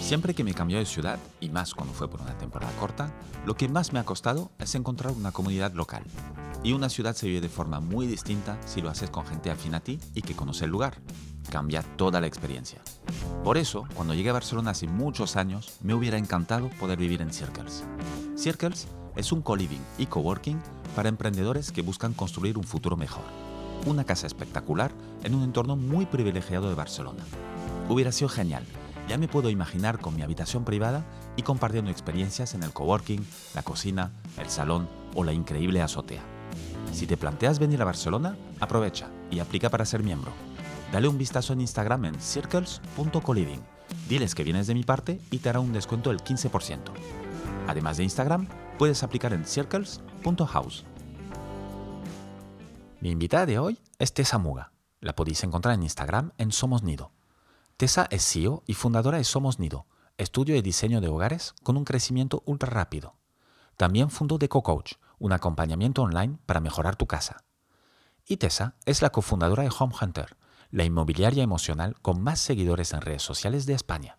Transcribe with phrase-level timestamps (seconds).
[0.00, 3.12] Siempre que me cambió de ciudad, y más cuando fue por una temporada corta,
[3.46, 6.04] lo que más me ha costado es encontrar una comunidad local.
[6.62, 9.74] Y una ciudad se vive de forma muy distinta si lo haces con gente afín
[9.74, 11.00] a ti y que conoce el lugar.
[11.50, 12.80] Cambia toda la experiencia.
[13.44, 17.32] Por eso, cuando llegué a Barcelona hace muchos años, me hubiera encantado poder vivir en
[17.32, 17.84] Circles.
[18.36, 20.58] Circles es un co-living y coworking
[20.96, 23.24] para emprendedores que buscan construir un futuro mejor.
[23.86, 24.92] Una casa espectacular
[25.22, 27.24] en un entorno muy privilegiado de Barcelona.
[27.88, 28.64] Hubiera sido genial.
[29.08, 31.04] Ya me puedo imaginar con mi habitación privada
[31.36, 36.22] y compartiendo experiencias en el coworking, la cocina, el salón o la increíble azotea.
[36.92, 40.32] Si te planteas venir a Barcelona, aprovecha y aplica para ser miembro.
[40.92, 43.60] Dale un vistazo en Instagram en circles.coliving.
[44.08, 46.78] Diles que vienes de mi parte y te hará un descuento del 15%.
[47.66, 50.84] Además de Instagram, puedes aplicar en circles.house.
[53.00, 54.72] Mi invitada de hoy es Tessa Muga.
[55.00, 57.13] La podéis encontrar en Instagram en Somos Nido.
[57.76, 61.84] Tessa es CEO y fundadora de Somos Nido, estudio de diseño de hogares con un
[61.84, 63.16] crecimiento ultra rápido.
[63.76, 67.42] También fundó DecoCoach, un acompañamiento online para mejorar tu casa.
[68.28, 70.36] Y Tessa es la cofundadora de Home Hunter,
[70.70, 74.16] la inmobiliaria emocional con más seguidores en redes sociales de España.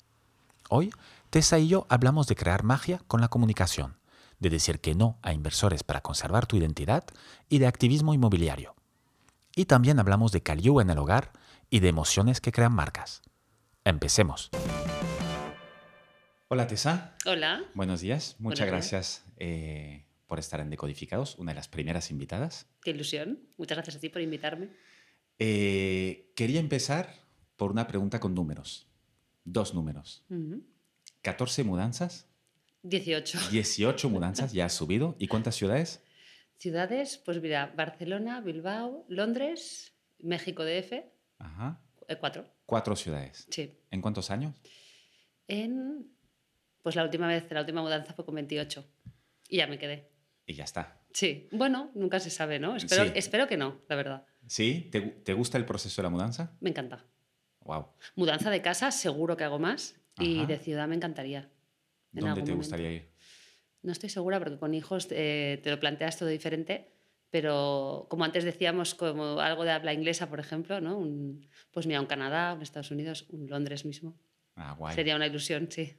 [0.70, 0.92] Hoy,
[1.30, 4.00] Tessa y yo hablamos de crear magia con la comunicación,
[4.38, 7.06] de decir que no a inversores para conservar tu identidad
[7.48, 8.76] y de activismo inmobiliario.
[9.56, 11.32] Y también hablamos de Caliu en el hogar
[11.70, 13.22] y de emociones que crean marcas.
[13.86, 14.50] Empecemos.
[16.48, 17.16] Hola Tessa.
[17.26, 17.64] Hola.
[17.76, 18.36] Buenos días.
[18.40, 18.92] Muchas Buenos días.
[18.92, 22.68] gracias eh, por estar en Decodificados, una de las primeras invitadas.
[22.82, 23.40] Qué ilusión.
[23.58, 24.70] Muchas gracias a ti por invitarme.
[25.38, 27.14] Eh, quería empezar
[27.58, 28.88] por una pregunta con números.
[29.44, 30.24] Dos números.
[30.30, 30.64] Ujú.
[31.22, 32.28] 14 mudanzas,
[32.84, 33.40] 18.
[33.52, 35.16] 18 mudanzas, ya has subido.
[35.20, 36.04] ¿Y cuántas ciudades?
[36.58, 41.04] Ciudades, pues mira, Barcelona, Bilbao, Londres, México DF,
[41.38, 41.82] Ajá.
[42.08, 42.48] eh, cuatro.
[42.66, 43.48] Cuatro ciudades.
[43.50, 43.74] Sí.
[43.92, 44.54] ¿En cuántos años?
[45.48, 46.08] En,
[46.82, 48.86] pues la última vez, la última mudanza fue con 28.
[49.50, 50.10] Y ya me quedé.
[50.46, 51.02] Y ya está.
[51.14, 51.48] Sí.
[51.52, 52.76] Bueno, nunca se sabe, ¿no?
[52.76, 53.12] Espero, Sí.
[53.16, 54.26] espero que no, la verdad.
[54.48, 54.90] ¿Sí?
[54.92, 56.56] ¿Te, te gusta el proceso de la mudanza?
[56.60, 57.06] Me encanta.
[57.62, 57.88] Wow.
[58.16, 59.96] Mudanza de casa, seguro que hago más.
[60.20, 60.48] Y Ajá.
[60.48, 61.40] de ciudad me encantaría.
[62.14, 62.56] en ¿Dónde te momento.
[62.58, 63.12] gustaría ir?
[63.82, 66.95] No estoy segura porque con hijos eh, te lo planteas todo diferente,
[67.36, 70.98] pero como antes decíamos, como algo de habla inglesa, por ejemplo, ¿no?
[70.98, 74.18] Un- pues mira, un Canadá, un Estados Unidos, un Londres mismo.
[74.56, 74.96] Ah, guay.
[74.96, 75.96] Sería una ilusión, sí.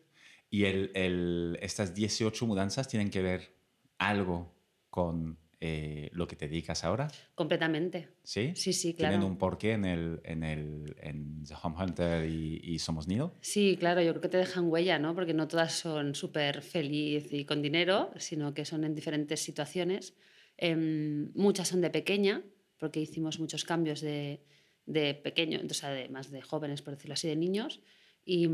[0.48, 3.52] ¿Y el, el- estas 18 mudanzas tienen que ver
[3.98, 4.54] algo
[4.88, 7.08] con eh, lo que te dedicas ahora?
[7.34, 8.08] Completamente.
[8.22, 8.52] ¿Sí?
[8.56, 9.26] Sí, sí, ¿Tienen claro.
[9.26, 13.34] un porqué en, el, en, el, en The Home Hunter y, y Somos Nido?
[13.42, 15.14] Sí, claro, yo creo que te dejan huella, ¿no?
[15.14, 20.14] Porque no todas son súper feliz y con dinero, sino que son en diferentes situaciones.
[20.58, 22.42] Em, muchas son de pequeña,
[22.78, 24.42] porque hicimos muchos cambios de,
[24.86, 27.80] de pequeño, o sea, de, más de jóvenes, por decirlo así, de niños.
[28.24, 28.48] Y,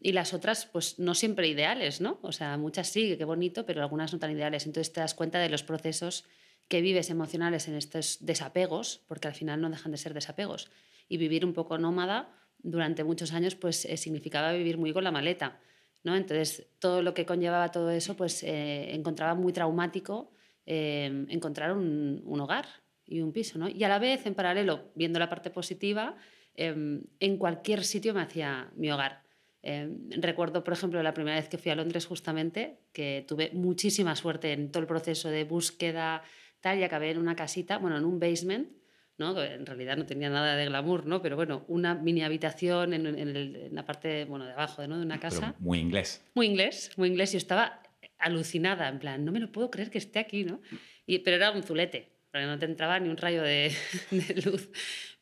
[0.00, 2.18] y las otras, pues no siempre ideales, ¿no?
[2.22, 4.66] O sea, muchas sí, qué bonito, pero algunas no tan ideales.
[4.66, 6.24] Entonces te das cuenta de los procesos
[6.68, 10.70] que vives emocionales en estos desapegos, porque al final no dejan de ser desapegos.
[11.08, 15.10] Y vivir un poco nómada durante muchos años, pues eh, significaba vivir muy con la
[15.10, 15.60] maleta,
[16.04, 16.16] ¿no?
[16.16, 20.30] Entonces todo lo que conllevaba todo eso, pues eh, encontraba muy traumático
[20.70, 22.66] eh, encontrar un, un hogar
[23.06, 23.70] y un piso, ¿no?
[23.70, 26.14] Y a la vez, en paralelo, viendo la parte positiva,
[26.54, 29.22] eh, en cualquier sitio me hacía mi hogar.
[29.62, 29.88] Eh,
[30.20, 34.52] recuerdo, por ejemplo, la primera vez que fui a Londres justamente, que tuve muchísima suerte
[34.52, 36.22] en todo el proceso de búsqueda,
[36.60, 38.68] tal, y acabé en una casita, bueno, en un basement,
[39.16, 39.42] ¿no?
[39.42, 41.22] en realidad no tenía nada de glamour, ¿no?
[41.22, 44.96] pero bueno, una mini habitación en, en el- en la parte bueno, de abajo ¿no?
[44.98, 45.54] de una casa.
[45.54, 46.22] Pero muy inglés.
[46.34, 47.32] Muy inglés, muy inglés.
[47.32, 47.82] Yo estaba
[48.18, 50.60] alucinada, en plan, no me lo puedo creer que esté aquí, ¿no?
[51.06, 53.72] Y, pero era un zulete, porque no te entraba ni un rayo de,
[54.10, 54.70] de luz.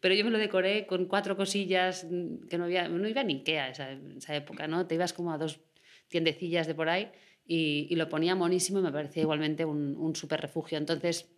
[0.00, 3.34] Pero yo me lo decoré con cuatro cosillas mm, que no había, no iba ni
[3.34, 4.86] Ikea esa, esa época, ¿no?
[4.86, 5.60] Te ibas como a dos
[6.08, 7.10] tiendecillas de por ahí
[7.44, 10.78] y, y lo ponía monísimo y me parecía igualmente un, un súper refugio.
[10.78, 11.28] Entonces,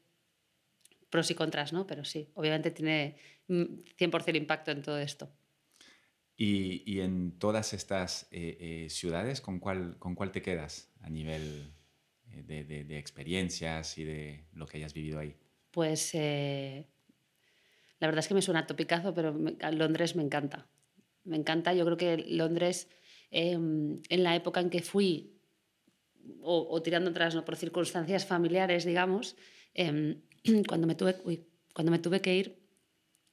[1.11, 1.87] pros y contras, ¿no?
[1.87, 3.17] Pero sí, obviamente tiene
[3.49, 3.65] mm,
[3.99, 5.31] 100% impacto en todo esto.
[6.40, 11.11] Y, y en todas estas eh, eh, ciudades, ¿con cuál, ¿con cuál te quedas a
[11.11, 11.75] nivel
[12.46, 15.35] eh, de, experiencias y de lo que hayas vivido ahí?
[15.70, 16.87] Pues eh,
[17.99, 20.69] la verdad es que me suena topicazo, pero a Londres me encanta.
[21.25, 21.75] Me encanta.
[21.75, 22.88] Yo creo que Londres,
[23.31, 25.35] eh, en la época en que fui,
[26.40, 27.44] o, tirando atrás, ¿no?
[27.44, 29.37] por circunstancias familiares, digamos,
[30.69, 31.17] cuando me tuve,
[31.73, 32.58] cuando me tuve que ir,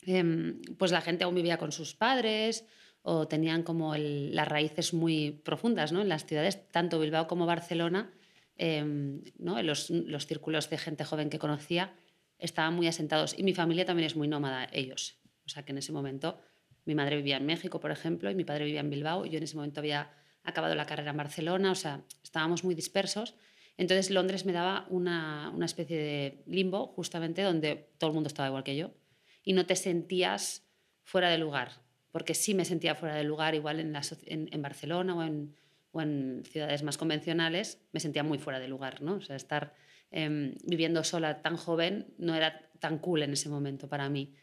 [0.03, 2.65] em, pues la gente aún vivía con sus padres
[3.07, 6.01] o tenían como las raíces muy profundas ¿no?
[6.01, 8.11] en las ciudades, tanto Bilbao como Barcelona,
[8.57, 11.93] en los, los, círculos de gente joven que conocía,
[12.39, 13.37] estaban muy asentados.
[13.37, 15.19] Y mi familia también es muy nómada, ellos.
[15.45, 16.41] O sea que en ese momento
[16.85, 19.27] mi madre vivía en México, por ejemplo, y mi padre vivía en Bilbao.
[19.27, 20.11] Yo en ese momento había
[20.43, 23.35] acabado la carrera en Barcelona, o sea, estábamos muy dispersos.
[23.77, 28.47] Entonces Londres me daba una, una especie de limbo, justamente donde todo el mundo estaba
[28.47, 28.95] igual que yo.
[29.43, 30.67] Y no te sentías
[31.03, 31.84] fuera de lugar
[32.15, 33.94] porque sí me sentía fuera de lugar, igual en,
[34.25, 35.53] en, Barcelona o en,
[35.91, 39.15] o en, ciudades más convencionales, me sentía muy fuera de lugar, ¿no?
[39.15, 39.73] O sea, estar
[40.12, 44.33] em, viviendo sola tan joven no era tan cool en ese momento para mí.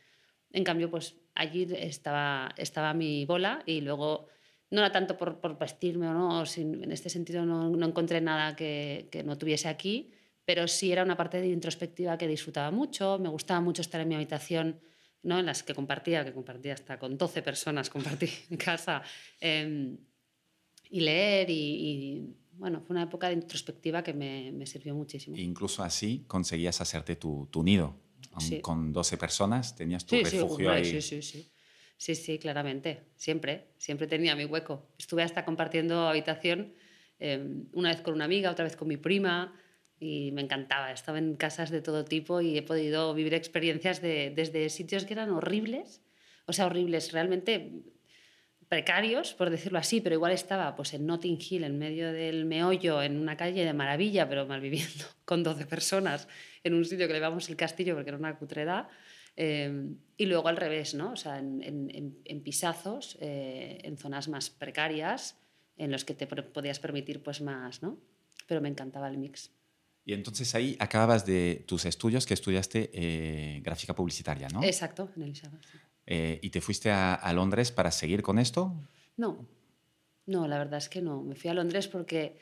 [0.52, 4.26] En cambio, pues allí estaba, estaba mi bola y luego
[4.68, 8.54] no era tanto por, por vestirme o no, en este sentido no, no encontré nada
[8.54, 10.12] que, que, no tuviese aquí,
[10.44, 14.08] pero sí era una parte de introspectiva que disfrutaba mucho, me gustaba mucho estar en
[14.08, 14.78] mi habitación
[15.22, 15.38] ¿no?
[15.38, 19.02] en las que compartía, que compartía hasta con 12 personas, compartí en casa,
[19.40, 19.96] em,
[20.90, 25.36] y leer y, bueno, fue una época de introspectiva que me, me sirvió muchísimo.
[25.36, 27.96] incluso así conseguías hacerte tu, tu nido.
[28.62, 30.84] Con 12 personas tenías tu refugio ahí.
[30.84, 31.50] Sí, sí, sí.
[31.98, 33.10] Sí, sí, claramente.
[33.16, 34.88] Siempre, siempre tenía mi hueco.
[34.98, 36.72] Estuve hasta compartiendo habitación
[37.18, 39.54] em, una vez con una amiga, otra vez con mi prima
[40.02, 40.90] y me encantaba.
[40.90, 45.14] Estaba en casas de todo tipo y he podido vivir experiencias de, desde sitios que
[45.14, 46.02] eran horribles,
[46.46, 47.70] o sea, horribles, realmente
[48.68, 53.00] precarios, por decirlo así, pero igual estaba pues, en Notting Hill, en medio del meollo,
[53.00, 56.26] en una calle de maravilla, pero mal viviendo, con 12 personas,
[56.64, 58.88] en un sitio que le llamamos el castillo porque era una cutredad.
[59.36, 61.12] Eh, y luego al revés, ¿no?
[61.12, 65.38] O sea, en pisazos, eh, en zonas más precarias,
[65.76, 67.98] en los que te podías permitir pues más, ¿no?
[68.46, 69.50] Pero me encantaba el mix.
[70.04, 74.62] Y entonces ahí acabas de tus estudios que estudiaste eh, gráfica publicitaria, ¿no?
[74.62, 75.62] Exacto, en Elizabeth.
[76.06, 78.74] Eh, ¿Y te fuiste a, Londres para seguir con esto?
[79.16, 79.46] No,
[80.26, 81.22] no, la verdad es que no.
[81.22, 82.38] Me fui a Londres porque,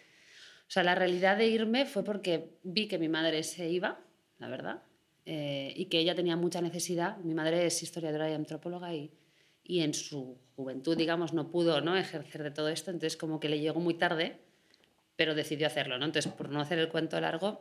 [0.63, 4.01] o sea, la realidad de irme fue porque vi que mi madre se iba,
[4.39, 4.83] la verdad,
[5.27, 7.19] eh, y que ella tenía mucha necesidad.
[7.19, 9.13] Mi madre es historiadora y antropóloga y,
[9.63, 11.95] y en su juventud, digamos, no pudo ¿no?
[11.99, 14.41] ejercer de todo esto, entonces como que le llegó muy tarde
[15.21, 15.99] pero decidió hacerlo.
[15.99, 16.07] ¿no?
[16.07, 17.61] Entonces, por no hacer el cuento largo,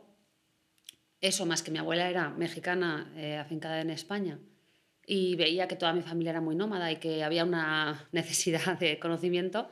[1.20, 4.38] eso más que mi abuela era mexicana, eh, afincada en España,
[5.04, 8.98] y veía que toda mi familia era muy nómada y que había una necesidad de
[8.98, 9.68] conocimiento,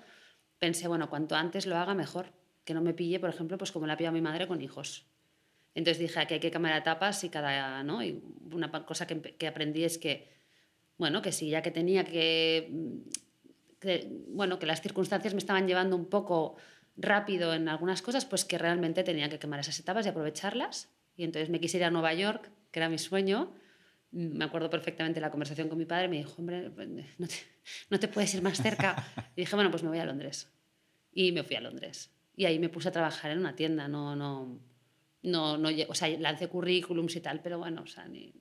[0.58, 2.26] pensé, bueno, cuanto antes lo haga, mejor.
[2.67, 5.06] Que no me pille, por ejemplo, pues como la pilla mi madre con hijos.
[5.75, 7.82] Entonces dije, aquí hay que cambiar etapas y cada...
[7.85, 8.02] ¿no?
[8.02, 10.29] Y una cosa que, que aprendí es que,
[10.99, 12.70] bueno, que si ya que tenía que,
[13.81, 14.11] que...
[14.29, 16.58] Bueno, que las circunstancias me estaban llevando un poco
[16.99, 20.91] rápido en algunas cosas, pues que realmente tenía que quemar esas etapas y aprovecharlas.
[21.17, 23.55] Y entonces me quise ir a Nueva York, que era mi sueño.
[24.11, 26.09] Me acuerdo perfectamente la conversación con mi padre.
[26.09, 26.71] Me dijo, hombre,
[27.19, 27.35] no te,
[27.91, 29.06] no te puedes ir más cerca.
[29.37, 30.53] Y dije, bueno, pues me voy a Londres.
[31.12, 32.11] Y me fui a Londres.
[32.37, 33.89] Y ahí me puse a trabajar en una tienda.
[33.89, 34.61] No, no,
[35.23, 38.35] no, no, o sea, lancé currículums y tal, pero bueno, o sea, ni,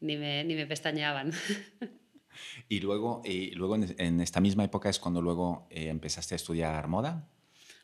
[0.00, 1.32] ni, me, ni me pestañeaban.
[2.68, 6.88] Y luego, y luego en esta misma época es cuando luego eh, empezaste a estudiar
[6.88, 7.28] moda.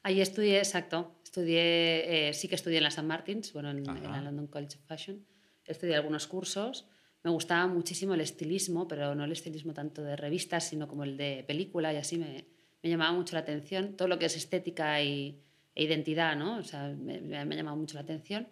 [0.09, 1.21] Ahí estudié, exacto.
[1.23, 3.07] Estudié, eh, sí que estudié en la St.
[3.07, 5.23] Martins, bueno, en, la London College of Fashion.
[5.67, 6.87] Estudié algunos cursos.
[7.23, 11.19] Me gustaba muchísimo el estilismo, pero no el estilismo tanto de revistas, sino como el
[11.19, 12.47] de película y así me,
[12.83, 13.99] me llamaba mucho la atención.
[13.99, 15.43] Todo lo que es estética y,
[15.75, 16.57] e identidad, ¿no?
[16.57, 18.49] O sea, me, me, ha llamado mucho la atención.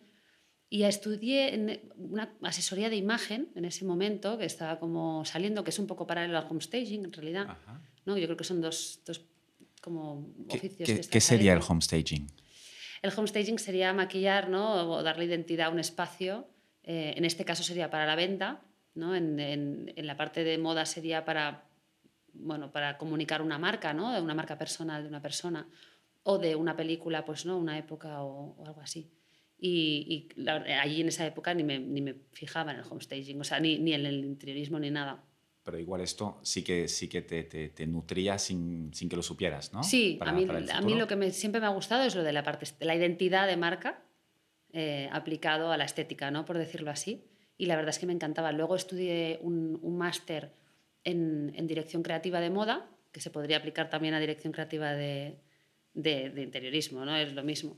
[0.68, 5.70] Y estudié en una asesoría de imagen en ese momento, que estaba como saliendo, que
[5.70, 7.56] es un poco paralelo al homestaging en realidad.
[8.04, 8.18] ¿no?
[8.18, 9.25] Yo creo que son dos, dos
[9.87, 10.88] como oficios.
[10.88, 12.26] ¿Qué, ¿qué sería el homestaging?
[13.02, 14.90] El homestaging sería maquillar ¿no?
[14.90, 16.49] o darle identidad a un espacio.
[16.83, 18.64] Eh, en este caso sería para la venta,
[18.97, 19.14] ¿no?
[19.14, 21.69] En, en, en, la parte de moda sería para,
[22.33, 24.21] bueno, para comunicar una marca, ¿no?
[24.21, 25.69] una marca personal de una persona
[26.25, 29.12] o de una película, pues no, una época o, o algo así.
[29.57, 33.40] Y, y la, allí en esa época ni me, ni me, fijaba en el homestaging,
[33.40, 35.23] o sea, ni, ni en el interiorismo ni nada
[35.66, 39.23] pero igual esto sí que, sí que te, te, te nutría sin, sin, que lo
[39.23, 39.82] supieras, ¿no?
[39.82, 42.23] Sí, para, a, mí, a mí lo que me, siempre me ha gustado es lo
[42.23, 44.04] de la parte, la identidad de marca
[44.73, 46.44] eh, aplicado a la estética, ¿no?
[46.44, 47.26] Por decirlo así.
[47.58, 48.52] Y la verdad es que me encantaba.
[48.52, 50.52] Luego estudié un, un máster
[51.02, 55.40] en, en, dirección creativa de moda, que se podría aplicar también a dirección creativa de,
[55.94, 57.16] de, de interiorismo, ¿no?
[57.16, 57.76] Es lo mismo.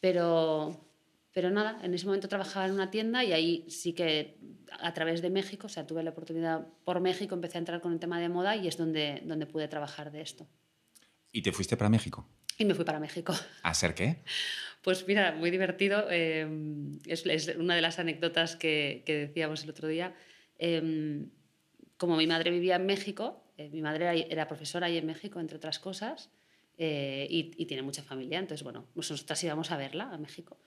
[0.00, 0.82] Pero,
[1.32, 4.36] pero nada, en ese momento trabajaba en una tienda y ahí sí que
[4.80, 7.92] a través de México, o sea, tuve la oportunidad por México, empecé a entrar con
[7.92, 10.46] el tema de moda y es donde, donde pude trabajar de esto.
[11.30, 12.28] ¿Y te fuiste para México?
[12.58, 13.34] Y me fui para México.
[13.62, 14.18] ¿A hacer qué?
[14.82, 16.06] Pues mira, muy divertido.
[16.10, 16.46] Eh,
[17.06, 20.14] es, es, una de las anécdotas que, que decíamos el otro día.
[20.58, 21.26] Eh,
[21.96, 25.56] como mi madre vivía en México, eh, mi madre era, profesora ahí en México, entre
[25.56, 26.30] otras cosas,
[26.76, 28.40] y, y, tiene mucha familia.
[28.40, 30.58] Entonces, bueno, nosotras íbamos a verla a México.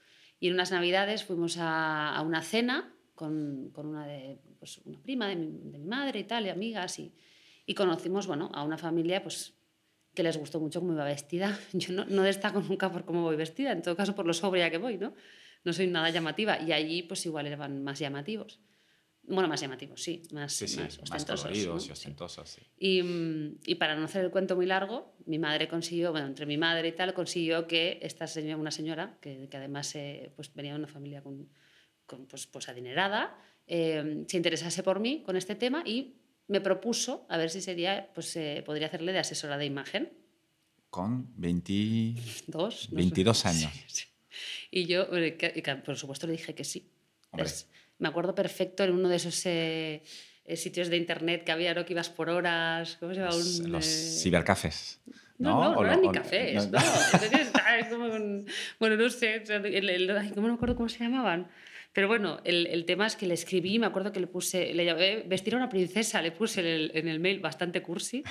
[0.46, 5.28] Y en unas navidades fuimos a, una cena con, con, una, de, pues una prima
[5.28, 7.12] de mi, de mi madre y tal, y amigas, y,
[7.66, 9.56] y conocimos bueno, a una familia pues,
[10.14, 11.58] que les gustó mucho cómo iba vestida.
[11.74, 14.70] Yo no, no, destaco nunca por cómo voy vestida, en todo caso por lo sobria
[14.70, 15.16] que voy, ¿no?
[15.64, 18.60] No soy nada llamativa y allí pues igual eran más llamativos.
[19.28, 21.46] Bueno, más llamativos, sí, más, sí, sí, más ostentosos.
[21.46, 21.88] Más ¿no?
[21.88, 22.62] y ostentosos, sí.
[22.78, 23.02] Y,
[23.66, 26.90] y, para no hacer el cuento muy largo, mi madre consiguió, bueno, entre mi madre
[26.90, 30.80] y tal, consiguió que esta señora, una señora, que, que además eh, pues venía de
[30.80, 31.50] una familia con,
[32.06, 33.36] con, pues, pues adinerada,
[33.68, 36.18] eh, se interesase por mí con este tema y
[36.48, 40.14] me propuso a ver si sería, pues eh, podría hacerle de asesora de imagen.
[40.90, 43.48] Con 22, 22 sé.
[43.48, 44.08] años.
[44.70, 46.92] Y yo, eh, por supuesto, le dije que sí.
[47.34, 47.68] Es,
[47.98, 50.04] me acuerdo perfecto en uno de esos eh,
[50.56, 51.86] sitios de internet que había, ¿no?
[51.86, 52.98] Que ibas por horas.
[53.00, 53.32] ¿Cómo se llama?
[53.34, 53.86] Los, Un, los
[54.22, 55.02] cibercafés.
[55.38, 56.80] No, no, no, no eran ni cafés, no.
[56.80, 56.86] no.
[57.14, 57.52] Entonces,
[57.90, 58.48] como un,
[58.80, 61.50] bueno, no sé, el, el, el, no me acuerdo cómo se llamaban.
[61.92, 64.86] Pero bueno, el, el, tema es que le escribí, me acuerdo que le puse, le
[64.86, 68.24] llamé vestir a una princesa, le puse en el, en el mail bastante cursi,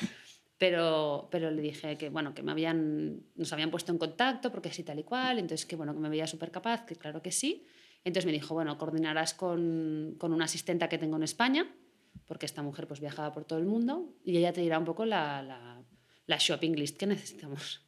[0.59, 4.68] pero, pero le dije que, bueno, que me habían, nos habían puesto en contacto porque
[4.68, 7.33] así tal y cual, entonces que, bueno, que me veía súper capaz, que claro que
[7.33, 7.66] sí.
[8.04, 11.75] Entonces me dijo, bueno, coordinarás con, con una asistenta que tengo en España,
[12.26, 15.04] porque esta mujer pues viajaba por todo el mundo, y ella te dirá un poco
[15.06, 15.82] la, la,
[16.26, 17.82] la shopping list que necesitamos.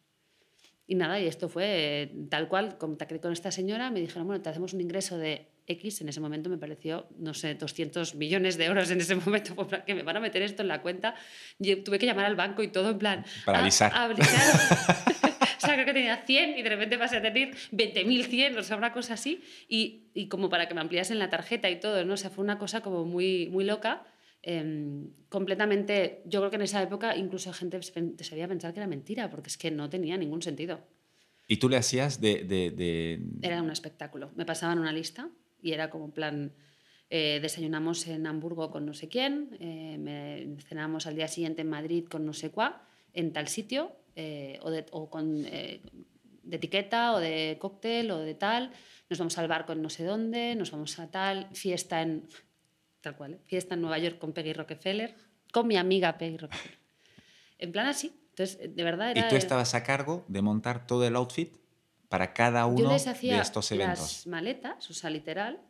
[0.87, 4.40] Y nada, y esto fue eh, tal cual, contacté con esta señora, me dijeron, bueno,
[4.40, 8.56] te hacemos un ingreso de X, en ese momento me pareció, no sé, 200 millones
[8.56, 9.54] de euros en ese momento,
[9.85, 11.14] que me van a meter esto en la cuenta.
[11.58, 13.25] Yo tuve que llamar al banco y todo en plan...
[13.44, 13.92] Para avisar.
[13.92, 15.26] A, a avisar.
[15.56, 18.76] o sea, creo que tenía 100 y de repente pasé a tener 20.100, o sea,
[18.76, 19.42] una cosa así.
[19.68, 22.14] Y, y, como para que me ampliasen la tarjeta y todo, ¿no?
[22.14, 24.04] O sea, fue una cosa como muy, muy loca.
[24.42, 29.28] Eh, completamente, yo creo que en esa época incluso gente sabía pensar que era mentira,
[29.28, 30.80] porque es que no tenía ningún sentido.
[31.48, 33.20] ¿Y tú le hacías de, de, de...
[33.42, 34.32] Era un espectáculo.
[34.36, 35.30] Me pasaban una lista
[35.62, 36.52] y era como plan,
[37.10, 41.70] eh, desayunamos en Hamburgo con no sé quién, eh, me, cenamos al día siguiente en
[41.70, 47.12] Madrid con no sé cuá, en tal sitio, eh, o, de, o con, de etiqueta
[47.12, 48.73] o de cóctel o de tal,
[49.08, 52.28] nos vamos al bar con no sé dónde, nos vamos a tal, fiesta en,
[53.00, 55.14] tal cual, fiesta en Nueva York con Peggy Rockefeller,
[55.52, 56.78] con mi amiga Peggy Rockefeller.
[57.58, 58.12] En plan así.
[58.30, 59.26] Entonces, de verdad era...
[59.26, 61.56] ¿Y tú estabas a cargo de montar todo el outfit
[62.08, 64.00] para cada uno Yo les hacía de estos eventos.
[64.00, 65.61] Las maletas, o sea, literal.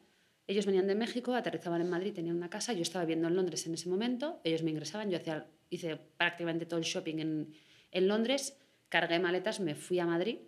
[0.48, 3.66] Ellos venían de México, aterrizaban en Madrid, tenían una casa, yo estaba viviendo en Londres
[3.66, 7.54] en ese momento, ellos me ingresaban, yo hacía, hice prácticamente todo el shopping en,
[7.90, 10.38] en Londres, cargué maletas, me fui a Madrid,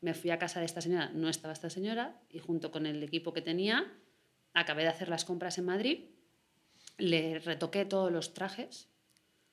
[0.00, 3.02] me fui a casa de esta señora, no estaba esta señora, y junto con el
[3.02, 3.92] equipo que tenía,
[4.52, 6.10] acabé de hacer las compras en Madrid,
[6.98, 8.88] le retoqué todos los trajes,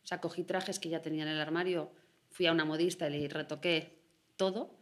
[0.03, 1.91] o sea, cogí trajes que ya tenía en el armario,
[2.29, 4.01] fui a una modista y le retoqué
[4.37, 4.78] todo,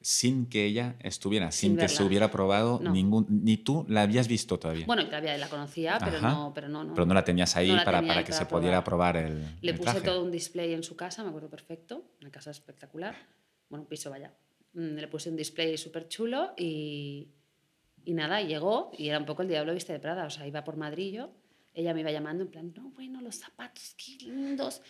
[0.00, 2.92] sin que ella estuviera, sin, sin que se hubiera probado no.
[2.92, 4.86] ningún, ni tú la habías visto todavía.
[4.86, 7.76] Bueno, todavía la conocía, pero no, pero no, no, Pero no la tenías ahí no
[7.76, 10.06] la para, tenía para que para se pudiera probar el Le el puse traje.
[10.06, 13.16] todo un display en su casa, me acuerdo perfecto, una casa espectacular,
[13.68, 14.32] bueno, un piso vaya.
[14.74, 17.28] Mm, Le puse un display súper chulo y,
[18.04, 20.62] y nada, llegó y era un poco el diablo viste de Prada, o sea, iba
[20.62, 21.30] por Madrid yo,
[21.74, 24.82] ella me iba llamando en plan, no, bueno, los zapatos, qué lindos,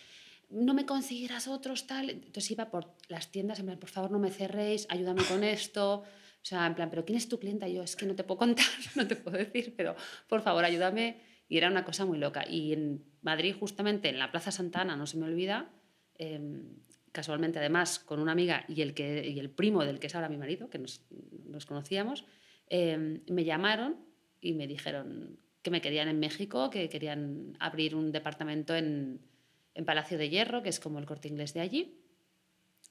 [0.49, 2.09] no me conseguirás otros, tal.
[2.09, 6.03] Entonces iba por las tiendas, en plan, por favor, no me cerréis, ayúdame con esto.
[6.03, 7.67] O sea, en plan, ¿pero quién es tu clienta?
[7.67, 9.95] Y yo, es que no te puedo contar, no te puedo decir, pero
[10.27, 11.21] por favor, ayúdame.
[11.49, 12.45] Y era una cosa muy loca.
[12.47, 15.69] Y en Madrid, justamente en la Plaza Santana, no se me olvida,
[16.17, 16.39] eh,
[17.11, 20.29] casualmente además con una amiga y el, que, y el primo del que es ahora
[20.29, 21.01] mi marido, que nos,
[21.65, 22.25] conocíamos,
[22.69, 23.97] eh, me llamaron
[24.39, 29.19] y me dijeron que me querían en México, que querían abrir un departamento en,
[29.77, 32.01] en Palacio de Hierro, que es como el corte inglés de allí,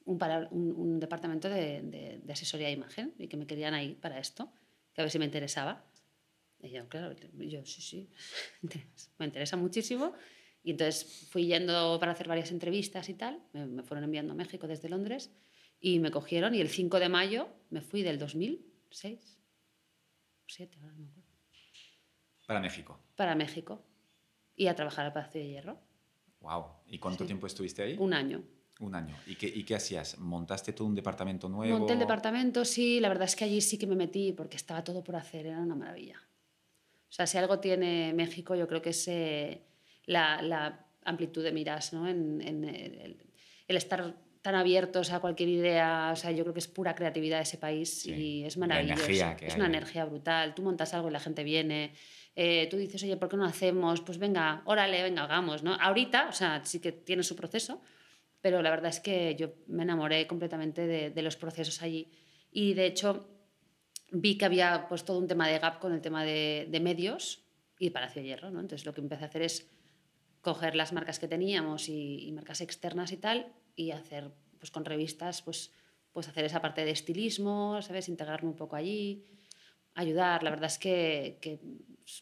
[0.05, 3.95] un, un, un departamento de, de, de, asesoría de imagen y que me querían ahí
[3.95, 4.53] para esto,
[4.95, 5.85] que a ver si me interesaba.
[6.61, 8.11] Y yo, claro, yo sí, sí,
[9.19, 10.15] me interesa muchísimo.
[10.63, 14.37] Y entonces fui yendo para hacer varias entrevistas y tal, me, me fueron enviando a
[14.37, 15.31] México desde Londres
[15.81, 19.39] y me cogieron y el 5 de mayo me fui del 2006,
[20.47, 21.27] 7, ahora no me acuerdo.
[22.47, 23.01] Para México.
[23.17, 23.85] Para México.
[24.55, 25.86] Y a trabajar al Palacio de Hierro.
[26.47, 26.65] Wow.
[26.89, 27.27] ¿Y cuánto Sí.
[27.27, 27.97] tiempo estuviste ahí?
[27.99, 28.43] Un año.
[28.79, 29.15] Un año.
[29.27, 30.19] ¿Y qué, ¿Y qué hacías?
[30.19, 31.79] ¿Montaste tú un departamento nuevo?
[31.79, 33.01] Monté el departamento, sí.
[33.01, 35.47] La verdad es que allí sí que me metí porque estaba todo por hacer.
[35.47, 36.21] Era una maravilla.
[37.09, 39.63] O sea, si algo tiene México, yo creo que es eh,
[40.05, 42.07] la, la, amplitud de miras, ¿no?
[42.09, 43.17] En, en el,
[43.69, 46.11] el, estar tan abiertos a cualquier idea.
[46.13, 49.07] O sea, yo creo que es pura creatividad ese país y es maravilloso.
[49.09, 50.55] es una energía brutal.
[50.55, 51.93] Tú montas algo y la gente viene.
[52.39, 54.03] Eh, tú dices, oye, ¿por qué no hacemos?
[54.03, 55.73] Pues venga, órale, venga, hagamos, ¿no?
[55.75, 57.81] Ahorita, o sea, sí que tiene su proceso,
[58.43, 62.13] pero la verdad es que yo me enamoré completamente de, los procesos allí.
[62.53, 63.27] Y de hecho,
[64.13, 67.43] vi que había pues todo un tema de gap con el tema de, medios
[67.79, 68.61] y Palacio Hierro, ¿no?
[68.61, 69.71] Entonces lo que empecé a hacer es
[70.43, 75.43] coger las marcas que teníamos y, marcas externas y tal y hacer pues con revistas
[75.43, 75.73] pues
[76.13, 78.09] pues hacer esa parte de estilismo, ¿sabes?
[78.09, 79.27] Integrarme un poco allí,
[79.97, 80.43] ayudar.
[80.43, 81.59] La verdad es que, que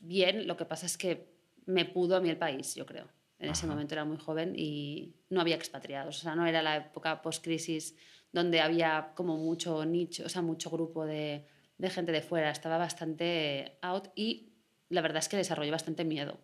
[0.01, 1.35] bien, lo que pasa es que
[1.67, 3.09] me pudo a mí el país, yo creo.
[3.39, 6.19] En ese momento era muy joven y no había expatriados.
[6.19, 7.95] O sea, no era la época post-crisis
[8.33, 12.51] donde había como mucho nicho, o sea, mucho grupo de, de, gente de fuera.
[12.51, 14.55] Estaba bastante out y
[14.89, 16.41] la verdad es que desarrollé bastante miedo.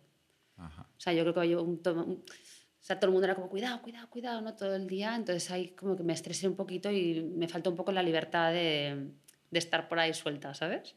[0.57, 3.81] O sea, yo creo que había un, o sea, todo el mundo era como, cuidado,
[3.81, 4.55] cuidado, cuidado, ¿no?
[4.55, 5.15] Todo el día.
[5.15, 8.51] Entonces ahí como que me estresé un poquito y me faltó un poco la libertad
[8.51, 9.11] de,
[9.49, 10.95] de estar por ahí suelta, ¿sabes?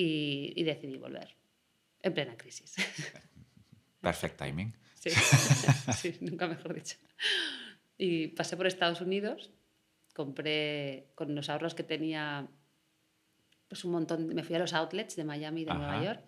[0.00, 1.34] Y, y decidí volver
[2.02, 2.76] en plena crisis.
[4.00, 4.72] Perfect timing.
[5.96, 6.96] Sí, nunca mejor dicho.
[7.96, 9.50] Y pasé por Estados Unidos,
[10.14, 12.46] compré con los ahorros que tenía,
[13.68, 16.20] pues un montón, me fui a los outlets de Miami y de Nueva York,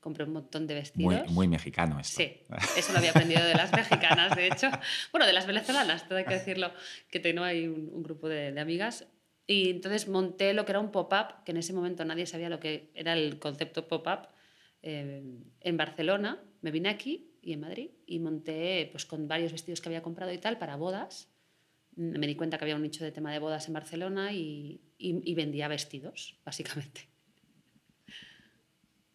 [0.00, 1.24] compré un montón de vestidos.
[1.24, 2.22] Muy, muy mexicano esto.
[2.22, 2.40] Sí,
[2.76, 4.70] eso lo había aprendido de las mexicanas, de hecho.
[5.10, 6.72] Bueno, de las venezolanas, todo hay que decirlo,
[7.10, 9.06] que tengo ahí un, grupo de, de amigas.
[9.50, 12.60] Y entonces monté lo que era un pop-up, que en ese momento nadie sabía lo
[12.60, 14.28] que era el concepto pop-up,
[14.82, 15.24] eh,
[15.60, 16.38] en Barcelona.
[16.60, 20.30] Me vine aquí y en Madrid y monté pues con varios vestidos que había comprado
[20.34, 21.32] y tal para bodas.
[21.96, 25.34] Me di cuenta que había un nicho de tema de bodas en Barcelona y, y,
[25.34, 27.08] vendía vestidos, básicamente.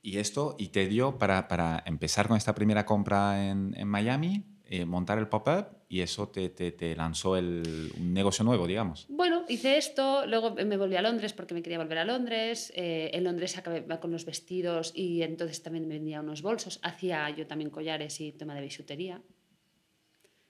[0.02, 4.52] ¿Y esto y te dio para, para empezar con esta primera compra en, en Miami?
[4.75, 9.06] Eh, montar el pop-up y eso te, te, te lanzó el, un negocio nuevo, digamos.
[9.08, 12.74] Bueno, hice esto, luego me volví a Londres porque me quería volver a Londres.
[12.75, 16.79] Eh, en Londres acabé con los vestidos y entonces también me vendía unos bolsos.
[16.81, 19.22] Hacía yo también collares y tema de bisutería.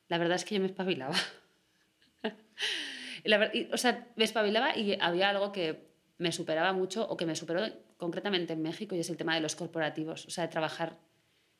[0.07, 1.17] La verdad es que yo me espabilaba.
[3.73, 7.65] o sea, me espabilaba y había algo que me superaba mucho o que me superó
[7.97, 10.97] concretamente en México y es el tema de los corporativos, o sea, de trabajar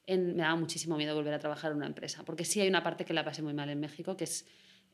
[0.08, 3.06] me daba muchísimo miedo volver a trabajar en una empresa, porque sí hay una parte
[3.06, 4.46] que la pasé muy mal en México, que es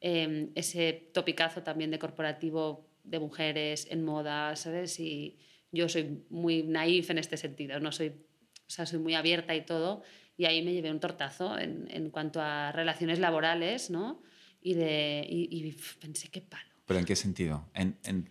[0.01, 4.99] em, ese topicazo también de corporativo de mujeres en moda, ¿sabes?
[4.99, 5.37] Y
[5.71, 9.65] yo soy muy naif en este sentido, no soy, o sea, soy muy abierta y
[9.65, 10.03] todo,
[10.37, 14.21] y ahí me llevé un tortazo en, en cuanto a relaciones laborales, ¿no?
[14.61, 16.69] Y, de, y, pensé, qué palo.
[16.85, 17.69] ¿Pero en qué sentido?
[17.73, 18.29] ¿En, en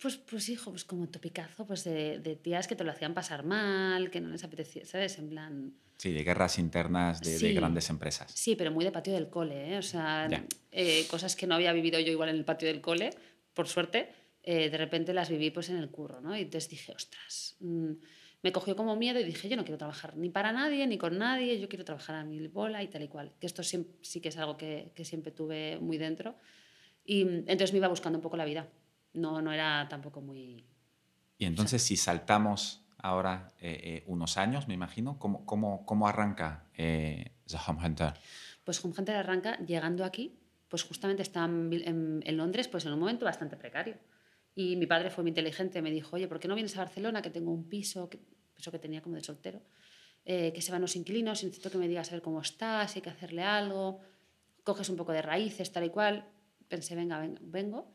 [0.00, 3.44] pues, pues hijo, pues como topicazo, pues de, de, tías que te lo hacían pasar
[3.44, 5.18] mal, que no les apetecía, ¿sabes?
[5.18, 5.74] En plan...
[5.98, 8.32] Sí, de guerras internas de, grandes empresas.
[8.34, 9.78] Sí, pero muy de patio del cole, ¿eh?
[9.78, 10.28] O sea,
[10.72, 13.10] eh, cosas que no había vivido yo igual en el patio del cole,
[13.52, 14.08] por suerte,
[14.42, 16.34] eh, de repente las viví pues en el curro, ¿no?
[16.34, 17.92] Y entonces dije, ostras, mm",
[18.42, 21.18] me cogió como miedo y dije, yo no quiero trabajar ni para nadie, ni con
[21.18, 23.34] nadie, yo quiero trabajar a mi bola y tal y cual.
[23.38, 26.36] Que esto sí, sí que es algo que, que siempre tuve muy dentro.
[27.04, 28.66] Y mm, entonces me iba buscando un poco la vida
[29.12, 30.64] no, no era tampoco muy...
[31.38, 36.66] Y entonces si saltamos ahora eh, eh, unos años, me imagino, ¿cómo, cómo, cómo arranca
[36.74, 38.14] eh, The Home Hunter?
[38.64, 43.00] Pues Home Hunter arranca llegando aquí, pues justamente estaba en, en, Londres, pues en un
[43.00, 43.96] momento bastante precario.
[44.54, 47.22] Y mi padre fue muy inteligente, me dijo, oye, ¿por qué no vienes a Barcelona,
[47.22, 48.18] que tengo un piso, que,
[48.54, 49.62] piso que tenía como de soltero,
[50.24, 53.02] que se van los inquilinos, necesito que me digas a ver cómo estás, si hay
[53.02, 54.00] que hacerle algo,
[54.62, 56.28] coges un poco de raíces, tal y cual.
[56.68, 57.94] Pensé, venga, venga vengo.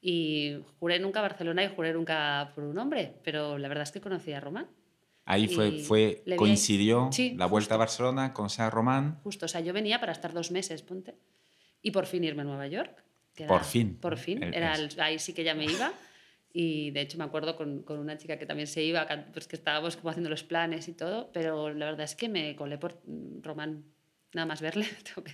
[0.00, 4.00] Y juré nunca Barcelona y juré nunca por un hombre, pero la verdad es que
[4.00, 4.68] conocí a Román.
[5.24, 9.18] Ahí fue, fue coincidió la vuelta a Barcelona, con a Román.
[9.24, 11.16] Justo, o sea, yo venía para estar dos meses, ponte,
[11.82, 13.02] y por fin irme a Nueva York.
[13.48, 13.96] por fin.
[13.96, 15.92] Por fin, era ahí sí que ya me iba.
[16.52, 19.56] Y de hecho me acuerdo con, con, una chica que también se iba, pues que
[19.56, 23.02] estábamos como haciendo los planes y todo, pero la verdad es que me colé por
[23.42, 23.84] Román
[24.32, 25.32] nada más verle, tengo que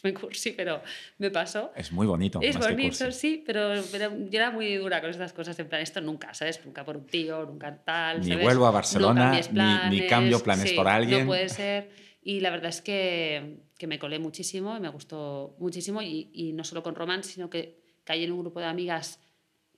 [0.00, 0.80] es muy cursi, pero
[1.18, 1.72] me pasó.
[1.76, 2.40] Es muy bonito.
[2.42, 6.00] Es bonito, sí, pero, pero, yo era muy dura con estas cosas, en plan, esto
[6.00, 6.64] nunca, ¿sabes?
[6.64, 8.20] Nunca por un tío, nunca tal.
[8.20, 9.38] Ni vuelvo a Barcelona,
[9.90, 11.20] ni, cambio planes por alguien.
[11.20, 11.90] No puede ser.
[12.22, 16.52] Y la verdad es que, que me colé muchísimo y me gustó muchísimo, y, y
[16.52, 19.20] no solo con Román, sino que caí en un grupo de amigas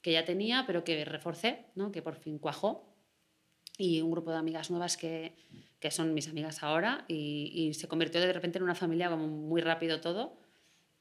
[0.03, 1.93] que ya tenía, pero que reforcé, ¿no?
[1.93, 2.93] que por fin cuajó,
[3.79, 5.37] y un grupo de amigas nuevas que
[5.83, 9.61] que son mis amigas ahora, y, se convirtió de repente en una familia como muy
[9.61, 10.38] rápido todo.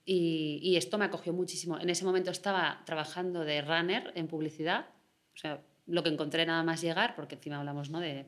[0.03, 1.79] Y, esto me acogió muchísimo.
[1.79, 4.87] En ese momento estaba trabajando de runner en publicidad,
[5.35, 7.99] o sea, lo que encontré nada más llegar, porque encima hablamos ¿no?
[7.99, 8.25] de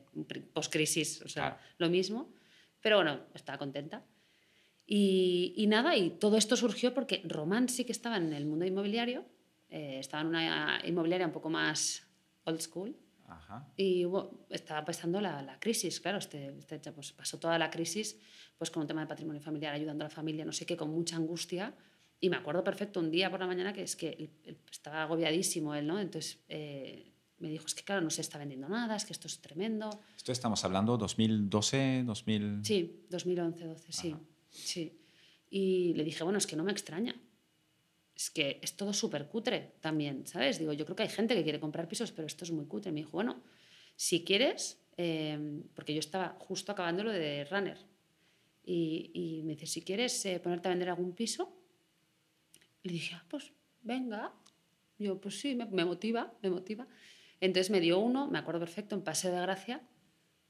[0.52, 2.32] post-crisis, o sea, lo mismo.
[2.80, 4.04] Pero bueno, estaba contenta.
[4.86, 9.24] Y, nada, y todo esto surgió porque Román sí que estaba en el mundo inmobiliario,
[9.70, 12.06] eh, estaba en una inmobiliaria un poco más
[12.44, 12.94] old school.
[13.76, 14.04] Y
[14.50, 18.18] estaba pasando la, la, crisis, claro, este, este, pues pasó toda la crisis
[18.56, 20.90] pues con un tema de patrimonio familiar, ayudando a la familia, no sé qué, con
[20.90, 21.74] mucha angustia.
[22.20, 24.30] Y me acuerdo perfecto un día por la mañana que es que
[24.70, 25.98] estaba agobiadísimo él, ¿no?
[25.98, 29.26] Entonces eh, me dijo, es que claro, no se está vendiendo nada, es que esto
[29.26, 29.90] es tremendo.
[30.16, 32.64] Esto estamos hablando 2012, 2000...
[32.64, 34.16] Sí, 2011, 12, sí.
[34.50, 35.00] Sí.
[35.50, 37.14] Y le dije, bueno, es que no me extraña.
[38.14, 40.58] Es que es todo súper cutre también, ¿sabes?
[40.58, 42.92] Digo, yo creo que hay gente que quiere comprar pisos, pero esto es muy cutre.
[42.92, 43.42] Me dijo, bueno,
[43.96, 47.78] si quieres, eh, porque yo estaba justo acabando lo de Runner,
[48.64, 51.52] y, y me dice, si quieres eh, ponerte a vender algún piso,
[52.82, 54.32] le dije, ah, pues venga.
[54.98, 56.86] Yo, pues sí, me, me, motiva, me motiva.
[57.40, 59.82] Entonces me dio uno, me acuerdo perfecto, en Paseo de Gracia,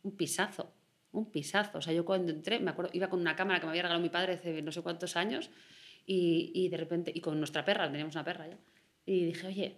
[0.02, 0.72] un pisazo
[1.14, 1.78] un pisazo.
[1.78, 4.02] O sea, yo cuando entré, me acuerdo, iba con una cámara que me había regalado
[4.02, 5.50] mi padre hace no sé cuántos años
[6.06, 8.58] y, y de repente, y con nuestra perra, teníamos una perra ya,
[9.06, 9.76] y dije, oye,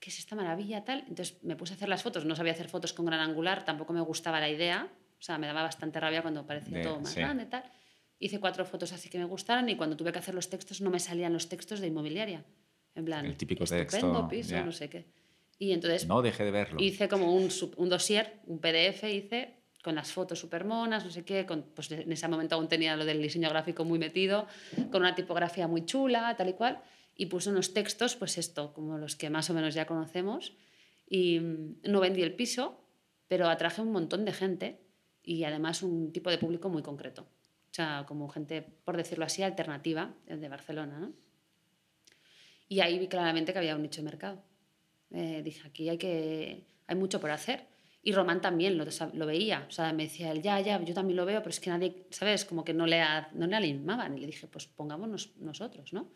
[0.00, 1.04] ¿qué es esta maravilla tal?
[1.08, 3.92] Entonces me puse a hacer las fotos, no sabía hacer fotos con gran angular, tampoco
[3.92, 7.46] me gustaba la idea, o sea, me daba bastante rabia cuando parecía todo más grande
[7.46, 7.64] tal.
[8.20, 10.90] Hice cuatro fotos así que me gustaron y cuando tuve que hacer los textos no
[10.90, 12.44] me salían los textos de inmobiliaria.
[12.94, 14.28] En plan, el típico texto.
[14.28, 15.06] piso, no sé qué.
[15.58, 16.06] Y entonces...
[16.06, 16.80] No dejé de verlo.
[16.80, 19.57] Hice como un, un dossier, un PDF, hice
[19.88, 22.94] con las fotos súper monas, no sé qué, con, pues en ese momento aún tenía
[22.94, 24.46] lo del diseño gráfico muy metido,
[24.92, 26.82] con una tipografía muy chula, tal y cual,
[27.16, 30.52] y puse unos textos, pues esto, como los que más o menos ya conocemos,
[31.08, 32.84] y mm, no vendí el piso,
[33.28, 34.78] pero atraje un montón de gente
[35.22, 39.42] y además un tipo de público muy concreto, o sea, como gente, por decirlo así,
[39.42, 41.14] alternativa, el de Barcelona, ¿no?
[42.68, 44.42] Y ahí vi claramente que había un nicho de mercado.
[45.12, 47.77] Eh, dije, aquí hay, que, hay mucho por hacer
[48.08, 51.18] y Román también lo, lo, veía, o sea, me decía él, ya, ya, yo también
[51.18, 52.46] lo veo, pero es que nadie, ¿sabes?
[52.46, 54.16] Como que no le, no le animaban.
[54.16, 56.10] Y le dije, pues pongámonos nosotros, ¿no?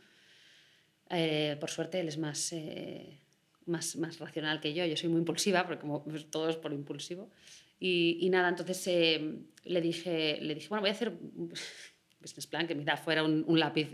[1.10, 3.20] Eh, por suerte él es más, eh,
[3.66, 6.72] más, más racional que yo, yo soy muy impulsiva, porque como pues, todo es por
[6.72, 7.30] impulsivo.
[7.78, 11.52] Y, y nada, entonces eh, le, dije, le dije, bueno, voy a hacer un
[12.22, 13.90] business plan, que mi DAFO era un, un lápiz,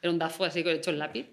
[0.00, 1.26] era un DAFO así que he hecho el lápiz.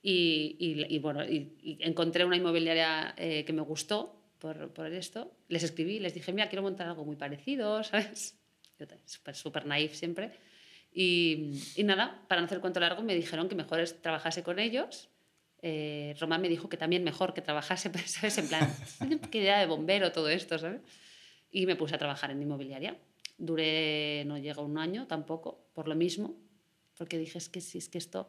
[0.00, 1.20] Y, y, y bueno,
[1.62, 6.62] encontré una inmobiliaria que me gustó, por, por, esto, les escribí, les dije, mira, quiero
[6.62, 8.36] montar algo muy parecido, ¿sabes?
[9.06, 10.32] Súper super naif siempre.
[10.92, 14.58] Y, y, nada, para no hacer cuento largo, me dijeron que mejor es trabajase con
[14.58, 15.08] ellos.
[15.62, 18.36] Eh, Román me dijo que también mejor que trabajase, ¿sabes?
[18.38, 18.68] En plan,
[19.30, 20.80] qué idea de bombero todo esto, ¿sabes?
[21.52, 22.98] Y me puse a trabajar en inmobiliaria.
[23.38, 26.34] Duré, no llega un año tampoco, por lo mismo,
[26.98, 28.28] porque dije, es que si es que esto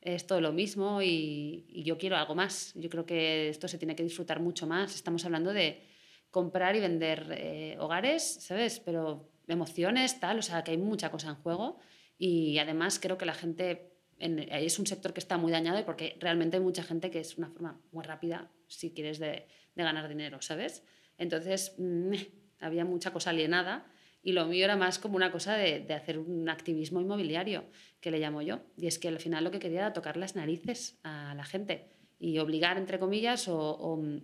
[0.00, 2.72] es todo lo mismo y, yo quiero algo más.
[2.74, 4.94] Yo creo que esto se tiene que disfrutar mucho más.
[4.94, 5.82] Estamos hablando de
[6.30, 8.80] comprar y vender eh, hogares, ¿sabes?
[8.80, 11.78] Pero emociones, tal, o sea, que hay mucha cosa en juego
[12.18, 16.56] y además creo que la gente es un sector que está muy dañado porque realmente
[16.56, 20.42] hay mucha gente que es una forma muy rápida, si quieres, de, de ganar dinero,
[20.42, 20.82] ¿sabes?
[21.16, 22.12] Entonces, mm,
[22.60, 23.86] había mucha cosa alienada
[24.28, 27.64] y lo mío era más como una cosa de, de, hacer un activismo inmobiliario,
[27.98, 28.60] que le llamo yo.
[28.76, 31.88] Y es que al final lo que quería era tocar las narices a la gente
[32.18, 34.18] y obligar, entre comillas, o, mm,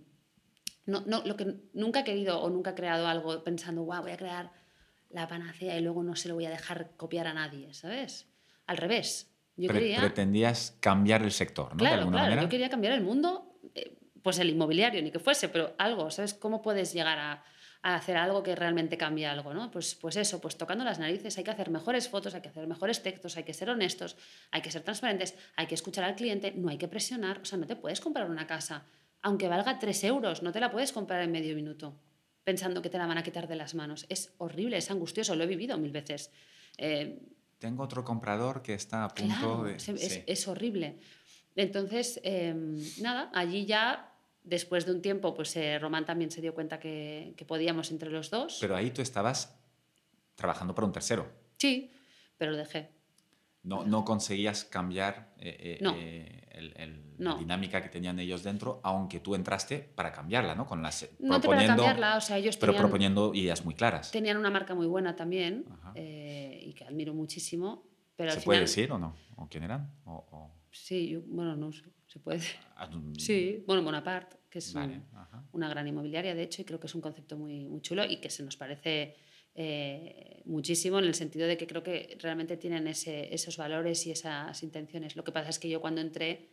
[0.85, 4.11] no, no, lo que nunca he querido o nunca he creado algo pensando, wow, voy
[4.11, 4.51] a crear
[5.09, 8.27] la panacea y luego no se lo voy a dejar copiar a nadie, ¿sabes?
[8.67, 9.33] Al revés.
[9.55, 10.01] Yo quería...
[10.01, 11.77] Pretendías cambiar el sector, ¿no?
[11.77, 12.39] Claro, claro.
[12.43, 16.35] Yo quería cambiar el mundo, eh, pues el inmobiliario, ni que fuese, pero algo, ¿sabes?
[16.35, 17.43] ¿Cómo puedes llegar a,
[17.85, 19.69] a hacer algo que realmente cambie algo, ¿no?
[19.69, 22.65] Pues, pues eso, pues tocando las narices, hay que hacer mejores fotos, hay que hacer
[22.65, 24.17] mejores textos, hay que ser honestos,
[24.49, 27.59] hay que ser transparentes, hay que escuchar al cliente, no hay que presionar, o sea,
[27.59, 28.85] no te puedes comprar una casa,
[29.21, 31.95] aunque valga 3 euros, no te la puedes comprar en medio minuto,
[32.43, 34.07] pensando que te la van a quitar de las manos.
[34.09, 36.31] Es horrible, es angustioso, lo he vivido mil veces.
[36.79, 37.21] Eh,
[37.59, 39.75] Tengo otro comprador que está a punto de...
[39.75, 40.97] Es, es, horrible.
[41.55, 44.14] Entonces, em, nada, allí ya
[44.45, 48.11] Después de un tiempo, pues eh, Román también se dio cuenta que, que, podíamos entre
[48.11, 48.59] los dos.
[48.61, 49.59] Pero ahí tú estabas
[50.35, 51.27] trabajando para un tercero.
[51.57, 51.91] Sí,
[52.37, 52.91] pero lo dejé.
[53.63, 59.33] No, no conseguías cambiar eh, eh, el, la dinámica que tenían ellos dentro, aunque tú
[59.33, 60.67] entraste para cambiarla, ¿no?
[60.67, 64.11] Con las, no para cambiarla, o sea, ellos Pero proponiendo ideas muy claras.
[64.11, 67.87] Tenían una marca muy buena también y que admiro muchísimo.
[68.15, 69.15] Pero ¿Se puede decir o no?
[69.37, 69.91] ¿O quién eran?
[70.05, 72.41] O, Sí, yo, bueno, no sé se puede.
[72.75, 74.73] Ah, sí, bueno, Bonaparte, que es
[75.51, 78.17] una gran inmobiliaria, de hecho, y creo que es un concepto muy, muy chulo y
[78.17, 79.15] que se nos parece
[79.53, 84.11] eh, muchísimo en el sentido de que creo que realmente tienen ese, esos valores y
[84.11, 85.15] esas intenciones.
[85.15, 86.51] Lo que pasa es que yo cuando entré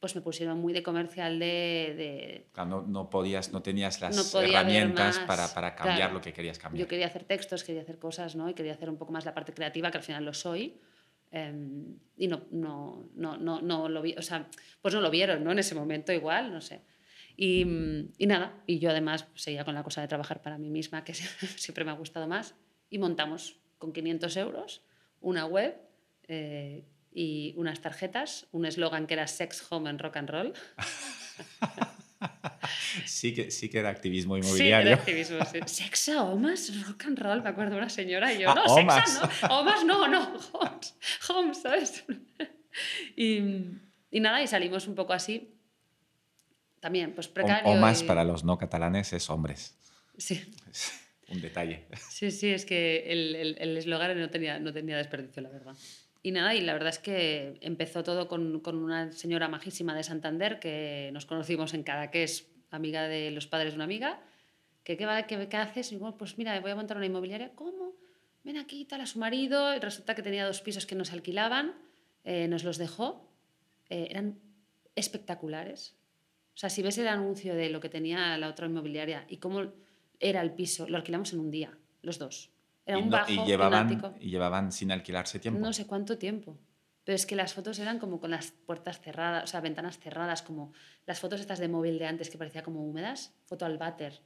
[0.00, 2.48] pues me pusieron muy de comercial de...
[2.56, 6.80] no, no, podías, no tenías las herramientas para, para, cambiar lo que querías cambiar.
[6.80, 8.50] Yo quería hacer textos, quería hacer cosas, ¿no?
[8.50, 10.80] Y quería hacer un poco más la parte creativa, que al final lo soy.
[11.32, 14.48] Em, y no, no, no, no, no lo vi, o sea,
[14.82, 15.52] pues no lo vieron, ¿no?
[15.52, 16.82] En ese momento igual, no sé.
[17.36, 17.66] Y,
[18.18, 21.14] y nada, y yo además seguía con la cosa de trabajar para mí misma, que
[21.56, 22.54] siempre me ha gustado más,
[22.90, 24.82] y montamos con 500 euros
[25.22, 25.74] una web
[26.28, 30.52] eh, y unas tarjetas, un eslogan que era Sex, Home and Rock and Roll.
[33.04, 34.86] Sí que, sí que era activismo inmobiliario.
[34.86, 35.58] Sí, era activismo, sí.
[35.66, 37.42] Sexa, omas, rock and roll.
[37.42, 40.94] Me acuerdo una señora y yo, ah, no, sexa no, omas no, no, homes,
[41.28, 42.04] homes ¿sabes?
[43.16, 43.38] Y,
[44.10, 45.54] y, nada, y salimos un poco así.
[46.80, 47.70] También, pues precario.
[47.70, 49.78] Omas para los no catalanes es hombres.
[50.16, 50.42] Sí.
[51.28, 51.86] un detalle.
[52.08, 55.74] Sí, sí, es que el eslogan no, tenía, no tenía desperdicio, la verdad.
[56.22, 60.04] Y nada, y la verdad es que empezó todo con, con, una señora majísima de
[60.04, 64.20] Santander que nos conocimos en Cadaqués, amiga de los padres de una amiga.
[64.84, 65.92] Que, ¿qué, va, qué, qué haces?
[65.92, 67.52] Y bueno, pues mira, voy a montar una inmobiliaria.
[67.54, 67.92] ¿Cómo?
[68.44, 69.74] Ven aquí, tal, a su marido.
[69.74, 71.74] Y resulta que tenía dos pisos que nos alquilaban,
[72.24, 73.28] eh, nos los dejó.
[73.88, 74.40] Eh, eran
[74.96, 75.96] espectaculares.
[76.54, 79.72] O sea, si ves el anuncio de lo que tenía la otra inmobiliaria y cómo
[80.20, 82.50] era el piso, lo alquilamos en un día, los dos.
[82.84, 85.60] Era un bajo, y llevaban, y llevaban sin alquilarse tiempo.
[85.60, 86.58] No sé cuánto tiempo.
[87.04, 90.42] Pero es que las fotos eran como con las puertas cerradas, o sea, ventanas cerradas,
[90.42, 90.72] como
[91.06, 93.34] las fotos estas de móvil de antes que parecía como húmedas.
[93.44, 94.20] Foto al váter.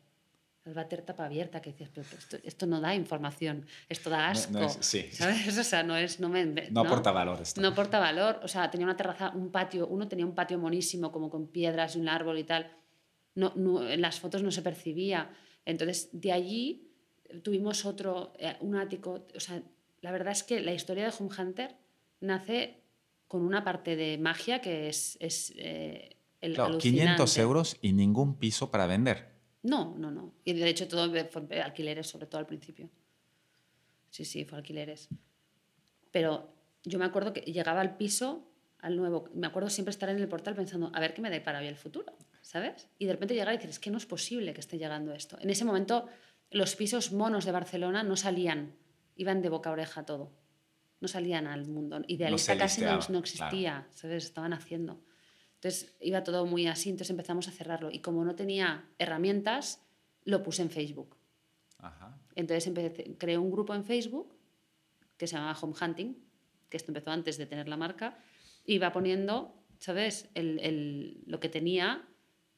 [0.66, 2.06] Al váter tapa abierta, que decías, pero
[2.42, 4.68] esto, no da información, esto da asco.
[4.80, 5.08] sí.
[5.12, 5.56] ¿Sabes?
[5.58, 6.20] O sea, no es.
[6.20, 7.60] No, me, no, aporta valor esto.
[7.60, 8.40] No aporta valor.
[8.42, 11.96] O sea, tenía una terraza, un patio, uno tenía un patio monísimo, como con piedras
[11.96, 12.70] y un árbol y tal.
[13.36, 15.30] No, no, en las fotos no se percibía.
[15.64, 16.92] Entonces, de allí
[17.42, 19.26] tuvimos otro, eh, un ático.
[19.34, 19.62] O sea,
[20.00, 21.76] la verdad es que la historia de Home Hunter
[22.20, 22.82] nace
[23.28, 28.38] con una parte de magia que es, es eh, el claro, 500 euros y ningún
[28.38, 29.36] piso para vender.
[29.62, 30.34] No, no, no.
[30.44, 32.88] Y de hecho todo fue alquileres, sobre todo al principio.
[34.10, 35.08] Sí, sí, fue alquileres.
[36.12, 38.48] Pero yo me acuerdo que llegaba al piso,
[38.78, 41.42] al nuevo, me acuerdo siempre estar en el portal pensando, a ver qué me da
[41.42, 42.88] para hoy el futuro, ¿sabes?
[42.98, 45.36] Y de repente llegar y decir, es que no es posible que esté llegando esto.
[45.40, 46.06] En ese momento
[46.50, 48.76] los pisos monos de Barcelona no salían,
[49.16, 50.32] iban de boca a oreja todo.
[51.00, 52.00] No salían al mundo.
[52.08, 54.24] Idealista casi no, existía, ¿sabes?
[54.24, 55.02] Estaban haciendo.
[55.54, 57.90] Entonces iba todo muy así, entonces empezamos a cerrarlo.
[57.90, 59.82] Y como no tenía herramientas,
[60.24, 61.16] lo puse en Facebook.
[62.34, 64.34] Entonces empecé, creé un grupo en Facebook
[65.16, 66.14] que se llamaba Home Hunting,
[66.68, 68.18] que esto empezó antes de tener la marca,
[68.64, 70.28] y iba poniendo, ¿sabes?
[70.34, 72.06] lo que tenía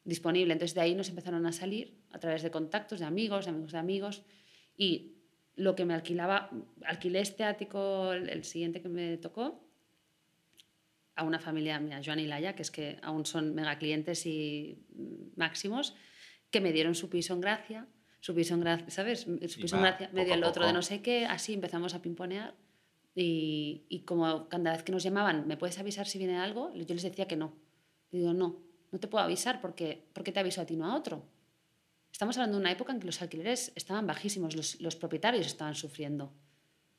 [0.05, 0.53] disponible.
[0.53, 3.73] Entonces de ahí nos empezaron a salir a través de contactos de amigos, de amigos
[3.73, 4.23] de amigos.
[4.77, 5.18] Y
[5.59, 6.51] lo que me alquilaba,
[6.85, 9.61] alquilé este ático, el, siguiente que me tocó,
[11.17, 14.79] a una familia mía, Joan y Laia, que es que aún son mega clientes y
[15.35, 15.97] máximos,
[16.51, 17.89] que me dieron su piso en gracia,
[18.21, 19.23] su piso en gracia, ¿sabes?
[19.23, 22.03] Su piso en gracia, me dio el otro de no sé qué, así empezamos a
[22.03, 22.55] pimponear.
[23.17, 26.73] Y, y, como cada vez que nos llamaban, ¿me puedes avisar si viene algo?
[26.75, 27.53] Yo les decía que no.
[28.13, 31.25] digo, no, no te puedo avisar porque, porque te aviso a ti, no a otro.
[32.19, 35.77] Estamos hablando de una época en que los alquileres estaban bajísimos, los, los propietarios estaban
[35.77, 36.35] sufriendo,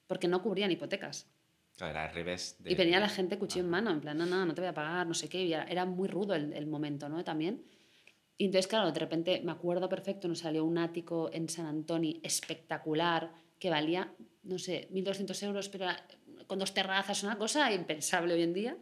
[0.08, 1.30] porque no cubrían hipotecas.
[1.78, 2.58] Era al revés.
[2.64, 4.74] y venía la gente cuchillo en mano, en plan, no, no, no te voy a
[4.74, 5.52] pagar, no sé qué.
[5.68, 7.22] era, muy rudo el, el, momento, ¿no?
[7.26, 7.66] También.
[8.38, 12.18] Y entonces, claro, de repente me acuerdo perfecto, nos salió un ático en San Antonio
[12.24, 15.88] espectacular que valía, no sé, 1.200 euros, pero
[16.48, 18.78] con dos terrazas, una cosa impensable hoy en día.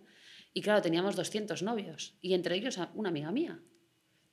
[0.53, 3.59] Y claro, teníamos 200 novios y entre ellos una amiga mía.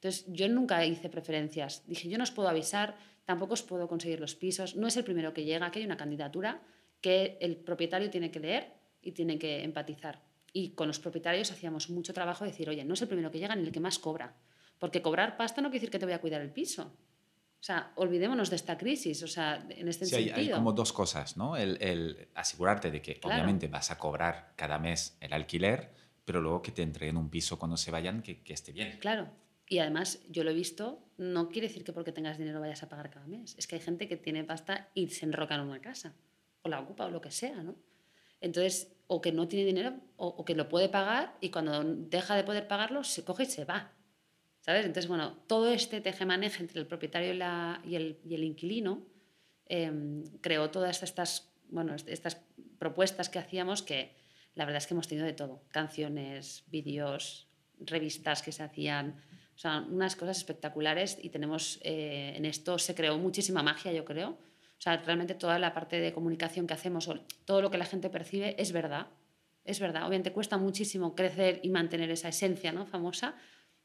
[0.04, 1.82] Entonces yo nunca hice preferencias.
[1.86, 5.04] Dije, yo no os puedo avisar, tampoco os puedo conseguir los pisos, no es el
[5.04, 6.60] primero que llega, que hay una candidatura
[7.00, 10.20] que el propietario tiene que leer y tiene que empatizar.
[10.52, 13.38] Y con los propietarios hacíamos mucho trabajo de decir, oye, no es el primero que
[13.38, 14.36] llega ni el que más cobra.
[14.78, 16.82] Porque cobrar pasta no quiere decir que te voy a cuidar el piso.
[16.82, 20.36] O sea, olvidémonos de esta crisis, o sea, en este sí, sentido.
[20.36, 21.56] Hay, como dos cosas, ¿no?
[21.56, 25.94] El, asegurarte de que obviamente vas a cobrar cada mes el alquiler,
[26.26, 28.98] pero luego que te entreguen un piso cuando se vayan que, que esté bien.
[29.00, 29.30] Claro,
[29.74, 32.88] y además yo lo he visto, no quiere decir que porque tengas dinero vayas a
[32.88, 33.56] pagar cada mes.
[33.58, 36.14] Es que hay gente que tiene pasta y se enroca en una casa,
[36.62, 37.74] o la ocupa, o lo que sea, ¿no?
[38.40, 42.44] Entonces, o que no tiene dinero, o, que lo puede pagar, y cuando deja de
[42.44, 43.90] poder pagarlo, se coge y se va.
[44.60, 44.86] ¿Sabes?
[44.86, 49.02] Entonces, bueno, todo este teje-maneje entre el propietario y, la, y, el, y el, inquilino
[49.66, 52.36] em, creó todas estas, bueno, estas
[52.78, 54.14] propuestas que hacíamos que
[54.54, 57.48] la verdad es que hemos tenido de todo, canciones, vídeos,
[57.80, 59.20] revistas que se hacían,
[59.54, 64.04] o sea, unas cosas espectaculares y tenemos, eh, en esto se creó muchísima magia, yo
[64.04, 64.30] creo.
[64.30, 67.08] O sea, realmente toda la parte de comunicación que hacemos,
[67.44, 69.06] todo lo que la gente percibe es verdad.
[69.64, 70.06] es verdad.
[70.06, 72.84] Obviamente cuesta muchísimo crecer y mantener esa esencia ¿no?
[72.84, 73.34] famosa,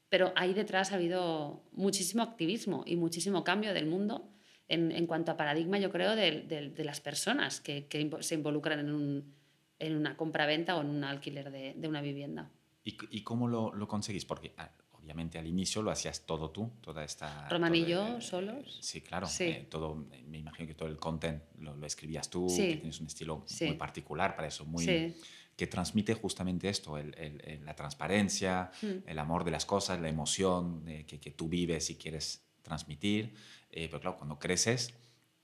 [0.10, 4.30] pero ahí detrás ha habido muchísimo activismo y muchísimo cambio del mundo
[4.68, 8.36] en, en cuanto a paradigma, yo creo, de, de, de las personas que, que, se
[8.36, 9.36] involucran en, un,
[9.78, 12.52] en una compra-venta o en un alquiler de, de una vivienda.
[12.84, 14.26] ¿Y, y cómo lo, lo, conseguís?
[14.26, 14.72] Porque ah,
[15.10, 17.50] obviamente al inicio lo hacías todo tú, toda esta...
[17.50, 18.78] Roman y yo, solos.
[18.80, 19.26] Sí, claro.
[19.26, 19.46] Sí.
[19.46, 22.70] Eh, todo, me imagino que todo el content lo, lo escribías tú, sí.
[22.70, 23.66] que tienes un estilo sí.
[23.66, 25.16] muy particular para eso, muy...
[25.56, 29.08] que transmite justamente esto, el, la transparencia, mm.
[29.10, 33.34] el amor de las cosas, la emoción eh, que, que, tú vives y quieres transmitir.
[33.72, 34.94] Eh, pero claro, cuando creces,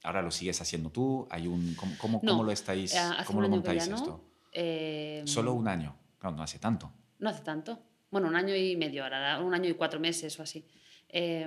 [0.04, 1.74] ahora lo sigues haciendo tú, hay un...
[1.74, 4.24] ¿Cómo, cómo, no, cómo lo estáis, cómo lo montáis no, esto?
[4.52, 6.94] Eh, Solo un año, claro, no hace tanto.
[7.18, 10.44] No hace tanto bueno, un año y medio ahora, un año y cuatro meses o
[10.44, 10.64] así.
[11.10, 11.46] Eh,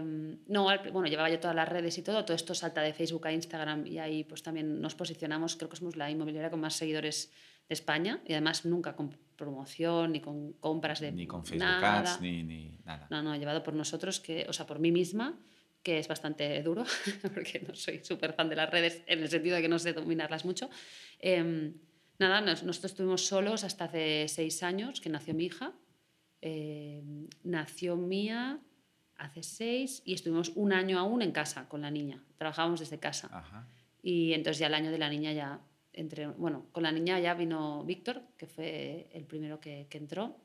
[0.48, 3.32] no, bueno, llevaba yo todas las redes y todo, todo esto salta de Facebook a
[3.32, 7.32] Instagram y ahí pues también nos posicionamos, creo que somos la inmobiliaria con más seguidores
[7.66, 12.00] de España y además nunca con promoción ni con compras de Ni con Facebook nada.
[12.00, 13.06] Ads, ni, ni, nada.
[13.08, 15.38] No, no, llevado por nosotros, que, o sea, por mí misma,
[15.82, 16.84] que es bastante duro,
[17.34, 19.94] porque no soy súper fan de las redes en el sentido de que no sé
[19.94, 20.68] dominarlas mucho.
[21.18, 21.72] Eh,
[22.18, 25.72] nada, nosotros estuvimos solos hasta hace seis años, que nació mi hija,
[26.40, 27.02] eh,
[27.42, 28.60] nació Mía
[29.16, 32.22] hace seis y estuvimos un año aún en casa con la niña.
[32.36, 33.28] Trabajábamos desde casa.
[33.32, 33.68] Ajá.
[34.02, 35.60] Y entonces ya el año de la niña ya
[35.92, 40.36] entre, bueno, con la niña ya vino Víctor, que fue el primero que, que, entró,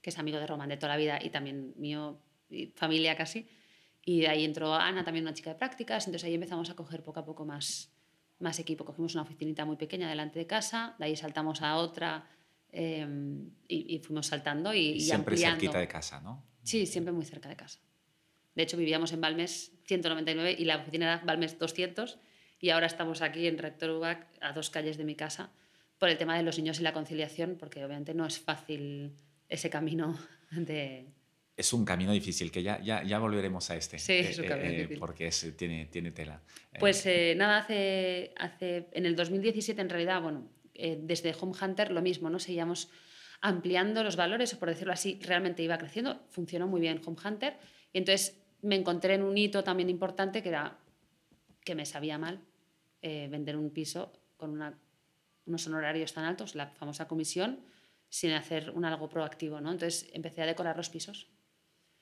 [0.00, 3.48] que es amigo de Román de toda la vida y también mío, y familia casi.
[4.04, 6.06] Y de ahí entró Ana, también una chica de prácticas.
[6.06, 7.92] Entonces ahí empezamos a coger poco a poco más,
[8.38, 8.84] más equipo.
[8.84, 12.24] Cogimos una oficinita muy pequeña delante de casa, de ahí saltamos a otra
[12.72, 13.06] eh,
[13.66, 15.60] y, y, fuimos saltando y, y Siempre ampliando.
[15.60, 16.44] cerquita de casa, ¿no?
[16.62, 17.80] Sí, siempre muy cerca de casa.
[18.54, 22.18] De hecho, vivíamos en Balmes 199 y la oficina era Balmes 200
[22.60, 25.50] y ahora estamos aquí en Rector Ubac, a dos calles de mi casa,
[25.98, 29.16] por el tema de los niños y la conciliación, porque obviamente no es fácil
[29.48, 30.18] ese camino
[30.50, 31.06] de...
[31.56, 33.98] Es un camino difícil, que ya, ya, ya volveremos a este.
[33.98, 34.98] Sí, es un camino eh, difícil.
[34.98, 36.40] Porque es, tiene, tiene tela.
[36.78, 41.90] Pues eh, nada, hace, hace, en el 2017 en realidad, bueno, eh, desde Home Hunter
[41.90, 42.38] lo mismo, ¿no?
[42.38, 42.88] Seguíamos
[43.40, 47.56] ampliando los valores, o por decirlo así, realmente iba creciendo, funcionó muy bien Home Hunter,
[47.92, 50.78] y entonces me encontré en un hito también importante que era
[51.64, 52.40] que me sabía mal
[53.02, 54.58] eh, vender un piso con
[55.46, 57.60] unos honorarios tan altos, la famosa comisión,
[58.08, 59.72] sin hacer un algo proactivo, ¿no?
[59.72, 61.28] Entonces empecé a decorar los pisos.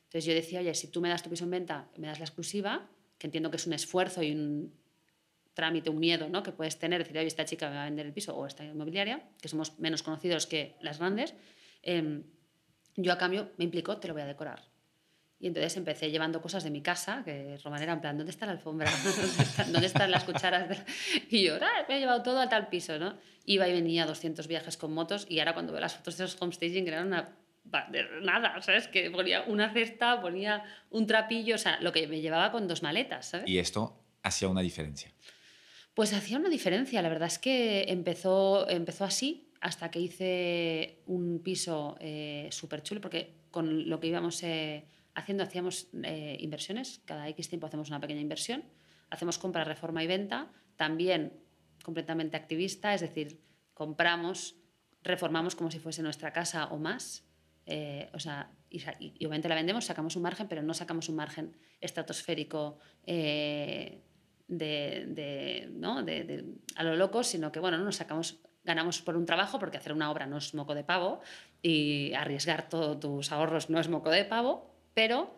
[0.04, 2.26] Entonces yo decía, oye, si tú me das tu piso en venta, me das la
[2.26, 4.72] exclusiva, que entiendo que es un esfuerzo y un,
[5.56, 6.42] trámite, un miedo ¿no?
[6.42, 8.62] que puedes tener, decir, oye, esta chica me va a vender el piso o esta
[8.62, 11.34] inmobiliaria, que somos menos conocidos que las grandes,
[11.82, 12.22] eh,
[12.94, 14.62] yo a cambio me implicó, te lo voy a decorar.
[15.40, 18.46] Y entonces empecé llevando cosas de mi casa, que Román era en plan, ¿dónde está
[18.46, 18.90] la alfombra?
[19.04, 20.82] ¿Dónde, está, ¿dónde están las cucharas?
[21.30, 23.18] Y yo, ah, me he llevado todo a tal piso, ¿no?
[23.46, 26.40] Iba y venía 200 viajes con motos y ahora cuando veo las fotos de esos
[26.40, 27.36] homestaging eran una...
[28.22, 28.88] Nada, ¿sabes?
[28.88, 32.82] Que ponía una cesta, ponía un trapillo, o sea, lo que me llevaba con dos
[32.82, 33.48] maletas, ¿sabes?
[33.48, 35.10] Y esto hacía una diferencia.
[35.96, 37.00] Pues hacía una diferencia.
[37.00, 43.00] La verdad es que empezó, empezó así hasta que hice un piso eh, súper chulo,
[43.00, 47.00] porque con lo que íbamos eh, haciendo hacíamos eh, inversiones.
[47.06, 48.62] Cada X tiempo hacemos una pequeña inversión.
[49.08, 50.52] Hacemos compra, reforma y venta.
[50.76, 51.32] También
[51.82, 53.40] completamente activista, es decir,
[53.72, 54.56] compramos,
[55.02, 57.24] reformamos como si fuese nuestra casa o más.
[57.64, 58.82] Eh, o sea, y,
[59.24, 62.80] obviamente la vendemos, sacamos un margen, pero no sacamos un margen estratosférico.
[64.48, 66.02] De, ¿no?
[66.02, 66.44] de,
[66.76, 69.92] a lo loco, sino que bueno, no nos sacamos, ganamos por un trabajo, porque hacer
[69.92, 71.20] una obra no es moco de pavo
[71.62, 75.34] y arriesgar todos tus ahorros no es moco de pavo, pero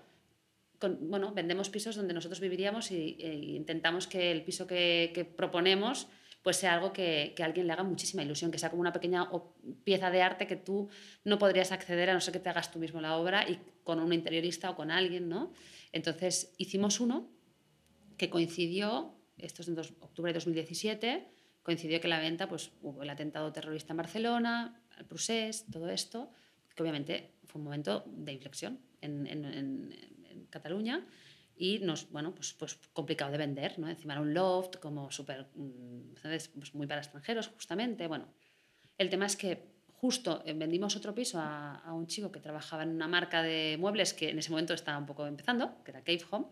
[0.79, 3.16] con, bueno, vendemos pisos donde nosotros viviríamos e
[3.57, 6.09] intentamos que el piso que, que proponemos
[6.42, 8.92] pues sea algo que, que, a alguien le haga muchísima ilusión, que sea como una
[8.92, 9.29] pequeña
[9.85, 10.88] pieza de arte que tú
[11.25, 13.99] no podrías acceder a no ser que te hagas tú mismo la obra y con
[13.99, 15.53] un interiorista o con alguien, ¿no?
[15.92, 17.29] Entonces hicimos uno
[18.19, 21.29] que coincidió, esto es en dos, octubre de 2017,
[21.63, 26.31] coincidió que la venta, pues hubo el atentado terrorista en Barcelona, el Prusés, todo esto,
[26.75, 29.95] que obviamente fue un momento de inflexión en, en, en,
[30.31, 31.07] en Cataluña
[31.57, 33.89] y nos, bueno, pues, pues complicado de vender, ¿no?
[33.89, 35.49] Encima era un loft como súper,
[36.23, 36.49] ¿sabes?
[36.49, 38.29] Pues muy para extranjeros, justamente, bueno.
[38.97, 42.85] El tema es que justo eh, vendimos otro piso a, a, un chico que trabajaba
[42.85, 46.03] en una marca de muebles que en ese momento estaba un poco empezando, que era
[46.03, 46.47] Cave Home,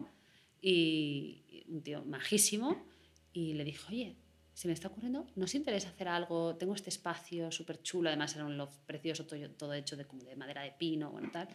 [0.61, 2.87] y un tío majísimo,
[3.33, 4.17] y le dije, oye,
[4.55, 6.57] se me está ocurriendo, ¿nos interesa hacer algo?
[6.57, 10.23] Tengo este espacio súper chulo, además era un loft precioso, todo, todo hecho de, como
[10.25, 11.49] de madera de pino, bueno, tal.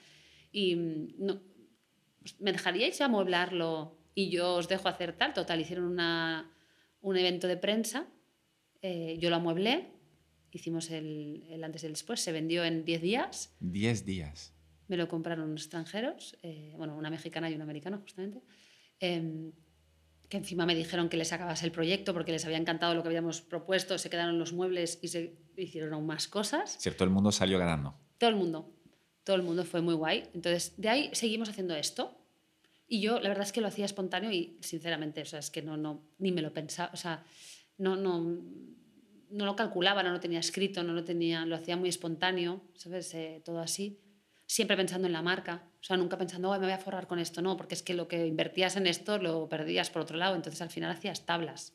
[0.52, 1.42] Y mm, no,
[2.20, 5.34] pues, ¿me dejaríais amueblarlo y yo os dejo hacer tal?
[5.34, 6.52] Total, hicieron una,
[7.02, 8.08] un evento de prensa,
[8.82, 10.02] eh, yo lo amueblé
[10.52, 13.56] hicimos el, el antes y el después, se vendió en 10 días.
[13.60, 14.54] 10 días.
[14.88, 18.42] Me lo compraron unos extranjeros, eh, bueno, una mexicana y un americano justamente,
[19.00, 19.52] em,
[20.32, 23.10] que encima me dijeron que les acabase el proyecto porque les había encantado lo que
[23.10, 26.78] habíamos propuesto, se quedaron los muebles y se hicieron aún más cosas.
[26.80, 27.96] Cierto, el mundo salió ganando.
[28.18, 28.74] Todo el mundo,
[29.26, 30.24] todo el mundo fue muy guay.
[30.34, 32.18] Entonces, de ahí seguimos haciendo esto.
[32.88, 35.62] Y yo, la verdad es que lo hacía espontáneo y, sinceramente, o sea, es que
[35.62, 37.26] no, no, ni me lo pensaba, o sea,
[37.78, 38.22] no, no,
[39.32, 43.14] no lo calculaba, no lo tenía escrito, no lo tenía, lo hacía muy espontáneo, ¿sabes?
[43.16, 44.00] Eh, todo así.
[44.46, 47.42] Siempre pensando en la marca, o sea, nunca pensando, me voy a forrar con esto,
[47.42, 50.62] no, porque es que lo que invertías en esto lo perdías por otro lado, entonces
[50.62, 51.74] al final hacías tablas.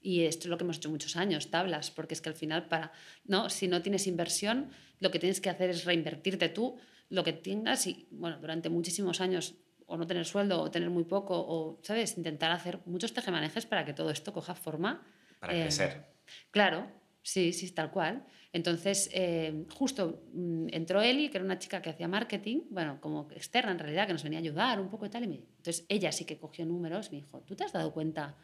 [0.00, 2.66] Y esto es lo que hemos hecho muchos años, tablas, porque es que al final,
[2.66, 2.92] para,
[3.24, 3.48] ¿no?
[3.48, 6.78] si no tienes inversión, lo que tienes que hacer es reinvertirte tú
[7.10, 9.54] lo que tengas y, bueno, durante muchísimos años
[9.86, 12.16] o no tener sueldo o tener muy poco o, ¿sabes?
[12.18, 15.06] Intentar hacer muchos tejemanejes para que todo esto coja forma.
[15.38, 16.04] Para crecer.
[16.50, 16.86] Claro,
[17.22, 18.26] sí, sí, tal cual.
[18.52, 23.28] Entonces, eh, justo mm, entró Eli, que era una chica que hacía marketing, bueno, como
[23.32, 25.24] externa en realidad, que nos venía a ayudar un poco y tal.
[25.24, 27.92] Y me, entonces, ella sí que cogió números y me dijo, ¿tú te has dado
[27.92, 28.36] cuenta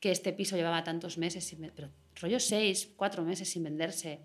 [0.00, 4.20] que este piso llevaba tantos meses, sin, pero rollo seis, cuatro meses sin venderse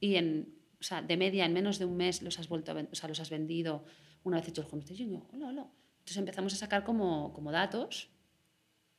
[0.00, 2.94] y en, o sea, de media en menos de un mes los has, vuelto o
[2.94, 3.84] sea, los has vendido
[4.22, 5.12] una vez hecho el homestaging?
[5.12, 5.70] Yo, hola, hola.
[5.98, 8.10] Entonces empezamos a sacar como, como datos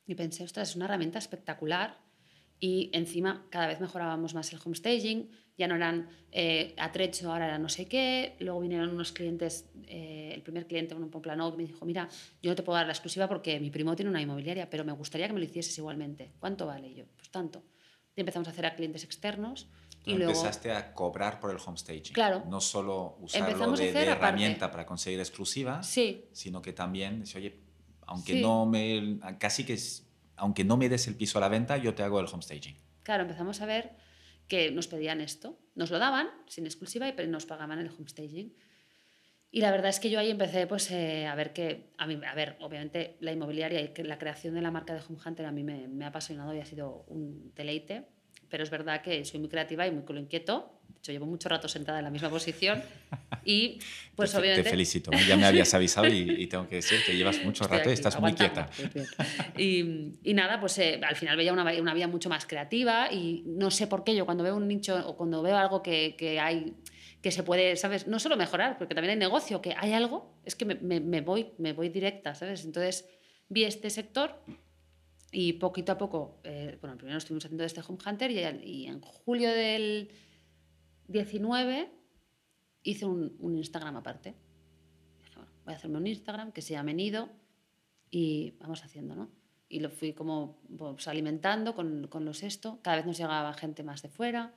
[0.06, 2.00] y pensé, ostras, es una herramienta espectacular
[2.58, 7.58] y encima cada vez mejorábamos más el homestaging, ya no eran eh, atrecho, ahora era
[7.58, 11.64] no sé qué, luego vinieron unos clientes, eh, el primer cliente, un plano que me
[11.64, 12.08] dijo, mira,
[12.42, 14.92] yo no te puedo dar la exclusiva porque mi primo tiene una inmobiliaria, pero me
[14.92, 16.32] gustaría que me lo hicieses igualmente.
[16.38, 16.88] ¿Cuánto vale?
[16.88, 17.64] Y yo, pues tanto.
[18.14, 19.68] Y empezamos a hacer a clientes externos.
[20.04, 22.12] y luego, empezaste a cobrar por el homestaging.
[22.12, 22.44] Claro.
[22.48, 26.26] No solo usarlo de, de herramienta para conseguir exclusiva, sí.
[26.32, 27.60] sino que también, oye,
[28.06, 29.78] aunque no me, casi que
[30.36, 32.76] aunque no me des el piso a la venta, yo te hago el homestaging.
[33.02, 33.96] Claro, empezamos a ver
[34.48, 35.58] que nos pedían esto.
[35.74, 38.54] Nos lo daban sin exclusiva y nos pagaban el homestaging.
[39.50, 42.20] Y la verdad es que yo ahí empecé pues, eh, a ver que, a, mí,
[42.26, 45.52] a ver, obviamente la inmobiliaria y la creación de la marca de Home Hunter a
[45.52, 48.06] mí me, me ha apasionado y ha sido un deleite,
[48.48, 50.20] pero es verdad que soy muy creativa y muy culo
[51.06, 52.82] inquieto llevo mucho rato sentada en la misma posición
[53.44, 53.78] y
[54.14, 54.64] pues te, obviamente...
[54.64, 57.92] Te felicito, ya me habías avisado y, tengo que decir que llevas mucho rato y
[57.92, 58.68] estás muy quieta.
[59.56, 63.42] Y, y, nada, pues eh, al final veía una, una, vida mucho más creativa y
[63.46, 66.40] no sé por qué yo cuando veo un nicho o cuando veo algo que, que
[66.40, 66.74] hay
[67.22, 68.06] que se puede, ¿sabes?
[68.06, 71.48] No solo mejorar, porque también hay negocio, que hay algo, es que me, me, voy,
[71.58, 72.64] me voy directa, ¿sabes?
[72.64, 73.08] Entonces
[73.48, 74.38] vi este sector
[75.32, 79.00] y poquito a poco, eh, bueno, primero estuvimos haciendo este Home Hunter y, y en
[79.00, 80.10] julio del
[81.08, 81.90] 19
[82.82, 84.34] hice un, un Instagram aparte.
[85.18, 87.28] Dije, bueno, voy a hacerme un Instagram que se llame Nido
[88.10, 89.30] y vamos haciendo, ¿no?
[89.68, 92.80] Y lo fui como pues, alimentando con, con los esto.
[92.82, 94.54] Cada vez nos llegaba gente más de fuera,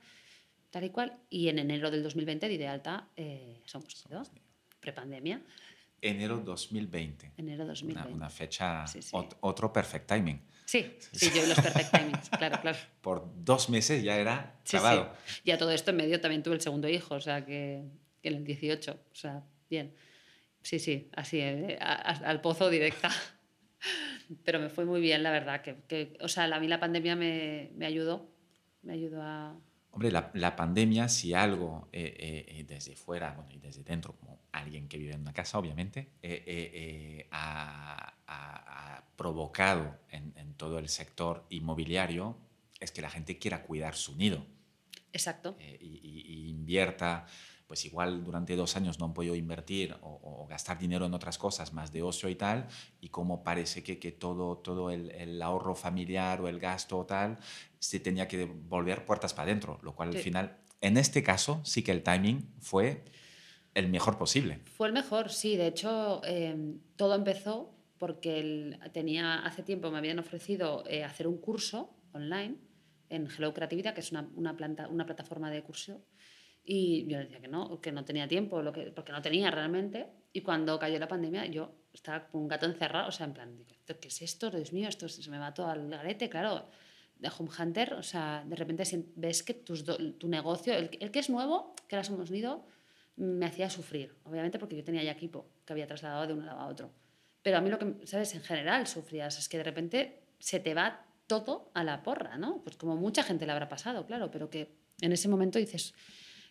[0.70, 1.18] tal y cual.
[1.28, 4.22] Y en enero del 2020 di de alta eh, Somos Nido,
[4.78, 5.42] prepandemia.
[6.00, 7.32] Enero 2020.
[7.36, 8.08] Enero 2020.
[8.08, 8.84] Una, una fecha,
[9.40, 10.40] otro perfect timing.
[10.70, 12.78] Sí, sí, yo los perfect timings, claro, claro.
[13.00, 15.12] Por dos meses ya era clavado.
[15.26, 15.40] Sí, sí.
[15.46, 17.82] Y a todo esto en medio también tuve el segundo hijo, o sea, que,
[18.22, 19.92] en el 18, o sea, bien.
[20.62, 23.10] Sí, sí, así, eh, al pozo directa.
[24.44, 27.16] Pero me fue muy bien, la verdad, que, que o sea, a mí la pandemia
[27.16, 28.30] me, me ayudó,
[28.82, 29.58] me ayudó a,
[29.92, 34.14] Hombre, la, la, pandemia, si algo eh, eh, eh, desde fuera bueno, y desde dentro,
[34.14, 36.12] como alguien que vive en una casa, obviamente,
[37.32, 42.36] ha, ha, ha, provocado en, en, todo el sector inmobiliario
[42.78, 44.46] es que la gente quiera cuidar su nido.
[45.12, 45.56] Exacto.
[45.58, 47.26] y, y, y invierta
[47.70, 51.38] pues igual durante dos años no han podido invertir o, o, gastar dinero en otras
[51.38, 52.66] cosas más de ocio y tal,
[53.00, 57.06] y como parece que, que todo, todo el, el, ahorro familiar o el gasto o
[57.06, 57.38] tal
[57.80, 60.18] se tenía que volver puertas para adentro, lo cual sí.
[60.18, 63.04] al final, en este caso, sí que el timing fue
[63.74, 64.60] el mejor posible.
[64.66, 65.56] Fue el mejor, sí.
[65.56, 71.26] De hecho, eh, todo empezó porque el, tenía, hace tiempo me habían ofrecido eh, hacer
[71.26, 72.56] un curso online
[73.08, 76.04] en Hello Creatividad, que es una, una, planta, una plataforma de curso
[76.64, 80.06] y yo decía que no, que no tenía tiempo, lo que, porque no tenía realmente.
[80.32, 83.66] Y cuando cayó la pandemia, yo estaba como un gato encerrado, o sea, en plan,
[83.86, 84.50] ¿qué es esto?
[84.50, 86.68] Dios mío, esto se me va todo al garete, claro.
[87.20, 88.82] De Home Hunter, o sea, de repente
[89.16, 92.64] ves que tus do, tu negocio, el, el, que es nuevo, que era Somos Nido,
[93.16, 96.60] me hacía sufrir, obviamente porque yo tenía ya equipo que había trasladado de un lado
[96.60, 96.90] a otro.
[97.42, 98.34] Pero a mí lo que, ¿sabes?
[98.34, 102.62] En general sufrías, es que de repente se te va todo a la porra, ¿no?
[102.62, 105.94] Pues como mucha gente le habrá pasado, claro, pero que en ese momento dices,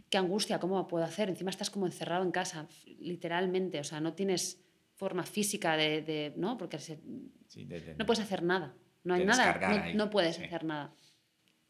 [0.10, 1.30] qué angustia, ¿cómo puedo hacer?
[1.30, 2.68] Encima estás como encerrado en casa,
[3.00, 4.64] literalmente, o sea, no tienes
[4.96, 6.58] forma física de, de ¿no?
[6.58, 7.00] Porque se,
[7.48, 7.68] sí,
[7.98, 10.44] no puedes hacer nada, no hay nada, no, no, puedes sí.
[10.44, 10.94] hacer nada.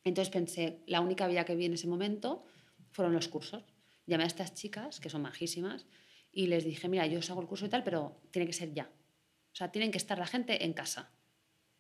[0.04, 2.46] Entonces pensé, la única vía que vi en ese momento
[2.92, 3.64] fueron los cursos.
[4.06, 5.86] Llamé a estas chicas, que son majísimas,
[6.32, 8.74] y les dije, mira, yo os hago el curso y tal, pero tiene que ser
[8.74, 8.90] ya.
[9.52, 11.12] O sea, tienen que estar la gente en casa,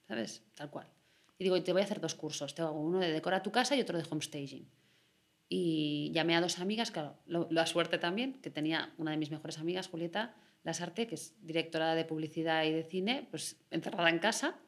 [0.08, 0.43] ¿sabes?
[0.56, 0.88] Tal cual.
[1.38, 2.54] Y digo, te voy a hacer dos cursos.
[2.54, 4.70] Te hago uno de decora tu casa y otro de homestaging.
[5.47, 9.58] Y llamé a dos amigas, claro, la suerte también, que tenía una de mis mejores
[9.58, 14.60] amigas, Julieta Lasarte, que es directora de publicidad y de cine, pues encerrada en casa.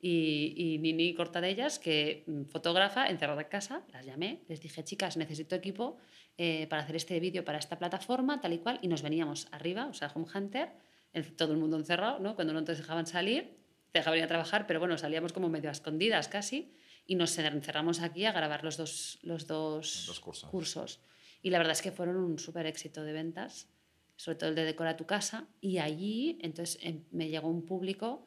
[0.00, 5.16] Y, y Nini Cortadellas, que mm, fotógrafa, encerrada en casa, las llamé, les dije, chicas,
[5.16, 5.98] necesito equipo
[6.36, 9.86] eh, para hacer este vídeo para esta plataforma, tal y cual, y nos veníamos arriba,
[9.86, 10.70] o sea, Home Hunter,
[11.36, 12.36] todo el mundo encerrado, ¿no?
[12.36, 13.58] Cuando no nos dejaban salir,
[13.92, 16.72] te dejaban ir a trabajar, pero bueno, salíamos como medio a escondidas casi
[17.06, 20.20] y nos encerramos aquí a grabar los dos, los dos,
[20.50, 21.00] cursos.
[21.42, 23.68] Y la verdad es que fueron un súper éxito de ventas,
[24.16, 25.48] sobre todo el de Decora tu casa.
[25.60, 28.26] Y allí entonces em, me llegó un público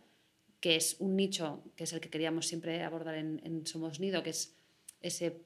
[0.61, 4.29] que es un nicho, que es el que queríamos siempre abordar en, Somos Nido, que
[4.29, 4.55] es
[5.01, 5.41] ese,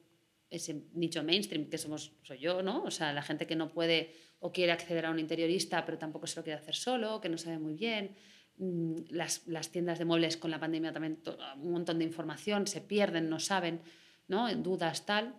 [0.51, 2.84] ese nicho mainstream que somos, soy yo, ¿no?
[2.84, 6.28] O sea, la gente que no puede o quiere acceder a un interiorista, pero tampoco
[6.28, 8.16] se lo quiere hacer solo, que no sabe muy bien
[8.57, 11.22] Mm, las, las, tiendas de muebles con la pandemia también
[11.57, 13.82] un montón de información, se pierden, no saben,
[14.28, 14.53] ¿no?
[14.55, 15.36] dudas, tal.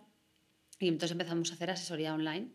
[0.79, 2.51] Y entonces empezamos a hacer asesoría online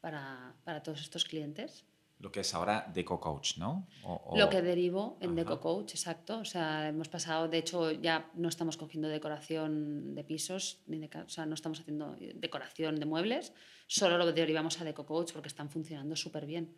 [0.00, 1.84] para, para todos estos clientes.
[2.18, 3.86] Lo que es ahora Deco Coach, ¿no?
[4.34, 6.38] Lo que derivó en Deco Coach, exacto.
[6.38, 11.10] O sea, hemos pasado, de hecho, ya no estamos cogiendo decoración de pisos, ni de,
[11.18, 13.52] o sea, no estamos haciendo decoración de muebles,
[13.86, 16.74] solo lo derivamos a Deco Coach porque están funcionando súper bien.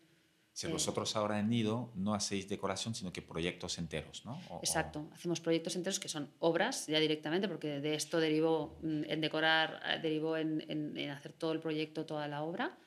[0.57, 4.41] Si vosotros ahora en Nido no hacéis decoración, sino que proyectos enteros, ¿no?
[4.62, 9.20] Exacto, hacemos proyectos enteros que son obras ya directamente, porque de esto derivó mm, en
[9.20, 12.78] decorar, eh, derivó en, en, hacer todo el proyecto, toda la obra.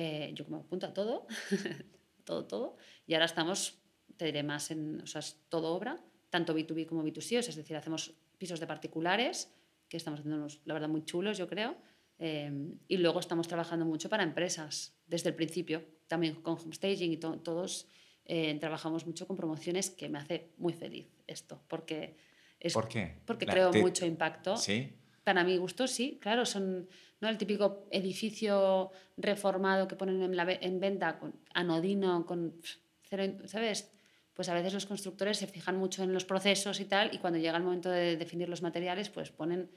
[0.00, 1.26] Eh, yo como apunto a todo,
[2.24, 2.76] todo, todo.
[3.04, 3.82] Y ahora estamos,
[4.16, 5.98] te diré más en, o sea, es todo obra,
[6.30, 9.52] tanto B2B como B2C, es decir, hacemos pisos de particulares,
[9.88, 11.74] que estamos haciendo unos, la verdad, muy chulos, yo creo.
[12.20, 17.16] Eh, y luego estamos trabajando mucho para empresas, desde el principio también con homestaging y
[17.16, 17.88] todos
[18.24, 22.16] eh, trabajamos mucho con promociones que me hace muy feliz esto, porque
[22.60, 23.16] es, ¿Por qué?
[23.26, 24.56] Porque creo mucho impacto.
[24.56, 24.92] Sí.
[25.28, 26.88] Para mi gusto, sí, claro, son
[27.20, 27.28] ¿no?
[27.28, 32.54] el típico edificio reformado que ponen en, la, en venta con anodino, con
[33.02, 33.92] cero, ¿sabes?
[34.32, 37.38] Pues a veces los constructores se fijan mucho en los procesos y tal, y cuando
[37.38, 39.70] llega el momento de definir los materiales, pues ponen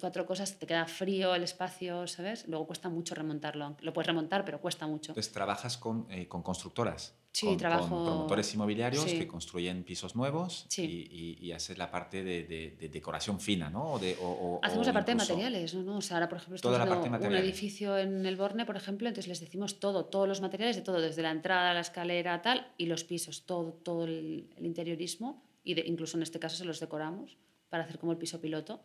[0.00, 2.46] cuatro cosas, te queda frío el espacio, ¿sabes?
[2.46, 3.76] Luego cuesta mucho remontarlo.
[3.80, 5.10] Lo puedes remontar, pero cuesta mucho.
[5.10, 7.16] Entonces, ¿trabajas con, eh, con constructoras?
[7.32, 7.88] Sí, con, trabajo...
[7.88, 13.40] Con promotores inmobiliarios que construyen pisos nuevos y, y, haces la parte de, de, decoración
[13.40, 13.92] fina, ¿no?
[13.92, 15.98] O de, o, Hacemos la parte de materiales, ¿no?
[15.98, 19.28] O sea, ahora, por ejemplo, estamos haciendo un edificio en el Borne, por ejemplo, entonces
[19.28, 22.86] les decimos todo, todos los materiales de todo, desde la entrada, la escalera, tal, y
[22.86, 27.36] los pisos, todo, todo el, interiorismo, y de, incluso en este caso se los decoramos
[27.68, 28.82] para hacer como el piso piloto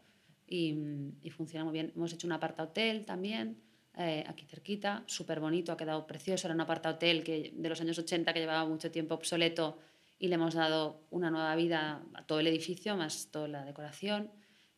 [0.47, 1.91] y, funciona muy bien.
[1.95, 3.57] Hemos hecho un aparta hotel también,
[3.97, 6.47] eh, aquí cerquita, súper bonito, ha quedado precioso.
[6.47, 9.79] Era un aparta hotel que, de los años 80 que llevaba mucho tiempo obsoleto
[10.19, 14.31] y le hemos dado una nueva vida a todo el edificio, más toda la decoración.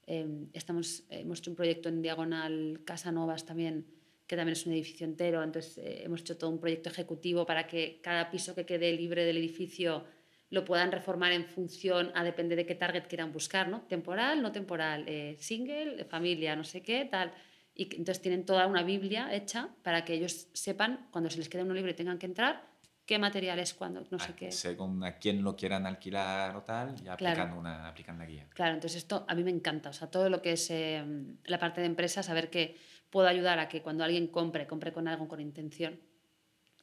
[0.06, 3.86] Eh, estamos, hemos hecho un proyecto en Diagonal Casa Novas también,
[4.26, 5.44] que también es un edificio entero.
[5.44, 9.26] Entonces, eh, hemos hecho todo un proyecto ejecutivo para que cada piso que quede libre
[9.26, 10.06] del edificio
[10.50, 13.82] lo puedan reformar en función a depende de qué target quieran buscar, ¿no?
[13.82, 17.34] Temporal, no temporal, eh, single, familia, no sé qué, tal.
[17.78, 21.64] Y entonces tienen toda una Biblia hecha para que ellos sepan, cuando se les quede
[21.64, 22.66] uno libre y tengan que entrar,
[23.06, 24.52] qué materiales, cuando, no sé qué.
[24.52, 28.48] Según a quién lo quieran alquilar o tal, ya aplican, una, aplican la guía.
[28.54, 29.92] Claro, entonces esto a mí me encanta.
[29.92, 31.04] O sea, todo lo que es eh,
[31.46, 32.76] la parte de empresa, saber que
[33.10, 36.00] puedo ayudar a que cuando alguien compre, compre con algo con intención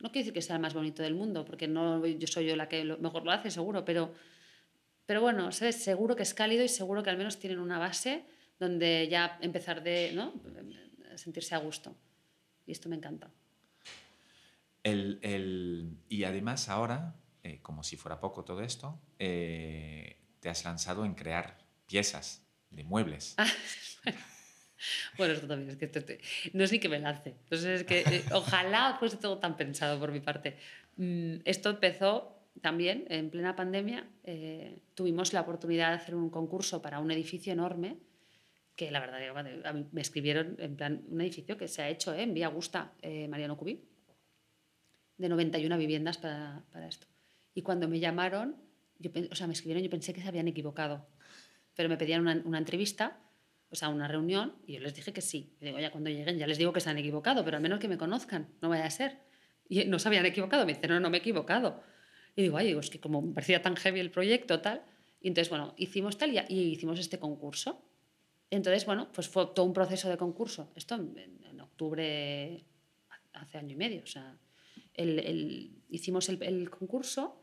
[0.01, 2.57] no quiero decir que sea el más bonito del mundo, porque no yo soy yo
[2.57, 4.13] la que mejor lo hace, seguro, pero,
[5.07, 5.83] pero bueno, ¿sabes?
[5.83, 8.25] seguro que es cálido y seguro que al menos tienen una base
[8.65, 10.33] donde ya empezar de ¿no?
[11.17, 11.97] sentirse a gusto.
[12.67, 13.31] Y esto me encanta.
[14.83, 20.65] El, el, y además ahora, eh, como si fuera poco todo esto, eh, te has
[20.65, 23.37] lanzado en crear piezas de muebles.
[25.17, 26.21] Bueno, esto también es que
[26.53, 27.31] no es ni que me lance.
[27.45, 30.59] Entonces, es que eh, ojalá fuese todo tan pensado por mi parte.
[30.97, 34.07] Mm, esto empezó también en plena pandemia.
[34.25, 37.97] Eh, tuvimos la oportunidad de hacer un concurso para un edificio enorme
[38.77, 39.21] que la verdad
[39.93, 42.23] me escribieron en plan un edificio que se ha hecho ¿eh?
[42.23, 42.93] en Vía Augusta,
[43.29, 43.85] Mariano Cubí,
[45.17, 47.07] de 91 viviendas para, para, esto.
[47.55, 48.57] Y cuando me llamaron,
[48.99, 51.07] yo, o sea, me escribieron, yo pensé que se habían equivocado,
[51.77, 53.21] pero me pedían una, una entrevista
[53.75, 55.57] o sea, una reunión y yo les dije que sí.
[55.61, 57.81] Y digo, ya cuando lleguen ya les digo que se han equivocado, pero al menos
[57.81, 59.19] que me conozcan, no vaya a ser.
[59.69, 61.83] Y no se habían equivocado, me dicen, no, no me he equivocado.
[62.37, 64.85] Y digo, ay, es que como parecía tan heavy el proyecto, tal.
[65.21, 67.85] Y entonces, bueno, hicimos tal y, y hicimos este concurso.
[68.55, 70.71] Entonces, bueno, pues fue todo un proceso de concurso.
[70.77, 72.65] Esto en, octubre,
[73.33, 74.03] hace año y medio.
[74.03, 74.37] O sea,
[75.89, 77.41] hicimos el, concurso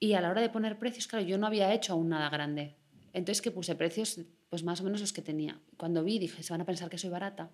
[0.00, 2.76] y a la hora de poner precios, claro, yo no había hecho aún nada grande.
[3.12, 5.60] Entonces, que puse precios, pues más o menos los que tenía.
[5.76, 7.50] Cuando vi, dije, se van a pensar que soy barata,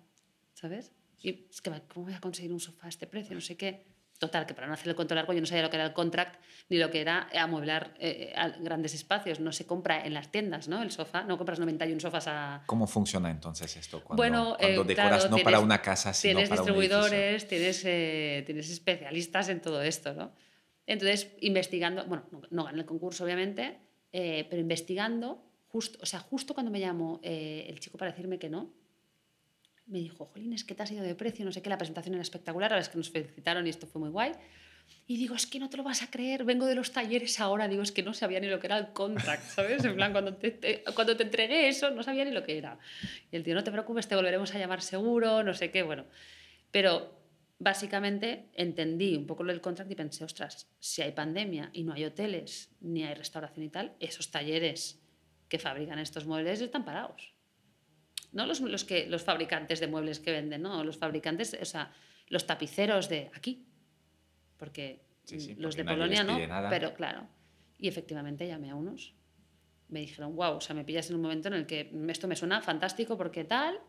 [0.53, 0.93] ¿sabes?
[1.23, 3.35] Es que, ¿cómo voy a conseguir un sofá a este precio?
[3.35, 3.85] No sé qué.
[4.21, 5.93] Total, que para no hacer el cuento largo yo no sabía lo que era el
[5.93, 9.39] contract ni lo que era amueblar eh, grandes espacios.
[9.39, 10.83] No se compra en las tiendas, ¿no?
[10.83, 12.61] El sofá, no compras 91 sofás a...
[12.67, 14.03] ¿Cómo funciona entonces esto?
[14.03, 17.47] Cuando, bueno, cuando eh, decoras claro, no tienes, para una casa, sino tienes para distribuidores,
[17.47, 20.31] tienes, eh, tienes especialistas en todo esto, ¿no?
[20.85, 23.79] Entonces, investigando, bueno, no, no gané el concurso obviamente,
[24.11, 28.37] eh, pero investigando, justo, o sea, justo cuando me llamó eh, el chico para decirme
[28.37, 28.71] que no,
[29.87, 32.15] me dijo, Jolín, es que te has ido de precio, no sé qué, la presentación
[32.15, 34.31] era espectacular, a es que nos felicitaron y esto fue muy guay.
[35.07, 37.67] Y digo, es que no te lo vas a creer, vengo de los talleres ahora,
[37.67, 39.83] digo, es que no sabía ni lo que era el contract, ¿sabes?
[39.83, 42.77] En plan, cuando te, cuando te entregué eso, no sabía ni lo que era.
[43.31, 46.05] Y el tío, no te preocupes, te volveremos a llamar seguro, no sé qué, bueno.
[46.71, 47.19] Pero
[47.59, 51.93] básicamente entendí un poco lo del contract y pensé, ostras, si hay pandemia y no
[51.93, 54.99] hay hoteles, ni hay restauración y tal, esos talleres
[55.47, 57.33] que fabrican estos muebles están parados.
[58.31, 61.91] No los, los, que, los fabricantes de muebles que venden, no, los fabricantes, o sea,
[62.27, 63.65] los tapiceros de aquí,
[64.57, 66.69] porque Sí, sí, los porque de Polonia no, nada.
[66.69, 67.27] pero claro.
[67.77, 69.13] Y efectivamente llamé a unos.
[69.89, 72.35] Me dijeron, wow, o sea, me pillas en un momento en el que esto me
[72.35, 73.79] suena fantástico porque tal.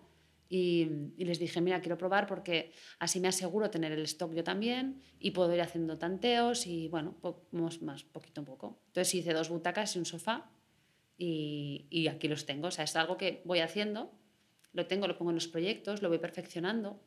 [0.48, 0.86] Y,
[1.16, 5.00] y les dije, mira, quiero probar porque así me aseguro tener el stock yo también
[5.18, 8.82] y puedo ir haciendo tanteos y bueno, po- más, más poquito a poco.
[8.88, 10.50] Entonces hice dos butacas y un sofá
[11.16, 12.68] y, y aquí los tengo.
[12.68, 14.12] O sea, es algo que voy haciendo,
[14.72, 17.00] lo tengo, lo pongo en los proyectos, lo voy perfeccionando.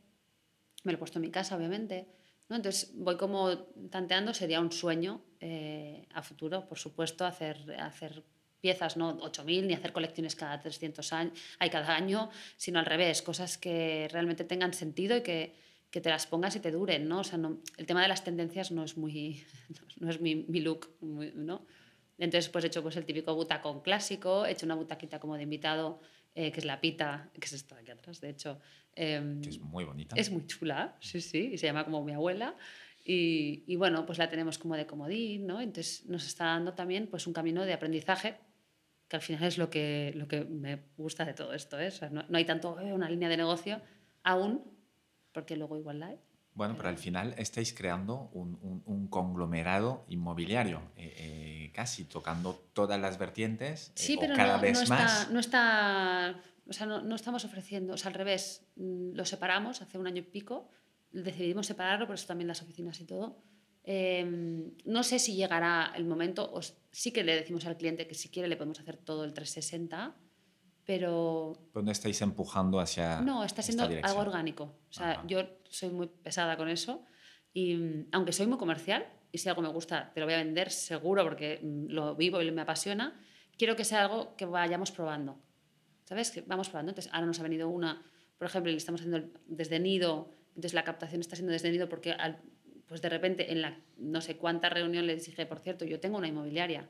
[0.84, 2.08] Me lo he puesto en mi casa, obviamente.
[2.50, 2.56] ¿no?
[2.56, 3.58] Entonces voy como
[3.90, 8.24] tanteando, sería un sueño eh, a futuro, por supuesto, hacer, hacer
[8.62, 13.22] piezas, no 8.000, ni hacer colecciones cada 300 años, hay cada año, sino al revés,
[13.22, 15.56] cosas que realmente tengan sentido y que,
[15.92, 17.20] que te las pongas y te duren, ¿no?
[17.20, 19.44] O sea, no, el tema de las tendencias no es muy,
[20.00, 21.66] no es mi, mi look, muy- ¿no?
[22.18, 25.44] Entonces, pues he hecho pues, el típico butacón clásico, he hecho una butaquita como de
[25.44, 26.00] invitado,
[26.36, 28.60] eh, que es la pita, que es esta de aquí atrás, de hecho.
[28.94, 30.16] Que es muy bonita.
[30.16, 32.56] es muy chula, sí, sí, y se llama como mi abuela.
[33.04, 35.62] Y, y bueno, pues la tenemos como de comodín, ¿no?
[35.62, 38.36] Entonces nos está dando también pues un camino de aprendizaje,
[39.08, 41.88] que al final es lo que, lo que me gusta de todo esto, ¿eh?
[41.88, 43.82] O sea, no, no hay tanto eh, una línea de negocio
[44.24, 44.64] aún,
[45.32, 46.20] porque luego igual la hay.
[46.56, 52.56] Bueno, pero al final estáis creando un, un- un conglomerado inmobiliario, eh, eh, casi tocando
[52.74, 55.32] todas las vertientes, eh, Sí, o pero cada no, vez no está, más.
[55.32, 59.82] no está, o sea, no, no estamos ofreciendo, o sea, al revés, mm, lo separamos
[59.82, 60.70] hace un año y pico,
[61.12, 63.44] decidimos separarlo, por eso también las oficinas y todo.
[63.84, 68.16] Eh, no sé si llegará el momento, o sí que le decimos al cliente que
[68.16, 70.16] si quiere le podemos hacer todo el 360,
[70.86, 73.22] pero Pero no estáis empujando hacia.
[73.22, 74.64] no, está siendo algo orgánico.
[74.90, 75.24] O sea, Ajá.
[75.28, 77.04] yo soy muy pesada con eso
[77.54, 80.38] y mm, aunque soy muy comercial y si algo me gusta, te lo voy a
[80.38, 83.20] vender seguro porque mm, lo vivo y me apasiona,
[83.58, 85.40] quiero que sea algo que vayamos probando.
[86.06, 86.30] ¿Sabes?
[86.32, 86.92] Que vamos probando.
[86.92, 88.04] Entonces, ahora nos ha venido una,
[88.38, 92.12] por ejemplo, le estamos haciendo desde nido, entonces la captación está siendo desde nido porque
[92.12, 92.42] al-
[92.88, 96.20] pues de repente en la no sé cuánta reunión les dije, por cierto, yo tengo
[96.20, 96.88] una inmobiliaria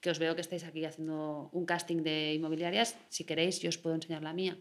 [0.00, 3.78] que os veo que estáis aquí haciendo un casting de inmobiliarias, si queréis yo os
[3.78, 4.56] puedo enseñar la mía.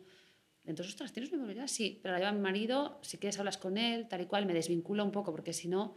[0.66, 1.68] Entonces, ostras, ¿tienes una inmobiliaria?
[1.68, 4.54] Sí, pero la lleva mi marido, si quieres hablas con él, tal y cual, me
[4.54, 5.96] desvincula un poco, porque si no,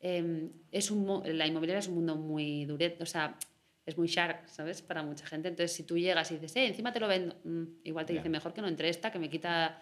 [0.00, 3.36] eh, es un, la inmobiliaria es un mundo muy dureto, o sea,
[3.84, 4.82] es muy shark, ¿sabes?
[4.82, 5.48] Para mucha gente.
[5.48, 8.20] Entonces, si tú llegas y dices, eh, encima te lo vendo, mm, igual te Ya.
[8.20, 9.80] dice, mejor que no entre esta, que me quita...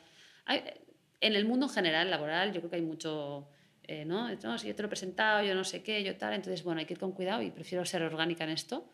[1.23, 3.49] En el mundo en general, laboral, yo creo que hay mucho...
[3.83, 4.35] eh, ¿no?
[4.37, 6.33] no, si yo te lo he presentado, yo no sé qué, yo tal.
[6.33, 8.89] Entonces, bueno, hay que ir con cuidado y prefiero ser orgánica en esto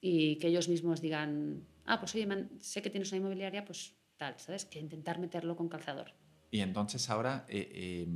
[0.00, 3.94] y que ellos mismos digan, ah, pues oye, man, sé que tienes una inmobiliaria, pues
[4.16, 4.64] tal, ¿sabes?
[4.64, 6.12] Que intentar meterlo con calzador.
[6.50, 8.06] Y entonces ahora, eh, eh,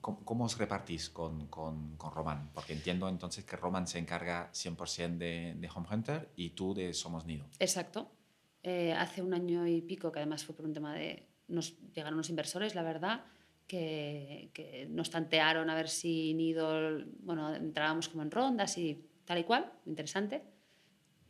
[0.00, 2.50] ¿cómo, cómo os repartís con, con, con Roman?
[2.52, 6.92] Porque entiendo entonces que Roman se encarga 100% de, de Home Hunter y tú de
[6.94, 7.46] Somos Nido.
[7.58, 8.12] Exacto.
[8.62, 11.28] Eh, hace un año y pico, que además fue por un tema de...
[11.48, 13.24] Nos llegaron unos inversores, la verdad,
[13.66, 19.38] que, que nos tantearon a ver si Nido, bueno, entrábamos como en rondas y tal
[19.38, 20.42] y cual, interesante.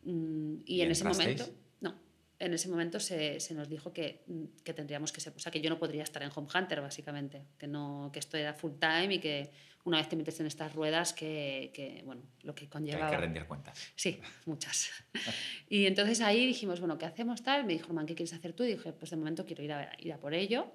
[0.06, 1.44] Mm, y, ¿Y en ese momento,
[1.80, 1.94] no,
[2.38, 5.50] en ese momento se, se nos dijo que, mm, que tendríamos que ser, o sea,
[5.50, 8.72] que yo no podría estar en Home Hunter, básicamente, que, no, que esto era full
[8.78, 9.50] time y que
[9.84, 13.06] una vez te metes en estas ruedas, que, que bueno, lo que Que conlleva...
[13.06, 13.78] hay que rendir cuentas.
[13.94, 14.90] Sí, muchas.
[15.68, 17.64] Y entonces ahí dijimos, bueno, ¿qué hacemos tal?
[17.64, 18.62] Me dijo, Román, ¿qué quieres hacer tú?
[18.64, 20.70] Y dije, pues de momento quiero ir a, ir a por ello.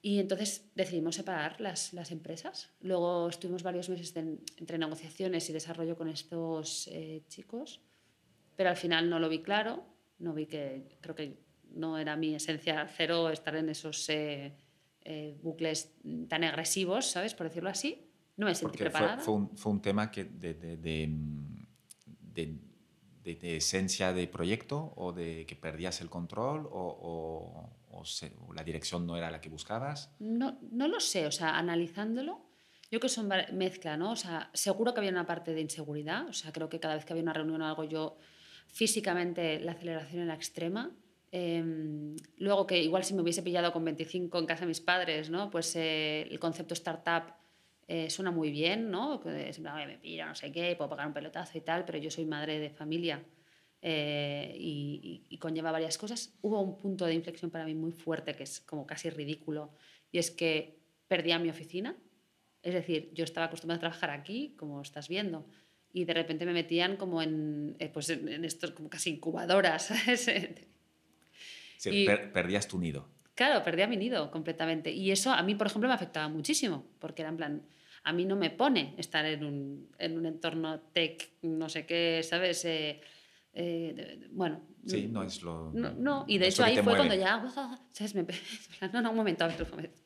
[0.00, 2.70] Y entonces decidimos separar las, las empresas.
[2.80, 7.80] Luego estuvimos varios meses de- entre negociaciones y desarrollo con estos eh, chicos,
[8.58, 9.84] pero al final no lo vi claro
[10.18, 11.38] No vi que, creo que
[11.70, 14.52] no era mi esencia cero estar en esos eh,
[15.02, 15.94] eh, bucles
[16.28, 17.34] tan agresivos, ¿sabes?
[17.34, 18.10] Por decirlo así.
[18.36, 19.18] No me sentí preparada.
[19.18, 22.56] Fue, un, fue, un, tema que de, de, de,
[23.22, 29.06] de, esencia de proyecto o de que perdías el control o, o, o, la dirección
[29.06, 30.10] no era la que buscabas.
[30.18, 32.40] No, no lo sé, o sea, analizándolo,
[32.90, 34.12] yo creo que son mezcla, ¿no?
[34.12, 37.04] O sea, seguro que había una parte de inseguridad, o sea, creo que cada vez
[37.04, 38.16] que había una reunión o algo yo
[38.68, 40.90] físicamente la aceleración era extrema.
[41.30, 45.28] Eh, luego que igual si me hubiese pillado con 25 en casa de mis padres,
[45.30, 45.50] ¿no?
[45.50, 47.34] Pues eh, el concepto startup
[47.90, 49.18] eh, suena muy bien, ¿no?
[49.18, 52.10] Que siempre me pillo, no sé qué, puedo pagar un pelotazo y tal, pero yo
[52.10, 53.24] soy madre de familia
[53.80, 56.36] eh, y, y, conlleva varias cosas.
[56.42, 59.70] Hubo un punto de inflexión para mí muy fuerte que es como casi ridículo
[60.12, 61.96] y es que perdía mi oficina.
[62.62, 65.46] Es decir, yo estaba acostumbrada a trabajar aquí, como estás viendo,
[65.92, 70.30] y de repente me metían como en, eh, pues en, estos como casi incubadoras, ¿sabes?
[71.76, 73.08] Sí, y, per perdías tu nido.
[73.34, 74.90] Claro, perdía mi nido completamente.
[74.90, 77.62] Y eso a mí, por ejemplo, me afectaba muchísimo, porque era en plan,
[78.02, 82.22] a mí no me pone estar en un, en un entorno tech, no sé qué,
[82.24, 82.64] ¿sabes?
[82.64, 83.00] Eh,
[83.52, 84.62] eh, bueno.
[84.86, 85.70] Sí, no es lo.
[85.72, 86.24] No, no.
[86.26, 86.98] y de hecho ahí fue mueve.
[86.98, 87.78] cuando ya.
[87.92, 88.14] ¿sabes?
[88.14, 88.24] Me,
[88.92, 89.46] no, no, un momento,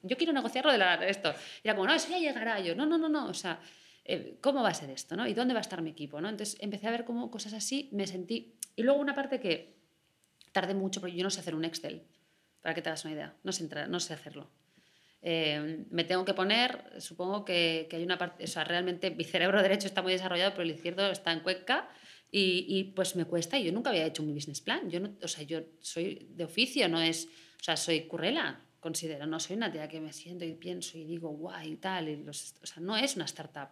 [0.02, 1.32] yo quiero negociarlo de la, esto.
[1.62, 2.60] Y era como, no, eso ya llegará.
[2.60, 3.28] Yo, no, no, no, no.
[3.28, 3.60] O sea,
[4.04, 5.16] eh, ¿cómo va a ser esto?
[5.16, 5.26] ¿no?
[5.26, 6.20] ¿Y dónde va a estar mi equipo?
[6.20, 6.28] ¿no?
[6.28, 8.56] Entonces empecé a ver como cosas así, me sentí.
[8.76, 9.76] Y luego una parte que
[10.52, 12.02] tardé mucho, porque yo no sé hacer un Excel,
[12.60, 13.36] para que te hagas una idea.
[13.42, 14.50] No sé, entrar, no sé hacerlo.
[15.20, 19.22] Eh, me tengo que poner, supongo que, que, hay una parte, o sea, realmente mi
[19.22, 21.88] cerebro derecho está muy desarrollado, pero el izquierdo está en cuenca
[22.30, 23.58] y, y, pues me cuesta.
[23.58, 24.90] Yo nunca había hecho un business plan.
[24.90, 27.28] Yo, no, o sea, yo soy de oficio, no es,
[27.60, 31.04] o sea, soy currela, considero, no soy una tía que me siento y pienso y
[31.04, 32.08] digo, guay y tal.
[32.08, 33.68] Y los, o sea, no es una startup.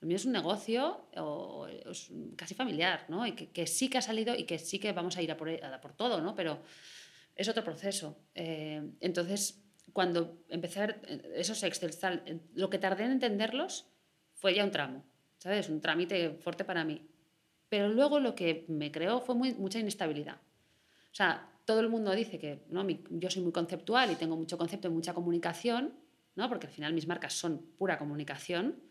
[0.00, 3.26] Lo mío es un negocio o, es casi familiar, ¿no?
[3.26, 5.50] Y que, sí que ha salido y que sí que vamos a ir a por,
[5.50, 6.34] a por todo, ¿no?
[6.34, 6.60] Pero
[7.36, 8.16] es otro proceso.
[8.34, 13.86] Eh, entonces, cuando empecé a ver eh, esos Excel, tal, lo que tardé en entenderlos
[14.34, 15.04] fue ya un tramo,
[15.38, 15.68] ¿sabes?
[15.68, 17.06] Un trámite fuerte para mí.
[17.68, 20.36] Pero luego lo que me creó fue mucha inestabilidad.
[20.36, 22.64] O sea, todo el mundo dice que
[23.10, 25.94] yo soy muy conceptual y tengo mucho concepto y mucha comunicación,
[26.34, 26.48] ¿no?
[26.48, 28.89] porque al final mis marcas son pura comunicación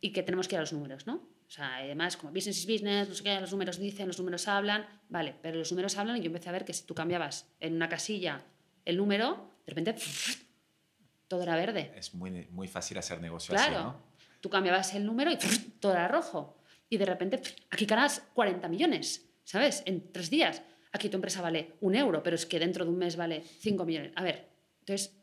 [0.00, 1.14] y que tenemos que ir a los números, ¿no?
[1.48, 4.46] O sea, además, como business is business, no sé qué, los números dicen, los números
[4.48, 7.50] hablan, vale, pero los números hablan y yo empecé a ver que si tú cambiabas
[7.58, 8.44] en una casilla
[8.84, 9.94] el número, de repente
[11.28, 11.92] todo era verde.
[11.96, 13.76] Es muy, muy fácil hacer negocio claro.
[13.76, 14.02] así, ¿no?
[14.40, 15.36] Tú cambiabas el número y
[15.80, 16.58] todo era rojo.
[16.90, 17.40] Y de repente
[17.70, 19.82] aquí ganas 40 millones, ¿sabes?
[19.86, 20.62] En tres días.
[20.92, 23.84] Aquí tu empresa vale un euro, pero es que dentro de un mes vale 5
[23.84, 24.12] millones.
[24.16, 24.48] A ver,
[24.80, 25.18] entonces,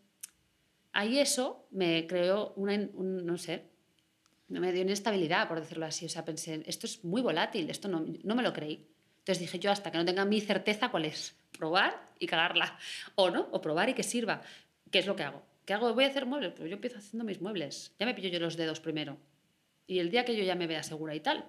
[0.91, 3.74] ahí eso me creó una, un, no sé,
[4.47, 6.05] me dio inestabilidad, por decirlo así.
[6.05, 8.87] O sea, pensé, esto es muy volátil, esto no, no me lo creí.
[9.19, 12.77] Entonces dije yo, hasta que no tenga mi certeza cuál es, probar y cagarla.
[13.15, 14.41] O no, o probar y que sirva.
[14.91, 15.41] ¿Qué es lo que hago?
[15.65, 15.91] ¿Qué hago?
[15.93, 16.53] ¿Voy a hacer muebles?
[16.55, 17.95] Pues yo empiezo haciendo mis muebles.
[17.99, 19.17] Ya me pillo yo los dedos primero.
[19.87, 21.45] Y el día que yo ya me vea segura y tal,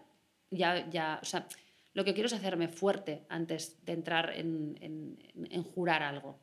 [0.51, 1.47] ya, ya, o sea,
[1.93, 5.19] lo que quiero es hacerme fuerte antes de entrar en, en,
[5.51, 6.39] en jurar algo,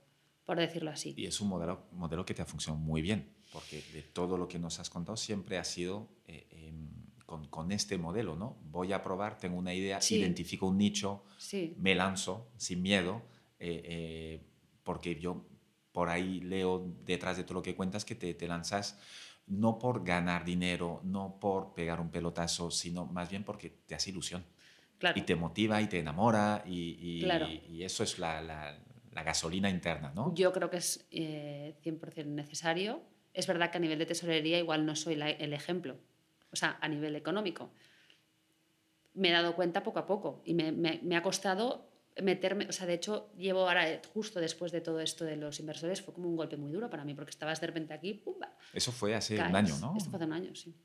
[0.46, 1.14] por decirlo así.
[1.18, 4.48] Y es un modelo, modelo que te ha funcionado muy bien, porque de todo lo
[4.48, 6.74] que nos has contado siempre ha sido eh, eh,
[7.26, 8.58] con, con, este modelo, ¿no?
[8.64, 10.16] Voy a probar, tengo una idea, sí.
[10.16, 11.76] identifico un nicho, sí.
[11.78, 13.22] me lanzo sin miedo,
[13.60, 14.42] eh,
[14.84, 15.46] porque yo
[15.92, 18.98] por ahí leo detrás de todo lo que cuentas que te, te lanzas
[19.46, 24.10] no por ganar dinero, no por pegar un pelotazo, sino más bien porque te hace
[24.10, 24.44] ilusión.
[24.98, 25.20] Claro.
[25.20, 27.48] Y te motiva y te enamora y, y, claro.
[27.50, 28.80] y eso es la, la,
[29.12, 30.34] la, gasolina interna, ¿no?
[30.34, 33.02] Yo creo que es eh, 100% necesario.
[33.34, 35.98] Es verdad que a nivel de tesorería igual no soy la, el ejemplo,
[36.52, 37.72] o sea, a nivel económico.
[39.14, 42.72] Me he dado cuenta poco a poco y me, me, me ha costado meterme, o
[42.72, 46.14] sea, de hecho, llevo ahora, eh, justo después de todo esto de los inversores, fue
[46.14, 48.56] como un golpe muy duro para mí, porque estabas de repente aquí, ¡pumba!
[48.74, 49.50] Eso fue hace caes.
[49.50, 49.96] un año, ¿no?
[49.98, 50.76] Esto fue hace un año, sí.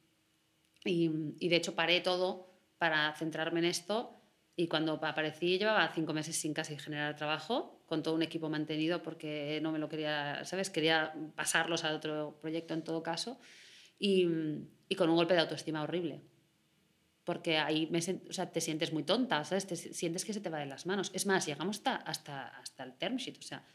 [0.85, 4.15] Y, y, de hecho paré todo para centrarme en esto
[4.55, 9.03] y cuando aparecí llevaba cinco meses sin casi generar trabajo, con todo un equipo mantenido
[9.03, 10.71] porque no me lo quería, ¿sabes?
[10.71, 13.41] Quería pasarlos a otro proyecto en todo caso
[13.99, 14.27] y,
[14.89, 16.23] y con un golpe de autoestima horrible
[17.29, 19.67] porque ahí me, o sea, te sientes muy tonta, ¿sabes?
[19.67, 21.11] Te sientes que se te va de las manos.
[21.13, 23.67] Es más, llegamos hasta, hasta, hasta el term sheet, o sea,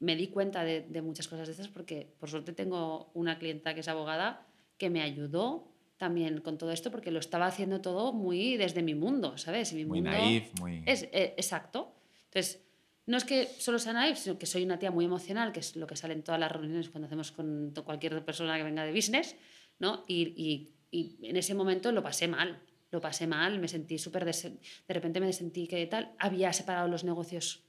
[0.00, 3.72] me di cuenta de, de, muchas cosas de estas porque por suerte tengo una clienta
[3.72, 8.12] que es abogada que me ayudó también con todo esto porque lo estaba haciendo todo
[8.12, 9.72] muy desde mi mundo, ¿sabes?
[9.74, 10.82] Mi muy mundo naif, muy...
[10.84, 11.94] Es, eh, exacto.
[12.24, 12.64] Entonces,
[13.06, 15.76] no es que solo sea naif, sino que soy una tía muy emocional, que es
[15.76, 18.92] lo que sale en todas las reuniones cuando hacemos con cualquier persona que venga de
[18.92, 19.36] business,
[19.78, 20.04] ¿no?
[20.06, 24.24] Y, y, y en ese momento lo pasé mal, lo pasé mal, me sentí súper...
[24.24, 27.64] De, de repente me sentí que tal, había separado los negocios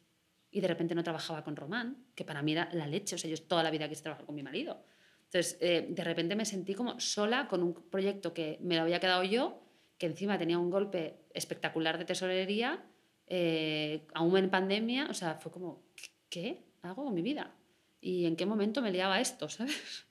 [0.52, 3.30] y de repente no trabajaba con Román, que para mí era la leche, o sea,
[3.30, 4.86] yo toda la vida quise trabajar con mi marido.
[5.24, 9.00] Entonces, eh, de repente me sentí como sola con un proyecto que me lo había
[9.00, 9.64] quedado yo,
[9.98, 12.86] que encima tenía un golpe espectacular de tesorería,
[13.28, 15.84] eh, aún en pandemia, o sea, fue como,
[16.30, 17.56] ¿qué hago con mi vida?
[18.02, 20.06] ¿Y en qué momento me liaba esto, sabes?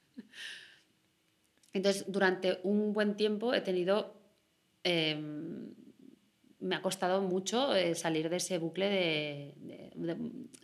[1.72, 4.14] Entonces, durante un buen tiempo he tenido
[4.84, 5.74] em,
[6.62, 9.90] me ha costado mucho eh, salir de ese bucle de,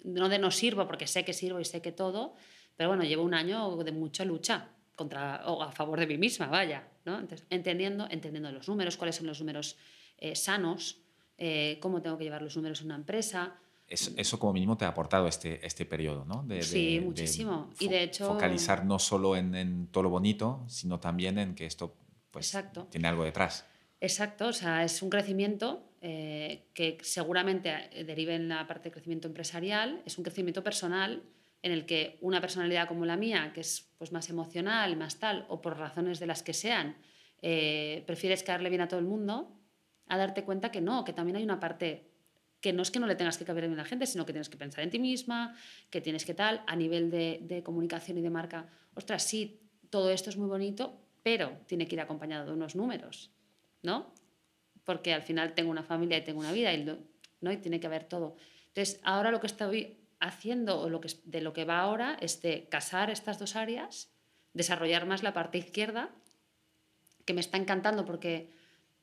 [0.05, 2.35] no de no sirvo, porque sé que sirvo y sé que todo,
[2.77, 6.47] pero bueno, llevo un año de mucha lucha contra, o a favor de mí misma,
[6.47, 7.21] vaya, ¿no?
[7.51, 9.77] entendiendo, entendiendo los números, cuáles son los números
[10.19, 11.01] eh, sanos,
[11.39, 13.55] eh, cómo tengo que llevar los números en una empresa.
[13.87, 16.47] Eso, como mínimo te ha aportado este, este periodo, ¿no?
[16.61, 17.71] sí, muchísimo.
[17.79, 18.27] y de hecho...
[18.27, 21.97] Focalizar no solo en, en, todo lo bonito, sino también en que esto
[22.31, 22.55] pues,
[22.91, 23.65] tiene algo detrás.
[24.01, 28.93] Exacto, o sea, es un crecimiento eh, que seguramente eh, derive en la parte de
[28.93, 31.23] crecimiento empresarial, es un crecimiento personal
[31.63, 35.45] en el que una personalidad como la mía, que es pues, más emocional, más tal,
[35.49, 36.97] o por razones de las que sean,
[37.43, 39.58] eh, prefieres caerle bien a todo el mundo,
[40.09, 42.11] a darte cuenta que no, que también hay una parte
[42.61, 44.33] que no es que no le tengas que caer bien a la gente, sino que
[44.33, 45.57] tienes que pensar en ti misma,
[45.91, 50.11] que tienes que tal, a nivel de, de comunicación y de marca, ostras, sí, todo
[50.11, 53.31] esto es muy bonito, pero tiene que ir acompañado de unos números,
[53.83, 54.13] ¿no?
[54.89, 56.83] porque al final tengo una familia y tengo una vida y,
[57.43, 57.53] ¿no?
[57.53, 58.37] y tiene que haber todo.
[58.69, 62.41] Entonces, ahora lo que estoy haciendo o lo que, de lo que va ahora es
[62.41, 64.11] de casar estas dos áreas,
[64.55, 66.09] desarrollar más la parte izquierda,
[67.27, 68.51] que me está encantando porque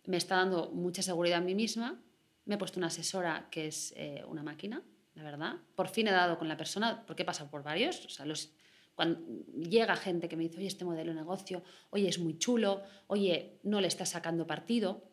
[0.08, 2.02] me está dando mucha seguridad a mí misma.
[2.46, 4.84] Me he puesto una asesora que es eh, una máquina,
[5.16, 5.56] la verdad.
[5.76, 8.06] Por fin he dado con la persona, porque he pasado por varios.
[8.06, 8.52] O sea, los,
[8.94, 9.20] cuando
[9.58, 13.60] llega gente que me dice, oye, este modelo de negocio, oye, es muy chulo, oye,
[13.64, 15.04] no le está sacando partido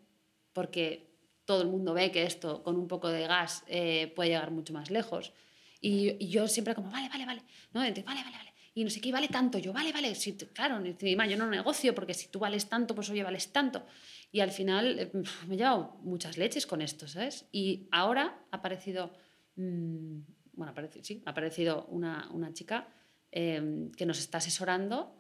[0.52, 1.10] porque
[1.44, 4.72] todo el mundo ve que esto con un poco de gas eh, puede llegar mucho
[4.72, 5.32] más lejos.
[5.80, 7.80] Y, yo siempre como, vale, vale, vale, ¿no?
[7.80, 8.51] vale, vale, vale.
[8.74, 9.58] Y no sé qué, vale tanto.
[9.58, 13.22] Yo, vale, vale, sí, claro, yo no negocio porque si tú vales tanto, pues oye,
[13.22, 13.84] vales tanto.
[14.30, 15.10] Y al final eh,
[15.46, 17.46] me he llevado muchas leches con esto, ¿sabes?
[17.52, 19.12] Y ahora ha aparecido,
[19.56, 20.20] mm,
[20.54, 22.88] bueno, sí, ha aparecido una, una chica
[23.30, 25.14] em, que nos está asesorando,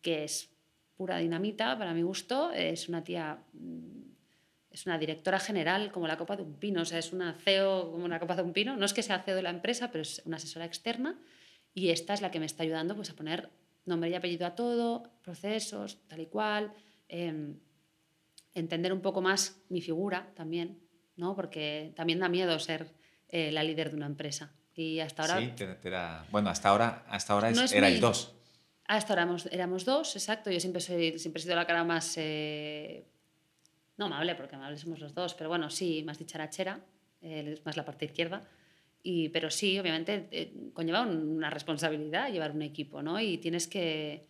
[0.00, 0.50] que es
[0.96, 4.08] pura dinamita, para mi gusto, es una tía mm,
[4.70, 7.90] es una directora general como la copa de un pino, o sea, es una CEO
[7.90, 8.76] como una copa de un pino.
[8.76, 11.18] No es que sea CEO de la empresa, pero es una asesora externa
[11.74, 13.50] y esta es la que me está ayudando pues, a poner
[13.84, 16.72] nombre y apellido a todo, procesos, tal y cual,
[17.08, 17.58] em,
[18.54, 20.78] entender un poco más mi figura también,
[21.16, 21.34] ¿no?
[21.34, 22.92] porque también da miedo ser
[23.28, 24.52] eh, la líder de una empresa.
[24.74, 25.40] Y hasta ahora...
[25.40, 25.90] Sí, te,
[26.30, 28.34] bueno, hasta ahora, hasta ahora es, erais dos.
[28.84, 30.50] Hasta ahora éramos, éramos, dos, exacto.
[30.50, 32.14] Yo siempre, soy, siempre he sido la cara más...
[32.16, 33.04] Eh,
[33.96, 36.80] no amable, porque amables somos los dos, pero bueno, sí, más dicharachera,
[37.20, 38.48] es más la parte izquierda.
[39.02, 43.20] Y, pero sí, obviamente, eh, conlleva una responsabilidad llevar un equipo, ¿no?
[43.20, 44.26] Y tienes que,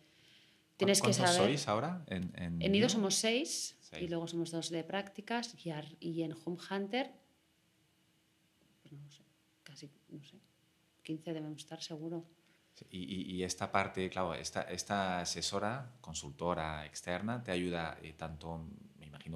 [0.77, 1.35] tienes que saber...
[1.35, 2.03] sois ahora?
[2.07, 2.61] En, en...
[2.61, 7.11] en Nido somos seis, y luego somos dos de prácticas y, y en Home Hunter,
[8.81, 9.23] pues no sé,
[9.63, 10.37] casi, no sé,
[11.03, 12.25] 15 debemos estar seguro.
[12.89, 18.69] Y, y, esta parte, claro, esta, esta asesora, consultora externa, te ayuda eh, tanto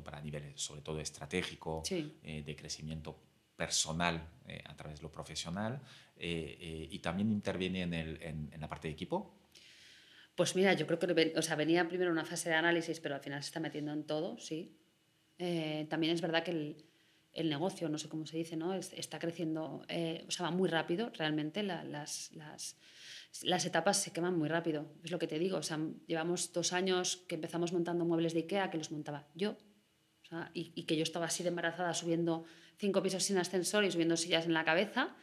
[0.02, 3.20] para niveles sobre todo estratégico, eh, de crecimiento
[3.56, 5.82] personal eh, a través de lo profesional,
[6.18, 9.36] eh, y también interviene en, el, en, la parte de equipo.
[10.36, 13.22] Pues mira, yo creo que o sea, venía primero una fase de análisis, pero al
[13.22, 14.78] final se está metiendo en todo, sí.
[15.90, 16.86] también es verdad que el,
[17.34, 18.74] el, negocio, no sé cómo se dice, ¿no?
[18.74, 19.86] está creciendo,
[20.28, 21.62] o sea, va muy rápido realmente.
[21.62, 22.78] las, las,
[23.44, 25.58] las etapas se queman muy rápido, es lo que te digo.
[25.58, 29.56] O sea, llevamos dos años que empezamos montando muebles de IKEA que los montaba yo
[30.54, 32.46] y, que yo estaba así de embarazada subiendo
[32.78, 35.16] cinco pisos sin ascensor y subiendo sillas en la cabeza,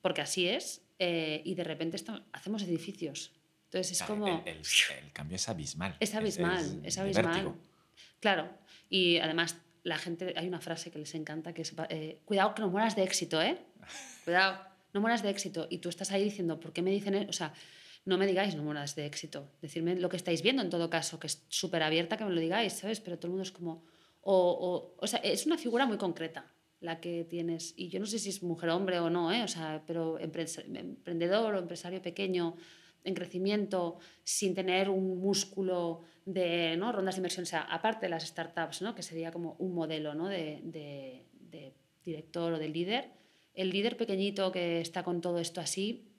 [0.00, 1.96] porque así es, eh, y de repente
[2.32, 3.32] hacemos edificios.
[3.66, 4.44] Entonces es como...
[4.46, 4.62] El,
[5.12, 5.96] cambio es abismal.
[5.98, 7.54] Es abismal, es, abismal.
[8.20, 8.48] Claro,
[8.88, 12.62] y además la gente, hay una frase que les encanta que es, eh, cuidado que
[12.62, 13.58] no mueras de éxito, ¿eh?
[14.24, 14.60] Cuidado,
[14.92, 15.66] no mueras de éxito.
[15.68, 17.28] Y tú estás ahí diciendo, ¿por qué me dicen eso?
[17.28, 17.52] O sea,
[18.06, 19.50] no me digáis no mueras de éxito.
[19.60, 22.40] Decirme lo que estáis viendo en todo caso, que es súper abierta que me lo
[22.40, 23.00] digáis, ¿sabes?
[23.00, 23.84] Pero todo el mundo es como,
[24.24, 27.74] o, o, sea, es una figura muy concreta la que tienes.
[27.76, 29.42] Y yo no sé si es mujer hombre o no, ¿eh?
[29.42, 32.56] o sea, pero emprendedor o empresario pequeño
[33.04, 36.90] en crecimiento sin tener un músculo de ¿no?
[36.92, 38.94] rondas de inversión, sea, aparte de las startups, ¿no?
[38.94, 40.28] que sería como un modelo ¿no?
[40.28, 43.10] de, de, de director o de líder,
[43.54, 46.10] el líder pequeñito que está con todo esto así,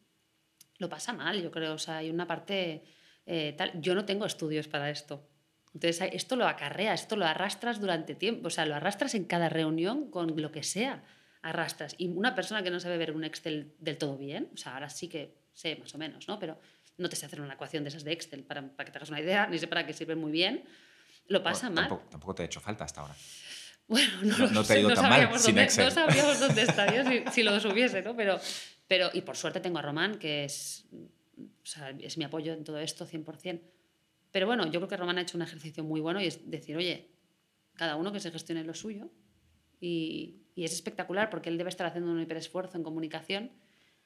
[0.78, 1.74] lo pasa mal, yo creo.
[1.74, 2.84] O sea, hay una parte
[3.26, 3.80] eh, tal.
[3.82, 5.28] Yo no tengo estudios para esto.
[5.76, 9.50] Entonces, esto lo acarrea, esto lo arrastras durante tiempo, o sea, lo arrastras en cada
[9.50, 11.04] reunión con lo que sea,
[11.42, 11.96] arrastras.
[11.98, 14.90] Y una persona que no sabe ver un Excel del todo bien, o sea, ahora
[14.90, 16.40] sí que sé más o menos, ¿no?
[16.40, 16.58] Pero
[16.98, 19.10] no te sé hacer una ecuación de esas de Excel para, para que te hagas
[19.10, 20.64] una idea, ni sé para qué sirven muy bien,
[21.28, 21.90] lo pasa mal.
[22.10, 23.16] Tampoco, te ha hecho falta hasta ahora.
[23.86, 24.14] Bueno,
[24.54, 25.86] no, te ha ido tan mal sin Excel.
[25.86, 28.16] No sabríamos dónde estaría si, si lo subiese, ¿no?
[28.16, 28.40] Pero,
[28.88, 30.86] pero, y por suerte tengo a Román, que es,
[31.38, 33.75] o sea, es mi apoyo en todo esto 100%.
[34.36, 36.76] Pero bueno, yo creo que Román ha hecho un ejercicio muy bueno y es decir,
[36.76, 37.10] oye,
[37.74, 39.10] cada uno que se gestione lo suyo.
[39.80, 43.54] Y, y es espectacular porque él debe estar haciendo un hiperesfuerzo en comunicación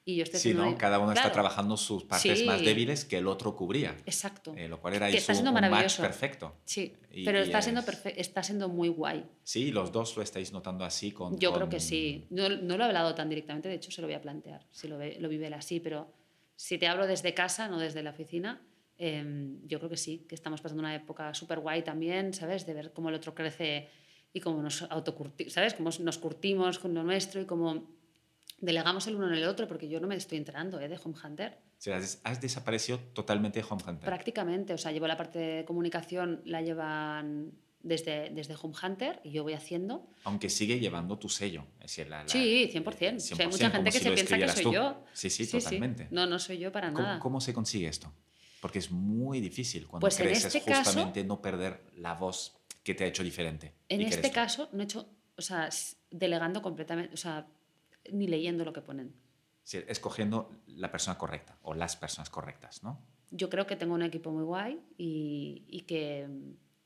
[0.04, 0.78] y yo estoy sí, ¿no?
[0.78, 3.96] Cada uno está trabajando sus partes más débiles que el otro cubría.
[4.06, 4.54] Exacto.
[4.56, 6.60] Eh, lo cual era eso, un match perfecto.
[6.64, 7.82] Sí, pero está, siendo
[8.14, 9.28] está siendo muy guay.
[9.42, 11.40] Sí, los dos lo estáis notando así con...
[11.40, 12.28] Yo creo que sí.
[12.30, 14.86] No, no, lo he hablado tan directamente, de hecho se lo voy a plantear, si
[14.86, 16.12] lo, ve, lo vive él así, pero
[16.54, 18.62] si te hablo desde casa, no desde la oficina,
[19.02, 22.66] Em, yo creo que sí, que estamos pasando una época súper guay también, ¿sabes?
[22.66, 23.88] De ver cómo el otro crece
[24.30, 25.72] y cómo nos autocurtimos, ¿sabes?
[25.72, 27.88] Cómo nos curtimos con lo nuestro y cómo
[28.60, 30.86] delegamos el uno en el otro, porque yo no me estoy enterando ¿eh?
[30.86, 31.56] de Home Hunter.
[31.78, 34.04] O sea, has desaparecido totalmente de Home Hunter.
[34.04, 39.30] Prácticamente, o sea, llevo la parte de comunicación, la llevan desde, desde Home Hunter y
[39.30, 40.10] yo voy haciendo.
[40.24, 41.64] Aunque sigue llevando tu sello.
[41.76, 43.40] Es decir, la, sí, 100%.
[43.40, 45.04] hay mucha gente que se piensa que soy yo.
[45.14, 46.08] Sí, sí, totalmente.
[46.10, 47.18] No, no soy yo para nada.
[47.18, 48.12] ¿Cómo se consigue esto?
[48.60, 53.04] Porque es muy difícil cuando pues creces este justamente no perder la voz que te
[53.04, 53.74] ha hecho diferente.
[53.88, 55.68] En este caso, no he hecho, o sea,
[56.10, 57.46] delegando completamente, o sea,
[58.12, 59.14] ni leyendo lo que ponen.
[59.62, 63.00] Sí, escogiendo la persona correcta o las personas correctas, ¿no?
[63.30, 66.28] Yo creo que tengo un equipo muy guay y, y que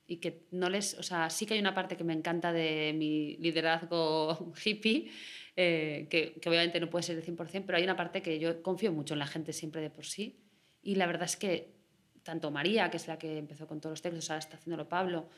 [0.07, 2.93] y que no les, o sea, sí que hay una parte que me encanta de
[2.95, 5.11] mi liderazgo hippie,
[5.57, 8.63] eh, que, que, obviamente no puede ser el 100%, pero hay una parte que yo
[8.63, 10.44] confío mucho en la gente siempre de por sí
[10.85, 11.75] y la verdad es que
[12.23, 15.29] tanto María, que es la que empezó con todos los textos, ahora está haciéndolo Pablo,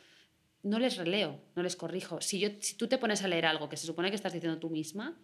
[0.62, 2.20] no les releo, no les corrijo.
[2.20, 4.58] Si, yo, si tú te pones a leer algo que se supone que estás diciendo
[4.58, 5.16] tú misma,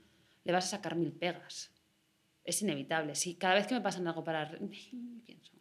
[0.44, 1.72] le vas a sacar mil pegas.
[2.44, 3.14] Es inevitable.
[3.14, 4.50] Si cada vez que me pasan algo para...
[4.58, 5.52] Pienso,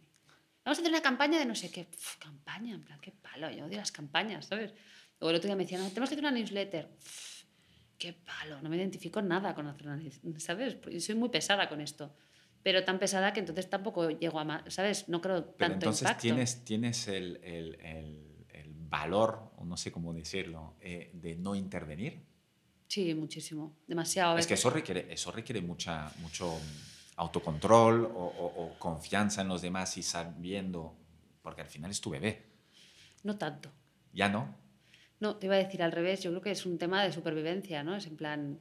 [0.63, 1.87] vamos a hacer una campaña de no sé qué.
[2.19, 3.49] campaña, en plan, qué palo.
[3.51, 4.73] Yo odio las campañas, ¿sabes?
[5.19, 6.89] O el otro día me decían, tenemos que hacer una newsletter.
[7.97, 10.77] qué palo, no me identifico nada con hacer una newsletter, ¿sabes?
[11.03, 12.15] Soy muy pesada con esto
[12.63, 15.09] pero tan pesada que entonces tampoco llego a más, ¿sabes?
[15.09, 18.31] No creo tanto pero entonces tienes, tienes el, el, el,
[18.91, 22.25] valor, o no sé cómo decirlo, eh, de no intervenir.
[22.87, 24.37] Sí, muchísimo, demasiado.
[24.37, 26.59] Es que eso requiere, eso requiere mucha, mucho
[27.15, 30.97] autocontrol o, o, confianza en los demás y sabiendo,
[31.41, 32.43] porque al final es tu bebé.
[33.23, 33.71] No tanto.
[34.11, 34.53] ¿Ya no?
[35.21, 37.83] No, te iba a decir al revés, yo creo que es un tema de supervivencia,
[37.83, 37.95] ¿no?
[37.95, 38.59] Es en plan,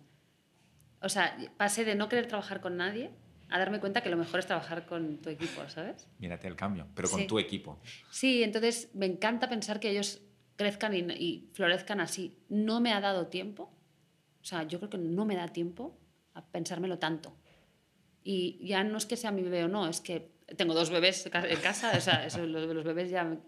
[1.01, 3.11] o sea, pasé de no querer trabajar con nadie
[3.51, 6.09] a darme cuenta que lo mejor es trabajar con tu equipo, ¿sabes?
[6.19, 7.81] Mírate el cambio, pero con tu equipo.
[8.11, 10.23] Sí, entonces me encanta pensar que ellos
[10.57, 12.39] crezcan y, florezcan así.
[12.49, 13.75] No me ha dado tiempo,
[14.41, 15.99] o sea, yo creo que no me da tiempo
[16.35, 17.37] a pensármelo tanto.
[18.23, 21.27] Y ya no es que sea mi bebé o no, es que tengo dos bebés
[21.27, 23.39] en casa, o sea, eso, los, los, bebés ya...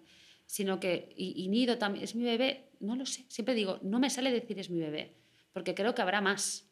[0.47, 3.99] Sino que, y, y Nido también, es mi bebé, no lo sé, siempre digo, no
[4.01, 5.17] me sale decir es mi bebé,
[5.53, 6.72] porque creo que habrá más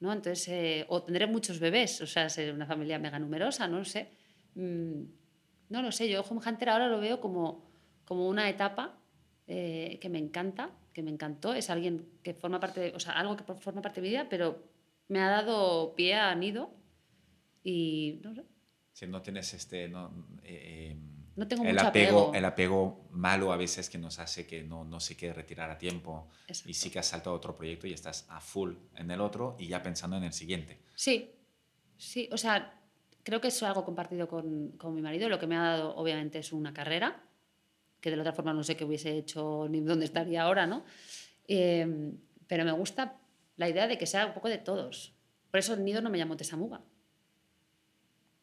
[0.00, 0.12] ¿no?
[0.12, 3.84] Entonces, eh, o tendré muchos bebés, o sea, ser una familia mega numerosa, no lo
[3.84, 4.10] sé.
[4.54, 5.02] Mm,
[5.68, 7.70] no lo sé, yo Home Hunter ahora lo veo como,
[8.04, 8.98] como una etapa
[9.46, 11.54] eh, que me encanta, que me encantó.
[11.54, 14.26] Es alguien que forma parte, de, o sea, algo que forma parte de mi vida,
[14.28, 14.64] pero
[15.08, 16.74] me ha dado pie a nido
[17.62, 18.34] y no.
[18.92, 20.96] Si no tienes este, no, eh,
[21.40, 24.84] no tengo el mucho apego, El apego malo a veces que nos hace que no,
[24.84, 26.28] no se quiere retirar a tiempo
[26.66, 29.66] y sí que has saltado otro proyecto y estás a full en el otro y
[29.66, 30.82] ya pensando en el siguiente.
[30.94, 31.30] Sí,
[31.96, 32.78] sí, o sea,
[33.22, 35.30] creo que eso es algo compartido con, con mi marido.
[35.30, 37.24] Lo que me ha dado, obviamente, es una carrera,
[38.02, 40.84] que de la otra forma no sé qué hubiese hecho ni dónde estaría ahora, ¿no?
[41.48, 42.12] Eh,
[42.46, 43.18] pero me gusta
[43.56, 45.14] la idea de que sea un poco de todos.
[45.50, 46.82] Por eso el nido no me llamo Tesamuga.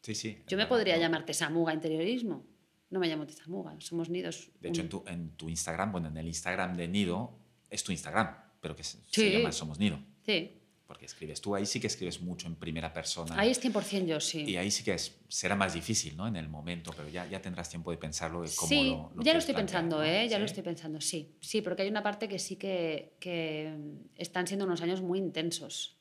[0.02, 0.42] Sí, sí.
[0.48, 2.57] Yo me podría llamar Tesamuga Interiorismo
[2.90, 4.50] no me llamo Tizamuga, somos Nidos.
[4.60, 7.92] De hecho, en tu, en tu Instagram, bueno, en el Instagram de Nido, es tu
[7.92, 8.98] Instagram, pero que se,
[9.30, 9.98] llama Somos Nido.
[10.24, 10.54] Sí.
[10.86, 13.38] Porque escribes tú, ahí sí que escribes mucho en primera persona.
[13.38, 14.44] Ahí es 100% yo, sí.
[14.44, 16.26] Y ahí sí que es, será más difícil, ¿no?
[16.26, 19.34] En el momento, pero ya, ya tendrás tiempo de pensarlo de cómo sí, lo, ya
[19.34, 20.26] lo estoy pensando, ¿eh?
[20.30, 21.36] Ya lo estoy pensando, sí.
[21.40, 23.76] Sí, porque hay una parte que sí que, que
[24.16, 25.98] están siendo unos años muy intensos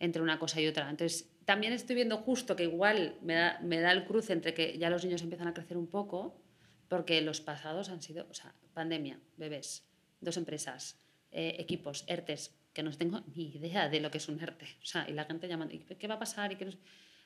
[0.00, 0.90] entre una cosa y otra.
[0.90, 4.78] Entonces, también estoy viendo justo que igual me da, me da el cruce entre que
[4.78, 6.40] ya los niños empiezan a crecer un poco
[6.88, 9.84] porque los pasados han sido, o sea, pandemia, bebés,
[10.20, 14.40] dos empresas, eh, equipos, ERTES, que no tengo ni idea de lo que es un
[14.40, 14.66] ERTE.
[14.82, 16.52] O sea, y la gente llamando, ¿qué va a pasar?
[16.52, 16.68] Y que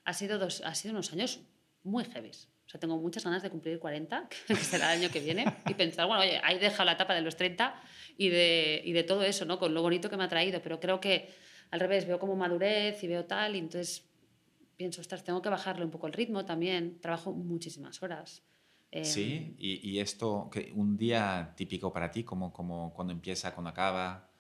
[0.05, 1.41] ha, sido dos, ha sido unos años
[1.83, 5.21] muy heavies, O sea, tengo muchas ganas de cumplir 40, que será el año que
[5.21, 7.81] viene, y pensar, bueno, oye, ahí deja la etapa de los 30
[8.17, 9.59] y de, y de todo eso, ¿no?
[9.59, 10.61] Con lo bonito que me ha traído.
[10.63, 11.31] Pero creo que
[11.71, 14.08] al revés, veo como madurez y veo tal, y entonces
[14.79, 17.01] pienso, ostras, tengo que bajarle un poco el ritmo también.
[17.01, 18.43] Trabajo muchísimas horas.
[19.03, 23.71] sí, em, y, y, esto, un día típico para ti, como, como cuando empieza, cuando
[23.71, 24.31] acaba.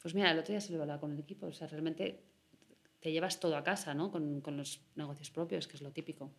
[0.00, 2.24] Pues mira, el otro día se lo hablaba con el equipo, o sea, realmente
[3.00, 4.10] te llevas todo a casa, ¿no?
[4.10, 6.32] Con, con los negocios propios, que es lo típico.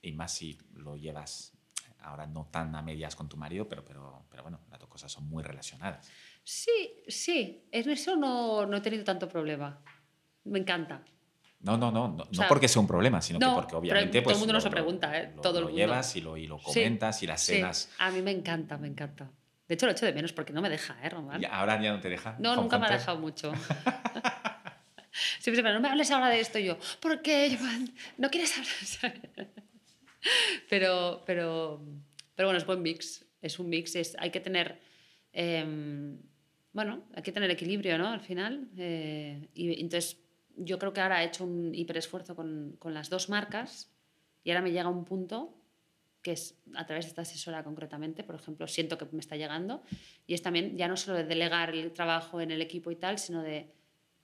[0.00, 1.52] Y más si lo llevas
[1.98, 5.10] ahora no tan a medias con tu marido, pero, pero, pero bueno, las dos cosas
[5.10, 6.08] son muy relacionadas.
[6.42, 9.82] Sí, sí, en eso no, no he tenido tanto problema.
[10.44, 11.04] Me encanta.
[11.64, 14.20] No, no, no, no, no porque sea un problema, sino que porque obviamente...
[14.20, 15.32] Pues, todo el mundo nos lo pregunta, ¿eh?
[15.34, 17.90] Lo, todo lo llevas y lo, y lo comentas y las cenas...
[17.98, 19.30] A mí me encanta, me encanta.
[19.66, 21.40] De hecho, lo echo de menos porque no me deja, ¿eh, Román?
[21.40, 22.36] ¿Y ahora ya no te deja?
[22.38, 23.52] No, nunca me ha dejado mucho.
[25.40, 26.58] Siempre, no me hables ahora de esto.
[26.58, 27.94] yo, ¿por qué, Joan?
[28.18, 29.22] ¿No quieres hablar?
[30.68, 31.82] pero, pero,
[32.34, 33.24] pero bueno, es buen mix.
[33.40, 33.96] Es un mix.
[33.96, 34.80] Es, hay que tener...
[35.32, 36.20] Em,
[36.72, 38.08] bueno, hay que tener equilibrio, ¿no?
[38.08, 38.68] Al final.
[38.76, 40.23] Eh, y entonces
[40.56, 43.90] yo creo que ahora he hecho un hiperesfuerzo con, con las dos marcas
[44.42, 45.54] y ahora me llega un punto
[46.24, 49.82] que es a través de esta asesora concretamente, por ejemplo, siento que me está llegando,
[50.26, 53.18] y es también ya no solo de delegar el trabajo en el equipo y tal,
[53.18, 53.70] sino de,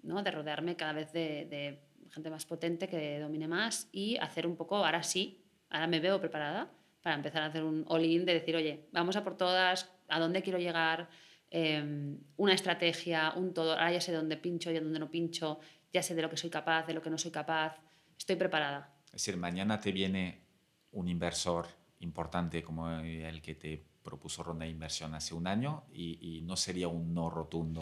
[0.02, 0.22] ¿no?
[0.22, 4.56] de rodearme cada vez de, de, gente más potente que domine más y hacer un
[4.56, 6.72] poco, ahora sí, ahora me veo preparada
[7.02, 10.42] para empezar a hacer un all-in de decir, oye, vamos a por todas, a dónde
[10.42, 11.08] quiero llegar,
[11.52, 15.58] Em, una estrategia, un todo, ahora ya sé dónde pincho y dónde no pincho,
[15.92, 17.76] ya sé de lo que soy capaz, de lo que no soy capaz,
[18.18, 18.94] estoy preparada.
[19.06, 20.44] Es decir, mañana te viene
[20.92, 21.66] un inversor
[22.00, 26.88] importante como el que te propuso ronda de inversión hace un año y, no sería
[26.88, 27.80] un no rotundo.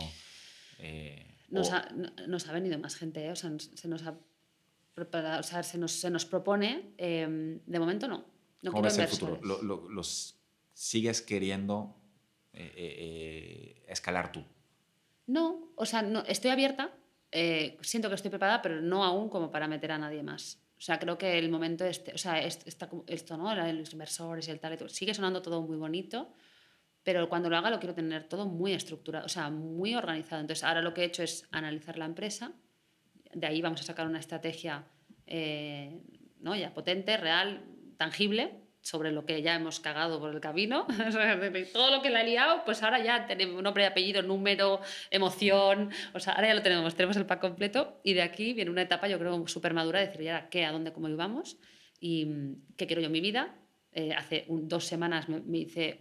[0.79, 1.89] Eh, nos, ha,
[2.27, 3.31] nos, ha, venido más gente, ¿eh?
[3.31, 4.19] o sea, se nos ha
[4.95, 8.25] preparado, o sea, se nos, se nos propone, em, de momento no.
[8.63, 9.41] no ¿Cómo ves el futuro?
[9.43, 10.39] ¿Los
[10.73, 11.97] sigues queriendo
[12.53, 14.45] eh, eh, escalar tú?
[15.27, 16.93] No, o sea, no, estoy abierta,
[17.31, 20.63] siento que estoy preparada, pero no aún como para meter a nadie más.
[20.77, 23.55] O sea, creo que el momento este, o sea, esto, ¿no?
[23.73, 26.33] Los inversores y el tal, sigue sonando todo muy bonito,
[27.03, 30.41] pero cuando lo haga lo quiero tener todo muy estructurado, o sea, muy organizado.
[30.41, 32.53] Entonces, ahora lo que he hecho es analizar la empresa,
[33.35, 34.87] de ahí vamos a sacar una estrategia
[36.41, 36.55] ¿no?
[36.55, 37.65] ya potente, real,
[37.97, 40.87] tangible, sobre lo que ya hemos cagado por el camino,
[41.75, 44.81] todo lo que le ha liado, pues ahora ya tenemos nombre, apellido, número,
[45.11, 48.71] emoción, o sea, ahora ya lo tenemos, tenemos el pack completo y de aquí viene
[48.71, 51.59] una etapa yo creo súper madura de decir ya qué, a dónde, cómo íbamos
[52.01, 53.55] y mm, qué quiero yo en mi vida.
[53.93, 55.99] Eh, hace dos semanas me, hice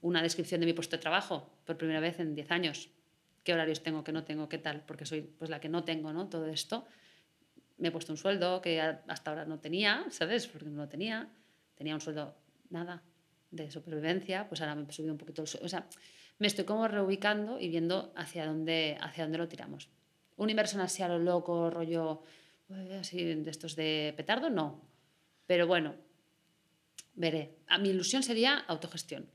[0.00, 2.90] una descripción de mi puesto de trabajo por primera vez en 10 años.
[3.44, 4.82] ¿Qué horarios tengo, qué no tengo, qué tal?
[4.84, 6.28] Porque soy pues la que no tengo, ¿no?
[6.28, 6.86] Todo esto.
[7.78, 10.46] Me he puesto un sueldo que hasta ahora no tenía, ¿sabes?
[10.46, 11.30] Porque no lo tenía
[11.80, 12.36] tenía un sueldo,
[12.68, 13.02] nada,
[13.50, 15.64] de supervivencia, pues ahora me he subido un poquito el sueldo.
[15.64, 15.88] O sea,
[16.38, 19.88] me estoy como reubicando y viendo hacia dónde, hacia dónde lo tiramos.
[20.36, 22.22] Un inversión así a lo loco, rollo,
[23.00, 24.82] así de estos de petardo, no.
[25.46, 25.94] Pero bueno,
[27.14, 27.56] veré.
[27.68, 29.26] A mi ilusión sería autogestión.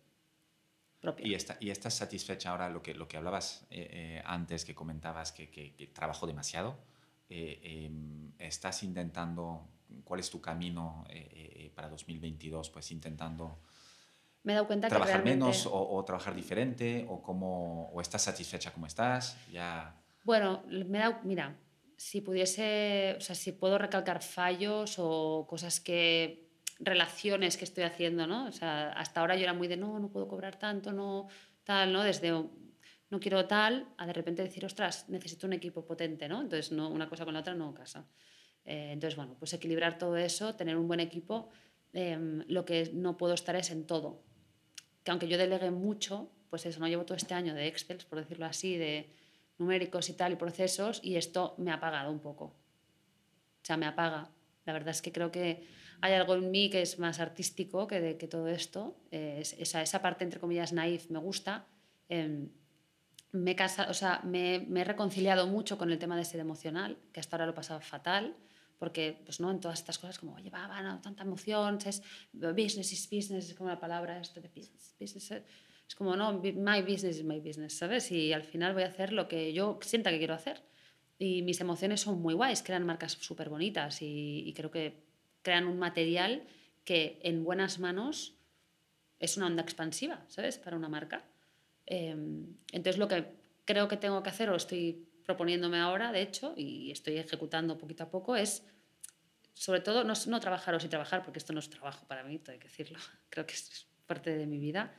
[1.01, 1.25] Propia.
[1.25, 4.75] ¿Y, está, ¿Y estás satisfecha ahora lo que, lo que hablabas eh, eh, antes, que
[4.75, 6.77] comentabas que, que, trabajo demasiado?
[7.27, 9.67] Eh, em, ¿Estás intentando
[10.03, 13.59] cuál es tu camino eh, eh, para 2022, pues intentando
[14.45, 18.71] me he dado cuenta trabajar que menos o, trabajar diferente o cómo o estás satisfecha
[18.71, 19.99] como estás ya.
[20.23, 21.57] Bueno me he dado, mira
[21.97, 26.45] si pudiese o sea si puedo recalcar fallos o cosas que
[26.79, 30.09] relaciones que estoy haciendo no o sea hasta ahora yo era muy de no no
[30.09, 31.27] puedo cobrar tanto no
[31.63, 36.27] tal no desde no quiero tal a de repente decir ostras necesito un equipo potente
[36.27, 38.05] no entonces no una cosa con la otra no casa
[38.65, 41.49] eh, entonces, bueno, pues equilibrar todo eso, tener un buen equipo.
[41.93, 44.21] Em, lo que no puedo estar es en todo.
[45.03, 48.19] Que aunque yo delegue mucho, pues eso, no llevo todo este año de Excel, por
[48.19, 49.09] decirlo así, de
[49.57, 52.45] numéricos y tal, y procesos, y esto me ha apagado un poco.
[52.45, 54.29] O sea, me apaga.
[54.65, 55.63] La verdad es que creo que
[56.01, 58.97] hay algo en mí que es más artístico que, de, que todo esto.
[59.11, 61.67] esa, esa, parte, entre comillas, naif me gusta.
[62.09, 62.49] Em,
[63.31, 66.97] me, he o sea, me, me, he reconciliado mucho con el tema de ser emocional,
[67.13, 68.35] que hasta ahora lo he pasado fatal
[68.77, 72.01] porque pues no en todas estas cosas como oye va, no, tanta emoción es
[72.33, 75.43] business is business es como la palabra esto de business, business eh,
[75.87, 79.13] es como no my business is my business sabes y al final voy a hacer
[79.13, 80.63] lo que yo sienta que quiero hacer.
[81.17, 85.05] Y mis emociones son muy guays crean marcas súper bonitas y, y, creo que
[85.43, 86.43] crean un material
[86.83, 88.35] que en buenas manos
[89.19, 91.23] es una onda expansiva sabes para una marca.
[91.85, 93.25] Em, entonces lo que
[93.63, 98.03] creo que tengo que hacer o estoy proponiéndome ahora, de hecho, y estoy ejecutando poquito
[98.03, 98.63] a poco, es
[99.55, 102.57] sobre todo, no, trabajar o sí trabajar, porque esto no es trabajo para mí, hay
[102.59, 102.99] que decirlo,
[103.29, 104.93] creo que es parte de mi vida,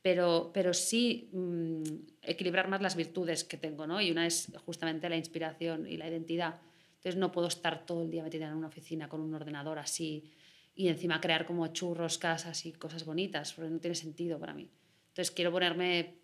[0.00, 1.82] pero, pero sí mm,
[2.22, 4.00] equilibrar más las virtudes que tengo, ¿no?
[4.00, 6.60] Y una es justamente la inspiración y la identidad.
[6.94, 10.30] Entonces no puedo estar todo el día metida en una oficina con un ordenador así
[10.76, 14.70] y encima crear como churros, casas y cosas bonitas, porque no tiene sentido para mí.
[15.08, 16.14] Entonces quiero ponerme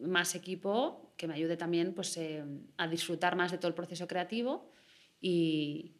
[0.00, 2.44] más equipo que me ayude también pues, eh,
[2.76, 4.70] a disfrutar más de todo el proceso creativo
[5.20, 5.96] y,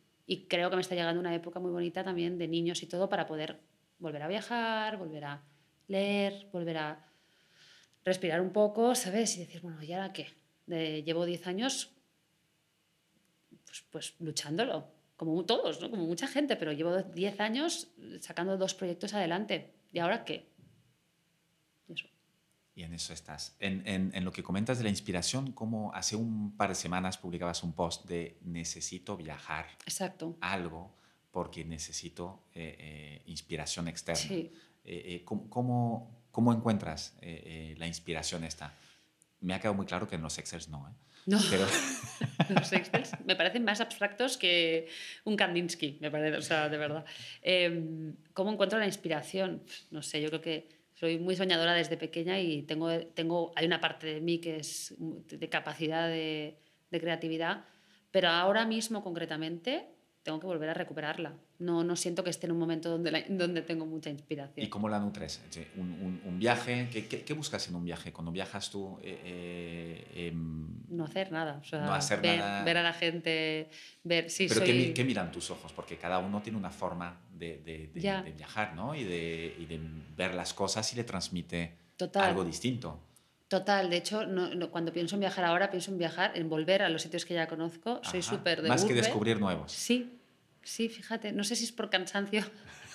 [0.49, 3.27] creo que me está llegando una época muy bonita también de niños y todo para
[3.27, 3.61] poder
[3.99, 5.43] volver a viajar, volver a
[5.87, 7.07] leer, volver a
[8.05, 9.37] respirar un poco, ¿sabes?
[9.37, 10.29] Y decir, bueno, ¿y ahora qué?
[10.67, 11.95] llevo 10 años
[13.67, 15.91] pues, pues, luchándolo, como todos, ¿no?
[15.91, 17.89] como mucha gente, pero llevo 10 años
[18.21, 19.75] sacando dos proyectos adelante.
[19.93, 20.54] ¿Y ahora qué?
[22.77, 23.55] Y en eso estás.
[23.61, 27.19] En, en, en, lo que comentas de la inspiración, como hace un par de semanas
[27.19, 29.67] publicabas un post de necesito viajar.
[29.87, 30.37] Exacto.
[30.41, 30.93] Algo
[31.31, 34.21] porque necesito eh, eh, inspiración externa.
[34.21, 34.53] Sí.
[34.85, 38.75] Eh, eh, ¿cómo, cómo, encuentras eh, la inspiración esta?
[39.41, 40.95] Me ha quedado muy claro que en los Excels no.
[41.27, 41.67] No, Pero...
[42.51, 44.89] los Excels me parecen más abstractos que
[45.25, 47.05] un Kandinsky, me parece, o sea, de verdad.
[47.41, 49.63] Em, ¿Cómo encuentro la inspiración?
[49.91, 53.81] No sé, yo creo que soy muy soñadora desde pequeña y tengo, tengo, hay una
[53.81, 56.59] parte de mí que es de capacidad de,
[56.91, 57.65] de creatividad,
[58.11, 59.94] pero ahora mismo concretamente
[60.25, 61.35] tengo que volver a recuperarla.
[61.59, 64.67] No, no siento que esté en un momento donde, donde tengo mucha inspiración.
[64.67, 65.43] ¿Y cómo la nutres?
[65.77, 66.89] ¿Un, un, viaje?
[66.91, 68.11] ¿Qué, ¿Qué, buscas en un viaje?
[68.11, 68.99] Cuando viajas tú...
[69.03, 71.61] Eh, eh, em, no hacer nada.
[71.61, 72.65] O sea, no hacer ver, nada.
[72.65, 73.69] ver a la gente,
[74.03, 74.31] ver...
[74.31, 74.95] Sí, Pero soy...
[74.95, 75.75] ¿qué, miran tus ojos?
[75.75, 78.95] Porque cada uno tiene una forma de, de, de, viajar, ¿no?
[78.95, 79.79] Y de, y de
[80.17, 81.77] ver las cosas y le transmite
[82.15, 82.99] algo distinto.
[83.49, 86.89] Total, de hecho, no, cuando pienso en viajar ahora, pienso en viajar, en volver a
[86.89, 88.01] los sitios que ya conozco.
[88.03, 89.71] Soy súper de Más que descubrir nuevos.
[89.71, 90.19] Sí,
[90.63, 91.33] sí, fíjate.
[91.33, 92.43] No sé si es por cansancio.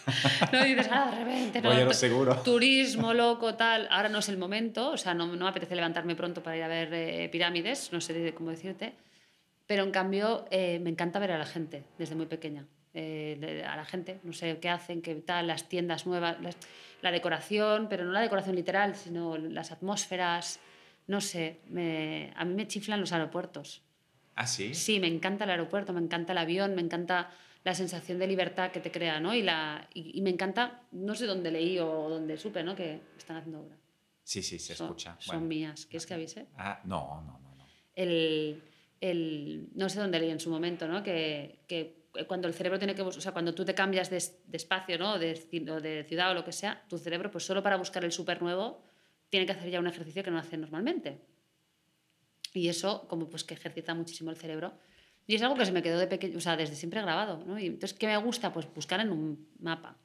[0.52, 2.36] no dices, ah, de repente, no, Voy seguro.
[2.38, 3.88] turismo loco, tal.
[3.92, 6.64] Ahora no es el momento, o sea, no, no me apetece levantarme pronto para ir
[6.64, 8.96] a ver eh, pirámides, no sé cómo decirte.
[9.68, 12.66] Pero en cambio, eh, me encanta ver a la gente desde muy pequeña.
[13.02, 16.36] Eh, a la gente, no sé qué hacen, qué tal, las tiendas nuevas
[17.02, 20.60] la decoración, pero no la decoración literal, sino las atmósferas.
[21.08, 23.84] No sé, me, a mí me chiflan los aeropuertos.
[24.36, 24.74] ¿Ah, sí?
[24.74, 27.32] Sí, me encanta el aeropuerto, me encanta el avión, me encanta
[27.64, 29.34] la sensación de libertad que te crea, ¿no?
[29.34, 32.76] Y, la, y, me encanta, no sé dónde leí o dónde supe, ¿no?
[32.76, 33.78] Que están haciendo obra.
[34.24, 35.16] Sí, sí, se escucha.
[35.20, 35.86] Son mías.
[35.86, 36.48] ¿Quieres que avise?
[36.58, 37.56] Ah, no, no, no.
[37.56, 37.66] no.
[37.96, 38.62] El,
[39.00, 41.02] el, no sé dónde leí en su momento, ¿no?
[41.02, 44.98] Que, que cuando el cerebro tiene que, o sea, cuando tú te cambias de, espacio,
[44.98, 45.20] ¿no?
[45.20, 48.42] De, de, ciudad o lo que sea, tu cerebro, pues solo para buscar el súper
[48.42, 48.84] nuevo,
[49.30, 51.22] tiene que hacer ya un ejercicio que no hace normalmente.
[52.54, 54.74] Y eso, como pues que ejercita muchísimo el cerebro.
[55.28, 57.60] Y es algo que se me quedó de pequeño, o sea, desde siempre grabado, ¿no?
[57.60, 58.52] Y entonces, ¿qué me gusta?
[58.52, 59.98] Pues buscar en un mapa.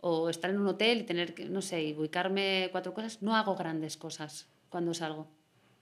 [0.00, 3.22] O estar en un hotel y tener no sé, y ubicarme cuatro cosas.
[3.22, 5.28] No hago grandes cosas cuando salgo.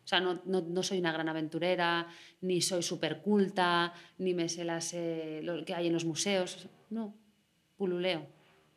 [0.05, 2.07] O sea, no, no, no soy una gran aventurera,
[2.41, 6.69] ni soy súper culta, ni me sé las, eh, lo que hay en los museos.
[6.91, 7.15] No,
[7.77, 8.27] pululeo.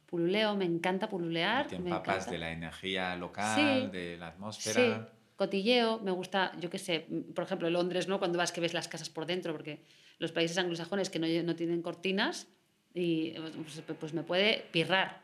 [0.06, 1.68] Pululeo, me encanta pululear.
[1.68, 5.08] Te empapas de la energía local, de la atmósfera.
[5.08, 5.12] Sí.
[5.36, 8.20] Cotilleo, me gusta, yo qué sé, por ejemplo, Londres, ¿no?
[8.20, 9.84] Cuando vas que ves las casas por dentro, porque
[10.20, 12.48] los países anglosajones que no, no tienen cortinas,
[12.94, 15.24] y pues, pues, me puede pirrar,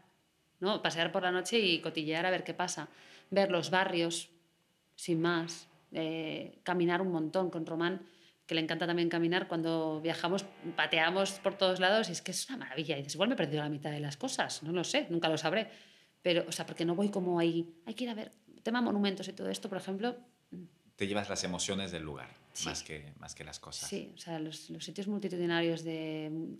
[0.60, 0.82] ¿no?
[0.82, 2.90] Pasear por la noche y cotillear a ver qué pasa.
[3.30, 4.30] Ver los barrios,
[4.96, 5.69] sin más.
[5.92, 8.06] Eh, caminar un montón con Román,
[8.46, 9.48] que le encanta también caminar.
[9.48, 10.46] Cuando viajamos,
[10.76, 12.96] pateamos por todos lados y es que es una maravilla.
[12.96, 15.30] Y dices, igual me he perdido la mitad de las cosas, no lo sé, nunca
[15.30, 15.70] lo sabré.
[16.22, 18.32] Pero, o sea, porque no voy como ahí, hay que ir a ver,
[18.64, 20.18] tema monumentos y todo esto, por ejemplo.
[20.52, 20.64] Mm.
[20.96, 22.30] Te llevas las emociones del lugar,
[22.66, 23.90] más, que, más que las cosas.
[23.90, 26.58] Sí, o sea, los, los sitios multitudinarios de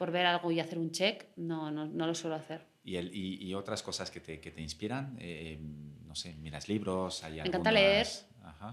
[0.00, 2.64] por ver algo y hacer un check, no, no, no lo suelo hacer.
[2.82, 5.14] ¿Y, el, y, y, otras cosas que te, que te inspiran?
[5.20, 5.60] Eh,
[6.06, 8.06] no sé, miras libros, hay Me encanta leer,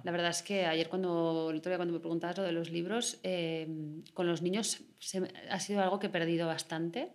[0.04, 4.04] la verdad es que ayer cuando, día cuando me preguntabas lo de los libros, em,
[4.14, 4.82] con los niños
[5.50, 7.12] ha sido algo que he perdido bastante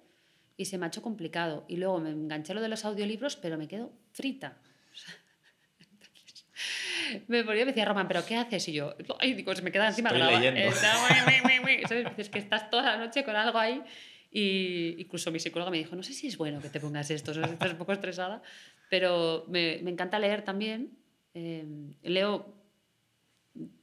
[0.56, 1.64] y se me ha hecho complicado.
[1.68, 4.58] Y luego me enganché lo de los audiolibros, pero me quedo frita.
[7.28, 8.68] me ponía y me decía, Román, ¿pero qué haces?
[8.68, 10.42] Y yo, ay, digo, se me queda encima grabado.
[10.42, 10.42] Es
[12.30, 13.82] que estás toda la noche con algo ahí.
[14.30, 17.32] Y incluso mi psicóloga me dijo, no sé si es bueno que te pongas esto,
[17.32, 18.42] estás un poco estresada,
[18.88, 21.01] pero me, me encanta leer también
[21.34, 22.54] Em, leo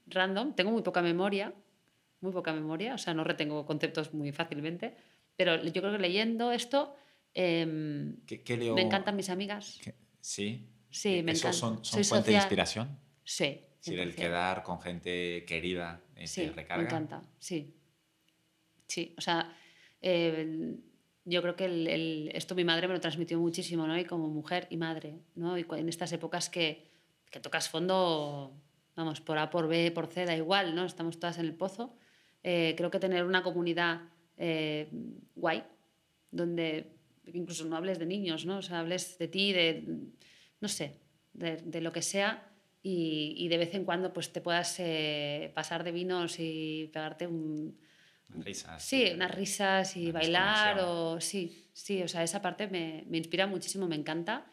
[0.07, 1.53] random, tengo muy poca memoria,
[2.21, 4.95] muy poca memoria, o sea, no retengo conceptos muy fácilmente,
[5.35, 6.95] pero yo creo que leyendo esto
[7.33, 8.17] em,
[8.75, 9.79] me encantan mis amigas.
[10.21, 10.65] Sí.
[10.91, 11.53] Sí, me encanta.
[11.53, 12.99] ¿Son, son fuente de inspiración?
[13.23, 13.61] Sí.
[13.79, 16.83] Sí, el quedar con gente querida, sí, recarga.
[16.83, 17.73] Me encanta, sí.
[18.87, 19.55] Sí, o sea,
[20.01, 23.97] yo creo que esto mi madre me lo transmitió muchísimo, ¿no?
[23.97, 25.57] Y como mujer y madre, ¿no?
[25.57, 26.89] Y en estas épocas que,
[27.29, 28.53] que tocas fondo,
[28.95, 30.85] vamos, por A, por B, por C, da igual, ¿no?
[30.85, 31.95] Estamos todas en el pozo.
[32.43, 34.01] Eh, creo que tener una comunidad
[34.37, 34.89] eh,
[35.35, 35.63] guay,
[36.31, 36.95] donde
[37.25, 38.57] incluso no hables de niños, ¿no?
[38.57, 39.85] O sea, hables de ti, de,
[40.61, 40.97] no sé,
[41.33, 42.49] de, de lo que sea,
[42.81, 47.27] y, y, de vez en cuando pues te puedas eh, pasar de vinos y pegarte
[47.27, 47.77] un
[48.37, 48.83] risas.
[48.83, 53.47] Sí, unas risas y bailar o sí, sí, o sea, esa parte me, me, inspira
[53.47, 54.45] muchísimo, me encanta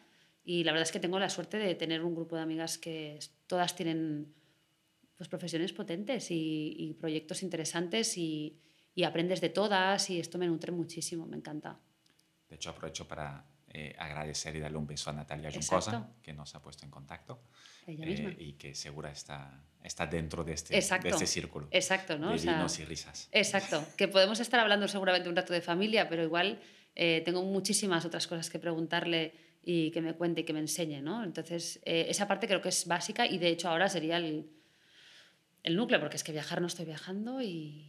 [0.47, 3.19] y la verdad es que tengo la suerte de tener un grupo de amigas que
[3.47, 4.33] todas tienen
[5.17, 8.57] pues profesiones potentes y, y proyectos interesantes y,
[8.95, 11.77] y, aprendes de todas y esto me nutre muchísimo, me encanta.
[12.47, 16.55] De hecho, aprovecho para eh, agradecer y darle un beso a Natalia Juncosa, que nos
[16.55, 17.43] ha puesto en contacto
[17.85, 22.31] eh, y que segura está, está dentro de este, de este círculo exacto, ¿no?
[22.31, 23.27] de vinos y risas.
[23.33, 26.61] Exacto, que podemos estar hablando seguramente un rato de familia, pero igual
[26.95, 31.01] eh, tengo muchísimas otras cosas que preguntarle y que me cuente y que me enseñe,
[31.01, 31.25] ¿no?
[31.25, 34.49] Entonces, esa parte creo que es básica y de hecho ahora sería el,
[35.63, 37.85] el núcleo, porque es que viajar no estoy viajando y,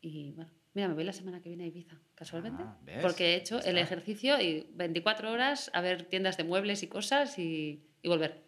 [0.00, 2.62] y bueno, Mira, me voy la semana que viene a Ibiza, casualmente.
[2.64, 6.86] Ah, porque he hecho el ejercicio y 24 horas a ver tiendas de muebles y
[6.86, 8.44] cosas y, y volver.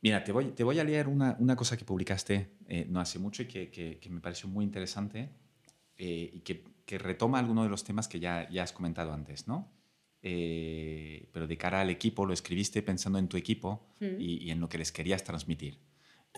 [0.00, 3.20] Mira, te voy, te voy a leer una, una cosa que publicaste eh, no hace
[3.20, 5.30] mucho y que, que, me pareció muy interesante
[5.96, 9.46] eh, y que, que, retoma algunos de los temas que ya, ya has comentado antes,
[9.46, 9.70] ¿no?
[10.22, 14.20] Eh, pero de cara al equipo, lo escribiste pensando en tu equipo mm.
[14.20, 15.78] y, y, en lo que les querías transmitir.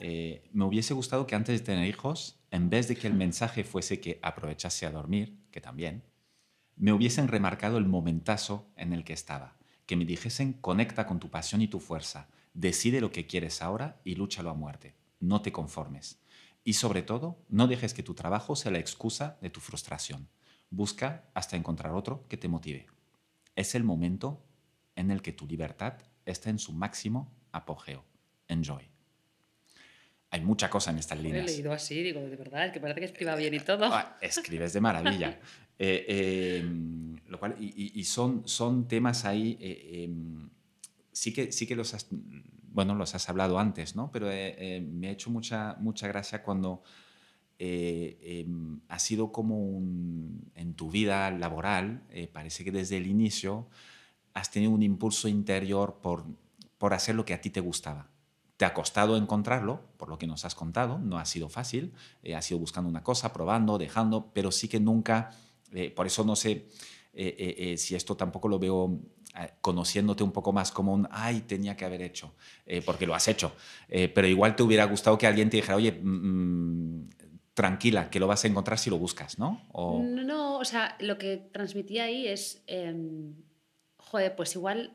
[0.01, 4.01] me hubiese gustado que antes de tener hijos en vez de que el mensaje fuese
[4.01, 6.05] que aprovechase a dormir, que también,
[6.77, 9.57] me hubiesen remarcado el momentazo en el que estaba,
[9.87, 14.01] que me dijesen conecta con tu pasión y tu fuerza, decide lo que quieres ahora
[14.05, 16.21] y lúchalo a muerte, no te conformes.
[16.65, 20.29] Y sobre todo, no dejes que tu trabajo sea la excusa de tu frustración.
[20.71, 22.87] Busca hasta encontrar otro que te motive.
[23.57, 24.43] Es el momento
[24.97, 25.95] en el que tu libertad
[26.25, 28.05] está en su máximo apogeo.
[28.49, 28.95] Enjoy
[30.35, 31.49] hay mucha cosa en estas líneas.
[31.49, 33.85] He leído así, digo, de verdad, que parece que escriba bien y todo.
[33.85, 35.39] Ah, escribes de maravilla.
[35.77, 40.49] Eh, em, lo cual, y, son, son temas ahí, eh, em,
[41.11, 44.09] sí, que, sí que los has, bueno, los has hablado antes, ¿no?
[44.13, 46.85] Pero eh, me ha hecho mucha, mucha gracia cuando
[47.59, 52.03] em, ha sido como un, en tu vida laboral,
[52.33, 53.67] parece que desde el inicio
[54.35, 56.25] has tenido un impulso interior por,
[56.79, 58.09] por hacer lo que a ti te gustaba.
[58.57, 62.35] Te ha costado encontrarlo, por lo que nos has contado, no ha sido fácil, eh,
[62.35, 65.31] has ido buscando una cosa, probando, dejando, pero sí que nunca,
[65.73, 66.69] eh, por eso no sé
[67.15, 68.99] eh, si esto tampoco lo veo
[69.61, 72.35] conociéndote un poco más como un, ay, tenía que haber hecho,
[72.87, 73.53] porque lo has hecho,
[73.89, 77.09] pero igual te hubiera gustado que alguien te dijera, oye, mm, mm,
[77.55, 79.67] tranquila, que lo vas a encontrar si lo buscas, ¿no?
[79.73, 80.03] O...
[80.03, 83.35] No, o sea, lo que transmití ahí es, em,
[83.97, 84.93] joder, pues igual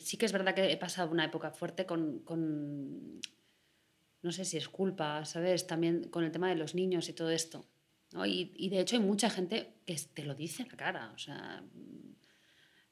[0.00, 3.20] sí que es verdad que he pasado una época fuerte con, con,
[4.22, 5.66] no sé si es culpa, ¿sabes?
[5.66, 7.66] También con el tema de los niños y todo esto.
[8.12, 8.24] ¿no?
[8.24, 11.18] Y, y, de hecho hay mucha gente que te lo dice a la cara, o
[11.18, 11.62] sea,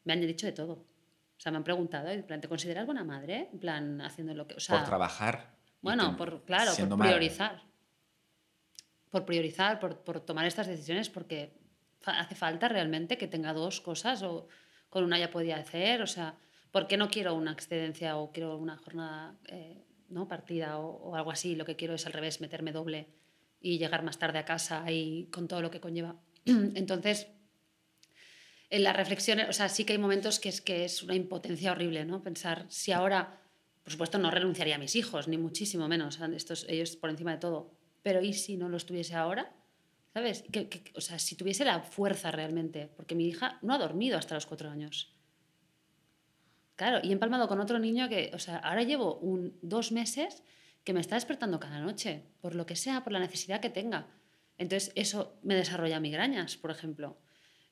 [0.04, 0.72] me han dicho de todo.
[0.72, 3.48] O sea, me han preguntado, en plan, ¿te consideras buena madre?
[3.52, 4.54] En plan, haciendo lo que...
[4.54, 5.56] O sea, por trabajar.
[5.80, 7.64] Bueno, por, claro, por priorizar.
[9.12, 11.52] Por priorizar, por, por tomar estas decisiones, porque
[12.04, 14.48] hace falta realmente que tenga dos cosas o
[14.88, 16.36] con una ya podía hacer, o sea,
[16.70, 20.28] ¿por qué no quiero una excedencia o quiero una jornada eh, ¿no?
[20.28, 21.54] partida o, algo así?
[21.54, 23.08] Lo que quiero es al revés, meterme doble
[23.60, 26.16] y llegar más tarde a casa y con todo lo que conlleva.
[26.44, 27.28] Entonces,
[28.70, 31.72] en la reflexión, o sea, sí que hay momentos que es, que es una impotencia
[31.72, 32.22] horrible, ¿no?
[32.22, 33.40] Pensar, si ahora,
[33.82, 37.38] por supuesto, no renunciaría a mis hijos, ni muchísimo menos, estos, ellos por encima de
[37.38, 37.70] todo,
[38.02, 39.54] pero ¿y si no los tuviese ahora?
[40.12, 40.44] ¿Sabes?
[40.94, 44.44] o sea, si tuviese la fuerza realmente, porque mi hija no ha dormido hasta los
[44.44, 45.16] cuatro años.
[46.76, 50.42] Claro, y he empalmado con otro niño que, o sea, ahora llevo un, dos meses
[50.84, 54.08] que me está despertando cada noche, por lo que sea, por la necesidad que tenga.
[54.58, 57.18] Entonces, eso me desarrolla migrañas, por ejemplo.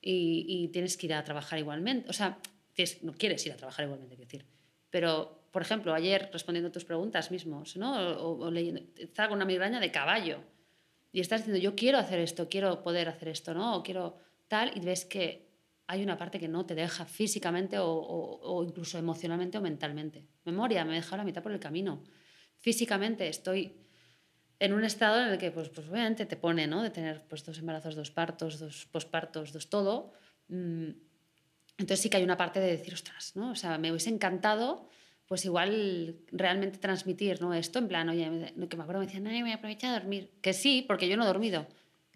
[0.01, 2.09] Y, tienes que ir a trabajar igualmente.
[2.09, 2.39] O sea,
[3.03, 4.47] no quieres ir a trabajar igualmente, quiero decir.
[4.91, 7.95] Pero, por ejemplo, ayer respondiendo a tus preguntas mismos, ¿no?
[8.19, 10.39] O, o leyendo, estaba con una migraña de caballo.
[11.13, 13.77] Y estás diciendo, yo quiero hacer esto, quiero poder hacer esto, ¿no?
[13.77, 14.19] O quiero
[14.49, 15.51] tal, y ves que
[15.91, 20.25] hay una parte que no te deja físicamente o, incluso emocionalmente o mentalmente.
[20.45, 22.05] Memoria, me he dejado la mitad por el camino.
[22.59, 23.75] Físicamente estoy
[24.61, 26.85] en un estado en el que, pues, pues obviamente te pone, ¿no?
[26.85, 30.13] De tener pues, dos embarazos, dos partos, dos pospartos, dos todo.
[30.47, 30.91] Mm,
[31.79, 33.51] entonces sí que hay una parte de decir, ostras, ¿no?
[33.51, 34.89] O sea, me hubiese encantado,
[35.31, 37.55] pues igual realmente transmitir, ¿no?
[37.55, 40.33] Esto en plan, oye, que me acuerdo me decían, no, me aprovecha a dormir.
[40.43, 41.69] Que sí, porque yo no he dormido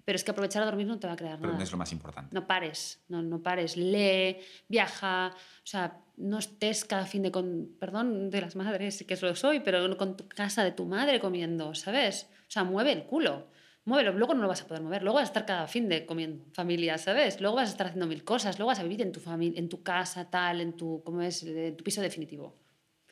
[0.04, 1.58] Pero es que aprovechar a dormir no te va a crear Pero nada.
[1.58, 2.34] no es lo más importante.
[2.34, 3.76] No pares, no, no pares.
[3.76, 4.38] Lee,
[4.68, 9.36] viaja, o sea, no estés cada fin de con, perdón de las madres, que lo
[9.36, 12.28] soy, pero con tu casa de tu madre comiendo, ¿sabes?
[12.48, 13.46] O sea, mueve el culo.
[13.84, 16.04] Muévelo, luego no lo vas a poder mover, luego vas a estar cada fin de
[16.04, 17.40] comiendo familia, ¿sabes?
[17.40, 19.68] Luego vas a estar haciendo mil cosas, luego vas a vivir en tu familia, en
[19.68, 21.44] tu casa, tal, en tu, ¿cómo es?
[21.44, 22.63] En tu piso definitivo,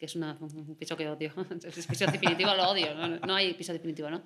[0.03, 1.33] que es una- un piso que odio.
[1.63, 4.21] El piso definitivo lo odio, no, no hay piso definitivo, ¿no?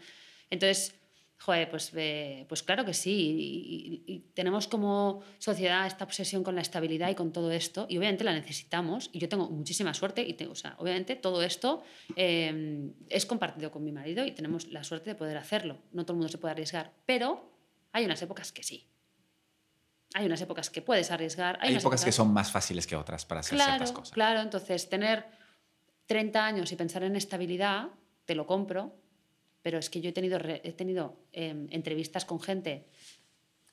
[0.49, 0.95] Entonces,
[1.39, 3.13] joder, pues, eh, pues claro que sí.
[3.13, 7.85] Y, y- y tenemos como sociedad esta obsesión con la estabilidad y con todo esto.
[7.91, 9.11] Y obviamente la necesitamos.
[9.13, 10.23] Y yo tengo muchísima suerte.
[10.27, 11.83] Y tengo, o sea, obviamente todo esto
[12.17, 15.77] eh, es compartido con mi marido y tenemos la suerte de poder hacerlo.
[15.93, 16.95] No todo el mundo se puede arriesgar.
[17.05, 17.53] Pero
[17.93, 18.87] hay unas épocas que sí.
[20.15, 21.57] Hay unas épocas que puedes arriesgar.
[21.61, 24.13] Hay, Hay unas épocas que son más fáciles que otras para hacer claro, ciertas cosas.
[24.15, 25.27] Claro, entonces tener
[26.07, 27.89] 30 años y pensar en estabilidad,
[28.25, 28.95] te lo compro,
[29.63, 32.87] pero es que yo he tenido, he tenido em, entrevistas con gente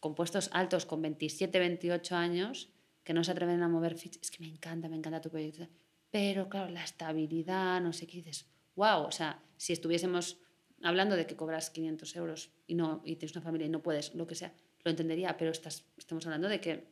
[0.04, 2.68] con puestos altos con 27, 28 años
[3.06, 4.24] que no se atreven a mover fichas.
[4.24, 5.66] Es que me encanta, me encanta tu proyecto.
[6.12, 8.46] Pero claro, la estabilidad, no sé qué dices.
[8.76, 10.40] Wow, o sea, si estuviésemos
[10.84, 14.14] hablando de que cobras 500 euros y, no, y tienes una familia y no puedes,
[14.14, 14.52] lo que sea,
[14.84, 16.92] lo entendería, pero estás, estamos hablando de que.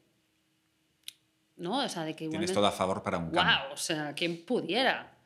[1.58, 3.44] No, o sea, de que Tienes todo a favor para un cambio.
[3.44, 3.74] ¡Wow!
[3.74, 5.18] O sea, quien pudiera.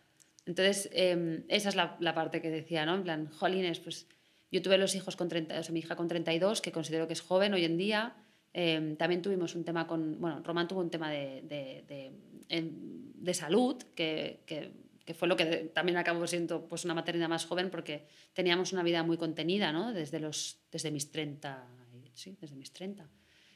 [0.45, 2.95] Entonces, eh, esa es la, la parte que decía, ¿no?
[2.95, 4.07] En plan, jolines, pues
[4.51, 7.13] yo tuve los hijos con 30, o sea, mi hija con 32, que considero que
[7.13, 8.15] es joven hoy en día.
[8.53, 12.71] Eh, también tuvimos un tema con, bueno, Román tuvo un tema de, de, de,
[13.13, 14.71] de salud, que, que,
[15.03, 18.81] que fue lo que también acabó siendo pues, una maternidad más joven, porque teníamos una
[18.81, 19.93] vida muy contenida, ¿no?
[19.93, 21.67] Desde, los, desde mis 30,
[22.13, 23.09] sí, desde mis 30.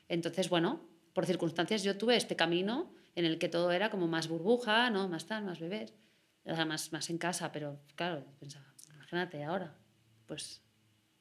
[0.09, 0.81] Entonces, bueno,
[1.13, 5.07] por circunstancias yo tuve este camino en el que todo era como más burbuja, ¿no?
[5.07, 5.93] Más tal, más bebés,
[6.45, 9.75] o sea, más, más en casa, pero claro, pensaba, imagínate ahora,
[10.25, 10.63] pues...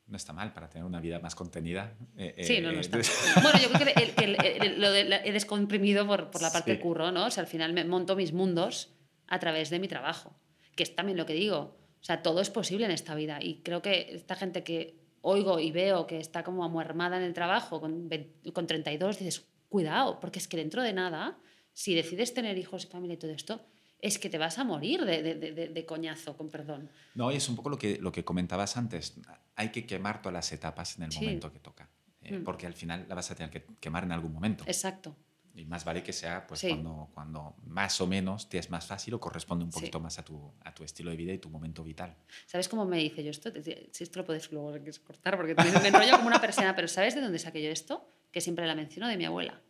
[0.06, 1.94] No está mal para tener una vida más contenida.
[2.16, 2.96] Eh, Sí, no, eh, no está.
[2.96, 6.40] entonces- Bueno, yo creo que, el- que el- el- lo de he descomprimido por, por
[6.40, 6.76] la parte Sí.
[6.76, 7.26] del curro, ¿no?
[7.26, 8.94] O sea, al final me monto mis mundos
[9.26, 10.34] a través de mi trabajo,
[10.76, 11.76] que es también lo que digo.
[12.00, 15.58] O sea, todo es posible en esta vida y creo que esta gente que oigo
[15.60, 20.20] y veo que está como amuermada en el trabajo con, 20 con 32, dices, cuidado,
[20.20, 21.38] porque es que dentro de nada,
[21.74, 23.60] si decides tener hijos y familia y todo esto,
[24.00, 26.90] es que te vas a morir de, de- de- coñazo, con perdón.
[27.14, 29.14] No, y es un poco lo que, lo que comentabas antes.
[29.56, 31.20] Hay que quemar todas las etapas en el Sí.
[31.20, 31.88] momento que toca.
[32.22, 32.44] Eh, Mm.
[32.44, 34.64] Porque al final la vas a tener que quemar en algún momento.
[34.66, 35.16] Exacto.
[35.54, 36.68] Y más vale que sea pues, Sí.
[36.68, 39.80] cuando, cuando más o menos te es más fácil o corresponde un Sí.
[39.80, 42.14] poquito más a tu, a tu estilo de vida y tu momento vital.
[42.46, 43.50] ¿Sabes cómo me dice yo esto?
[43.90, 44.72] Si esto lo puedes luego
[45.04, 48.08] cortar porque me enrollo como una persiana, pero ¿sabes de dónde saqué yo esto?
[48.30, 49.60] Que siempre la menciono de mi abuela.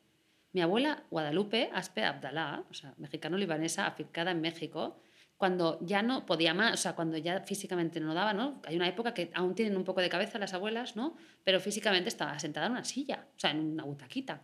[0.52, 5.00] Mi abuela, Guadalupe Aspe Abdalá, o sea, mexicano-libanesa, afincada en México,
[5.36, 8.60] cuando ya no podía más, o sea, cuando ya físicamente no daba, ¿no?
[8.64, 11.16] Hay una época que aún tienen un poco de cabeza las abuelas, ¿no?
[11.44, 14.42] Pero físicamente estaba sentada en una silla, o sea, en una butaquita.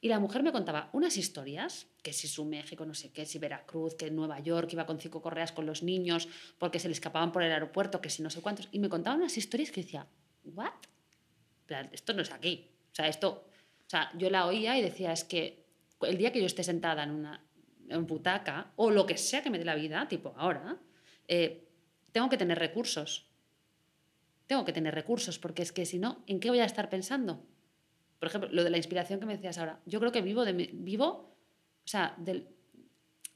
[0.00, 3.38] Y la mujer me contaba unas historias, que si su México, no sé qué, si
[3.38, 6.28] Veracruz, que Nueva York iba con cinco correas con los niños
[6.58, 8.68] porque se le escapaban por el aeropuerto, que si no sé cuántos.
[8.70, 10.06] Y me contaba unas historias que decía,
[10.44, 10.70] ¿what?
[11.90, 12.70] Esto no es aquí.
[12.92, 13.48] O sea, esto.
[13.86, 15.64] O sea, yo la oía y decía, es que
[16.02, 17.42] el día que yo esté sentada en una
[17.88, 20.76] en butaca, o lo que sea que me dé la vida, tipo ahora,
[21.28, 21.68] eh,
[22.10, 23.28] tengo que tener recursos.
[24.48, 27.44] Tengo que tener recursos, porque es que si no, ¿en qué voy a estar pensando?
[28.18, 29.80] Por ejemplo, lo de la inspiración que me decías ahora.
[29.86, 31.06] Yo creo que vivo, de, vivo
[31.84, 32.48] o sea, del-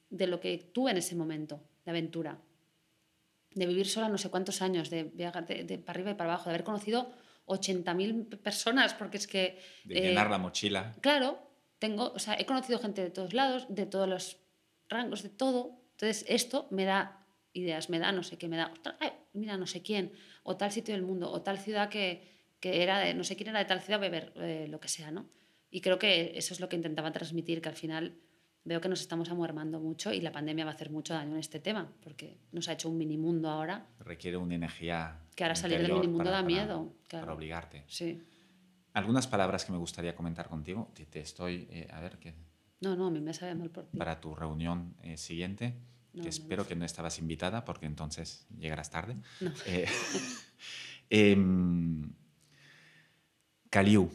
[0.08, 2.38] de lo que tuve en ese momento, de aventura.
[3.54, 6.32] De vivir sola no sé cuántos años, de viajar de, de para arriba y para
[6.32, 7.12] abajo, de haber conocido
[7.46, 9.58] 80.000 personas, porque es que...
[9.84, 10.94] De eh, llenar la mochila.
[11.00, 11.38] Claro,
[11.78, 14.36] tengo, o sea, he conocido gente de todos lados, de todos los
[14.88, 15.80] rangos, de todo.
[15.92, 19.56] Entonces, esto me da ideas, me da no sé qué, me da, "Ostras, ay, mira,
[19.56, 20.12] no sé quién,
[20.42, 22.28] o tal sitio del mundo, o tal ciudad que,
[22.60, 25.10] que era de, no sé quién era de tal ciudad, beber, eh, lo que sea,
[25.10, 25.28] ¿no?
[25.70, 28.16] Y creo que eso es lo que intentaba transmitir, que al final
[28.64, 31.38] veo que nos estamos amuermando mucho y la pandemia va a hacer mucho daño en
[31.40, 35.18] este tema, porque nos ha hecho un mini mundo ahora, Requiere una energía.
[35.34, 36.92] que ahora salir del interior mini mundo para- da para- miedo.
[37.08, 37.34] Para Claro.
[37.34, 37.84] obligarte.
[37.88, 38.22] Sí.
[38.92, 40.90] Algunas palabras que me gustaría comentar contigo.
[40.94, 42.34] Te, te estoy, eh, a ver, que
[42.80, 43.98] No, no, a mí me sabe mal por ti.
[43.98, 45.74] para tu reunión eh, siguiente,
[46.12, 46.68] No, que espero no.
[46.68, 49.16] que no estabas invitada porque entonces llegarás tarde.
[49.40, 49.52] No.
[49.66, 49.86] Eh,
[51.10, 52.12] em,
[53.70, 54.10] Caliu.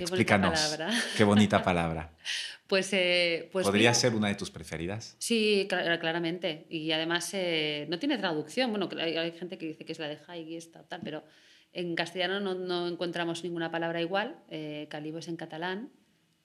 [0.00, 0.60] Qué bonita Explícanos.
[0.60, 0.90] palabra.
[1.16, 2.10] Qué bonita palabra.
[2.66, 5.16] Pues, eh, pues ¿Podría mira, ser una de tus preferidas?
[5.18, 6.66] Sí, cla- claramente.
[6.70, 8.70] Y además eh, no tiene traducción.
[8.70, 11.24] Bueno, hay, hay gente que dice que es la de Haig y esta, tal, pero
[11.72, 14.36] en castellano no, no encontramos ninguna palabra igual.
[14.50, 15.90] Eh, calibo es en catalán,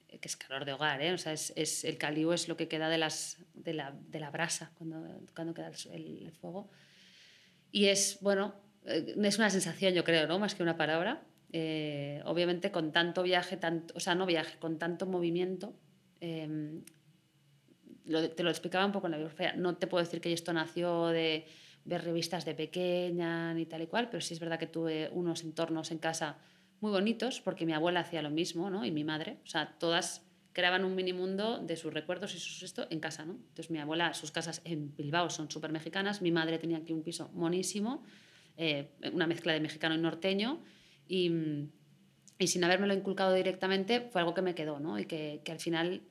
[0.09, 0.99] eh, que es calor de hogar.
[1.13, 4.19] O sea, es, es- el calibo es lo que queda de, las, de, la, de
[4.19, 5.05] la brasa cuando,
[5.35, 6.71] cuando queda el, el- fuego.
[7.71, 8.55] Y es, bueno,
[8.85, 10.39] es una sensación, yo creo, ¿no?
[10.39, 11.21] Más que una palabra.
[11.57, 15.73] Eh, obviamente con tanto viaje, tanto, o sea, no viaje, con tanto movimiento,
[16.19, 16.83] em,
[18.35, 21.07] te lo explicaba un poco en la biografía, no te puedo decir que esto nació
[21.07, 21.47] de
[21.85, 25.43] ver revistas de pequeña ni tal y cual, pero sí es verdad que tuve unos
[25.43, 26.39] entornos en casa
[26.81, 28.83] muy bonitos porque mi abuela hacía lo mismo, ¿no?
[28.83, 32.63] Y mi madre, o sea, todas creaban un mini mundo de sus recuerdos y sus
[32.63, 33.35] esto en casa, ¿no?
[33.35, 37.01] Entonces mi abuela, sus casas en Bilbao son súper mexicanas, mi madre tenía aquí un
[37.01, 38.03] piso monísimo,
[38.57, 40.61] eh, una mezcla de mexicano y norteño,
[41.07, 41.31] y,
[42.39, 44.99] y, sin habérmelo inculcado directamente fue algo que me quedó, ¿no?
[44.99, 46.03] Y que, que al final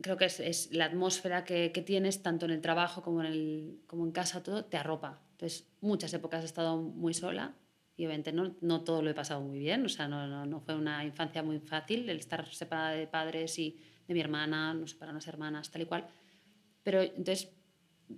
[0.00, 3.26] creo que es, es la atmósfera que, que, tienes, tanto en el trabajo como en,
[3.26, 5.20] el, como en casa, todo, te arropa.
[5.32, 7.54] Entonces, muchas épocas he estado muy sola
[7.96, 10.60] y obviamente no, no todo lo he pasado muy bien, o sea, no, no, no,
[10.60, 13.78] fue una infancia muy fácil el estar separada de padres y
[14.08, 16.08] de mi hermana, nos separaron las hermanas, tal y cual.
[16.82, 17.52] Pero entonces,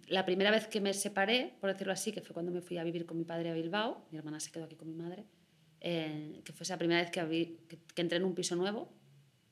[0.09, 2.85] la primera vez que me separé, por decirlo así, que fue cuando me fui a
[2.85, 5.24] vivir con mi padre a Bilbao, mi hermana se quedó aquí con mi madre,
[5.81, 7.56] eh, que fue esa primera vez que,
[7.94, 8.93] que, entré en un piso nuevo,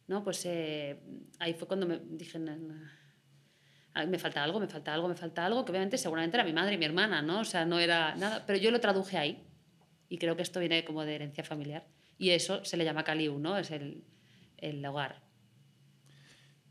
[0.06, 0.22] ¿no?
[0.22, 1.00] Pues eh,
[1.38, 5.72] ahí fue cuando me dije, me falta algo, me falta algo, me falta algo, que
[5.72, 7.40] obviamente seguramente era mi madre y mi hermana, ¿no?
[7.40, 9.46] O sea, no era nada, pero yo lo traduje ahí
[10.08, 11.86] y creo que esto viene como de herencia familiar
[12.20, 13.56] y eso se le llama Kaliu, ¿no?
[13.56, 14.04] Es el,
[14.58, 15.22] el hogar.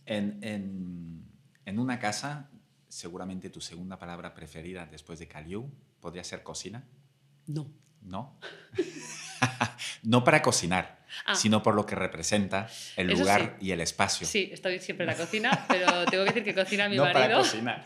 [0.06, 1.26] En, en,
[1.66, 2.52] en, una casa,
[2.90, 5.72] seguramente tu segunda palabra preferida después de Kaliu
[6.02, 6.84] podría ser cocina.
[7.48, 7.72] No.
[8.02, 8.40] ¿No?
[10.04, 11.36] no para cocinar, ah.
[11.36, 13.68] sino por lo que representa el lugar sí.
[13.68, 14.26] y el espacio.
[14.26, 17.22] Sí, estoy siempre en la cocina, pero tengo que decir que cocina mi no marido.
[17.22, 17.86] para cocinar,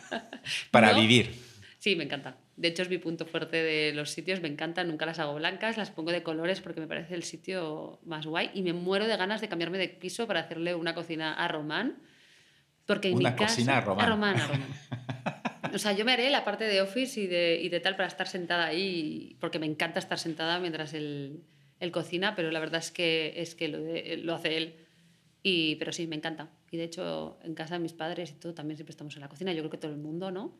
[0.72, 1.00] para ¿No?
[1.00, 1.54] vivir.
[1.80, 2.38] Sí, me encanta.
[2.56, 4.40] De hecho, es mi punto fuerte de los sitios.
[4.40, 8.00] Me encantan, nunca las hago blancas, las pongo de colores porque me parece el sitio
[8.06, 8.52] más guay.
[8.54, 11.98] Y me muero de ganas de cambiarme de piso para hacerle una cocina a Román.
[12.86, 14.06] Porque en una mi cocina casa, a Román.
[14.06, 15.74] A Román, a Román.
[15.74, 18.08] O sea, yo me haré la parte de office y de, y de tal para
[18.08, 21.44] estar sentada ahí, porque me encanta estar sentada mientras él,
[21.80, 24.76] él cocina, pero la verdad es que, es que lo, de, lo hace él.
[25.42, 26.52] Y, pero sí, me encanta.
[26.72, 29.30] Y de hecho, en casa de mis padres y todo también siempre estamos en la
[29.30, 29.52] cocina.
[29.52, 30.58] Yo creo que todo el mundo, ¿no?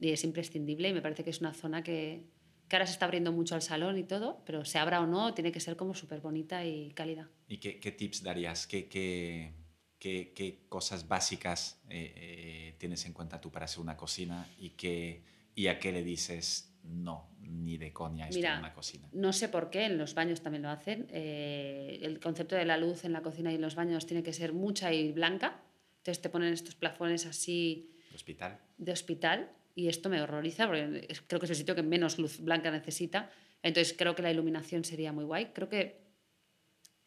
[0.00, 2.24] Y es imprescindible y me parece que es una zona que,
[2.68, 5.34] que ahora se está abriendo mucho al salón y todo, pero se abra o no,
[5.34, 7.28] tiene que ser como súper bonita y cálida.
[7.48, 8.66] ¿Y qué, qué tips darías?
[8.66, 9.52] ¿Qué, qué,
[10.00, 14.70] qué, qué cosas básicas eh, eh, tienes en cuenta tú para hacer una cocina y,
[14.70, 15.22] qué,
[15.54, 19.08] y a qué le dices no, ni de coña esto Mira, en una cocina?
[19.12, 21.06] No sé por qué, en los baños también lo hacen.
[21.10, 24.32] Eh, el concepto de la luz en la cocina y en los baños tiene que
[24.32, 25.62] ser mucha y blanca.
[25.98, 27.94] Entonces te ponen estos plafones así...
[28.08, 28.58] ¿De hospital?
[28.78, 29.52] De hospital.
[29.74, 33.30] Y esto me horroriza porque creo que es el sitio que menos luz blanca necesita.
[33.62, 35.50] Entonces creo que la iluminación sería muy guay.
[35.52, 35.99] Creo que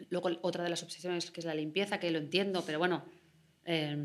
[0.10, 3.06] luego otra de las obsesiones que es la limpieza, que lo entiendo, pero bueno,
[3.66, 3.98] eh,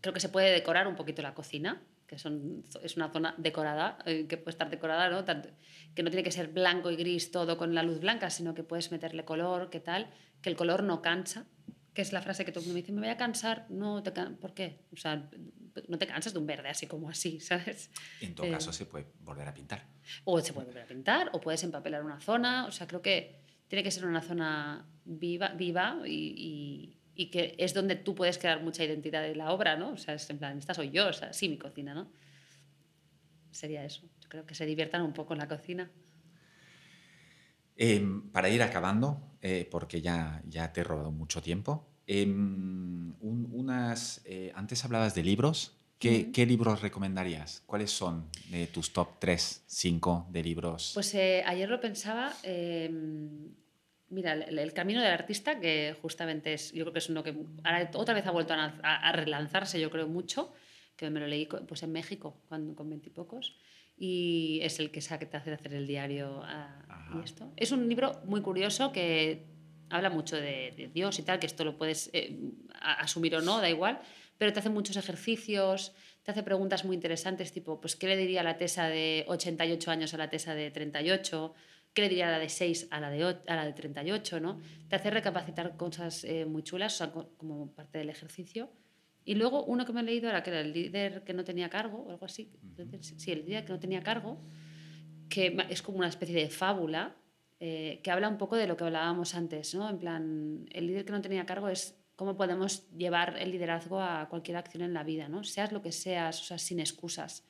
[0.00, 3.98] creo que se puede decorar un poquito la cocina, que son, es una zona decorada,
[4.06, 5.24] eh, que puede estar decorada, ¿no?
[5.24, 5.48] Tanto,
[5.94, 8.62] que no tiene que ser blanco y gris todo con la luz blanca, sino que
[8.62, 10.10] puedes meterle color, qué tal,
[10.42, 11.46] que el color no cansa,
[11.94, 14.02] que es la frase que todo el mundo me dice, me voy a cansar, no
[14.02, 14.80] te can ¿por qué?
[14.92, 15.30] O sea,
[15.88, 17.90] no te cansas de un verde así como así, ¿sabes?
[18.20, 19.86] En todo eh, caso se puede volver a pintar.
[20.24, 23.43] O se puede volver a pintar, o puedes empapelar una zona, o sea, creo que
[23.74, 28.38] tiene que ser una zona viva, viva y, y, y, que es donde tú puedes
[28.38, 29.90] crear mucha identidad de la obra, ¿no?
[29.90, 32.08] O sea, es en plan, esta soy yo, o sea, sí, mi cocina, ¿no?
[33.50, 34.02] Sería eso.
[34.20, 35.90] Yo creo que se diviertan un poco en la cocina.
[37.76, 43.16] Eh, para ir acabando, eh, porque ya, ya te he robado mucho tiempo, eh, un,
[43.20, 45.72] unas, eh, antes hablabas de libros.
[45.98, 46.32] ¿Qué, uh -huh.
[46.32, 47.64] ¿Qué, libros recomendarías?
[47.66, 48.28] ¿Cuáles son
[48.72, 50.92] tus top 3, 5 de libros?
[50.94, 52.32] Pues eh, ayer lo pensaba.
[54.14, 57.34] Mira, el, el, Camino del Artista, que justamente es, yo creo que es uno que
[57.64, 60.52] ahora otra vez ha vuelto a, a, a relanzarse, yo creo mucho,
[60.96, 63.56] que me lo leí pues, en México cuando, con veintipocos
[63.96, 67.52] y es el que, te hace hacer el diario a, y esto.
[67.56, 69.46] Es un libro muy curioso que
[69.90, 72.36] habla mucho de, de Dios y tal, que esto lo puedes eh,
[72.80, 74.00] asumir o no, da igual,
[74.38, 75.92] pero te hace muchos ejercicios,
[76.24, 80.14] te hace preguntas muy interesantes, tipo, pues, ¿qué le diría la tesa de 88 años
[80.14, 81.54] a la tesa de 38?
[81.94, 84.40] ¿Qué le diría la de 6 a la de, 8, a la de 38?
[84.40, 84.60] ¿no?
[84.88, 88.68] Te hace recapacitar cosas eh, muy chulas, o sea, como parte del ejercicio.
[89.24, 91.70] Y luego uno que me he leído era que era el líder que no tenía
[91.70, 92.50] cargo, o algo así.
[93.00, 94.40] Sí, el líder que no tenía cargo,
[95.28, 97.14] que es como una especie de fábula
[97.60, 99.88] eh, que habla un poco de lo que hablábamos antes, ¿no?
[99.88, 104.28] En plan, el líder que no tenía cargo es cómo podemos llevar el liderazgo a
[104.28, 105.44] cualquier acción en la vida, ¿no?
[105.44, 107.46] Seas lo que seas, o sea, sin excusas.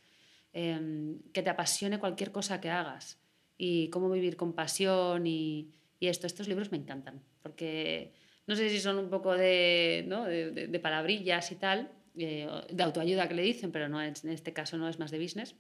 [0.53, 3.24] Eh, que te apasione cualquier cosa que hagas
[3.57, 6.27] y cómo vivir con pasión y, y esto.
[6.27, 8.13] Estos libros me encantan porque
[8.47, 10.25] no sé si son un poco de, ¿no?
[10.25, 14.15] de, de, de palabrillas y tal, eh, de autoayuda que le dicen, pero no en
[14.25, 15.55] este caso no es más de business.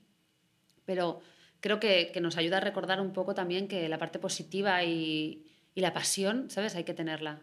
[0.86, 1.20] Pero
[1.60, 5.46] creo que, que, nos ayuda a recordar un poco también que la parte positiva y,
[5.74, 6.74] y la pasión, ¿sabes?
[6.74, 7.42] Hay que tenerla.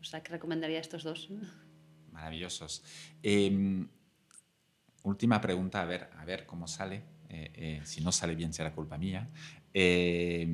[0.00, 1.28] O sea, que recomendaría estos dos.
[2.12, 2.84] Maravillosos.
[3.22, 3.86] Eh,
[5.02, 7.02] última pregunta, a ver, a ver cómo sale.
[7.28, 9.28] Eh, eh, si no sale bien será culpa mía.
[9.72, 10.46] Eh,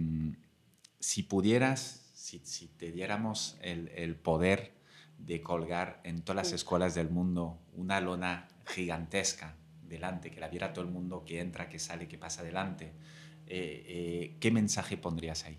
[0.99, 4.73] si pudieras, si, si te diéramos el, el, poder
[5.19, 10.73] de colgar en todas las escuelas del mundo una lona gigantesca delante, que la viera
[10.73, 12.93] todo el mundo, que entra, que sale, que pasa adelante,
[13.47, 15.59] ¿qué mensaje pondrías ahí?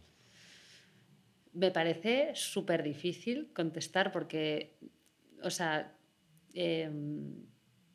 [1.53, 4.77] Me parece súper difícil contestar porque,
[5.43, 5.97] o sea,
[6.53, 6.89] eh,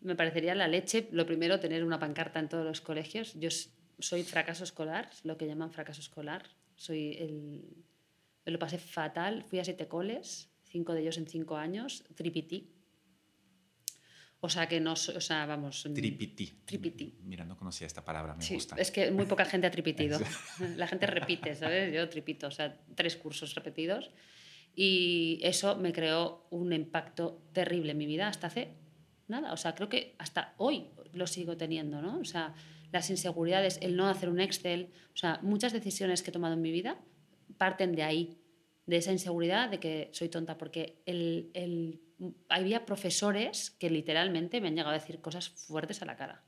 [0.06, 3.34] me parecería la leche, lo primero, tener una pancarta en todos los colegios.
[3.34, 3.50] Yo
[3.98, 6.44] soy fracaso escolar, lo que llaman fracaso escolar.
[6.76, 7.64] Soy el,
[8.44, 9.44] lo pasé fatal.
[9.44, 12.72] Fui a siete coles, cinco de ellos en cinco años, tripití.
[14.40, 15.88] O sea que no, o sea, vamos.
[15.92, 16.62] Tripití.
[16.64, 17.18] Tripití.
[17.24, 18.76] Mira, no conocía esta palabra, me sí, gusta.
[18.76, 20.20] Es que muy poca gente ha tripitido.
[20.76, 21.92] La gente repite, ¿sabes?
[21.92, 24.10] Yo tripito, o sea, tres cursos repetidos.
[24.76, 28.85] Y eso me creó un impacto terrible en mi vida hasta hace
[29.28, 29.52] nada.
[29.52, 32.18] O sea, creo que hasta hoy lo sigo teniendo, ¿no?
[32.18, 32.54] O sea,
[32.92, 36.62] las inseguridades, el no hacer un Excel, o sea, muchas decisiones que he tomado en
[36.62, 36.98] mi vida
[37.58, 38.38] parten de ahí,
[38.86, 42.00] de esa inseguridad de que soy tonta, porque el, el,
[42.48, 46.44] había profesores que literalmente me han llegado a decir cosas fuertes a la cara.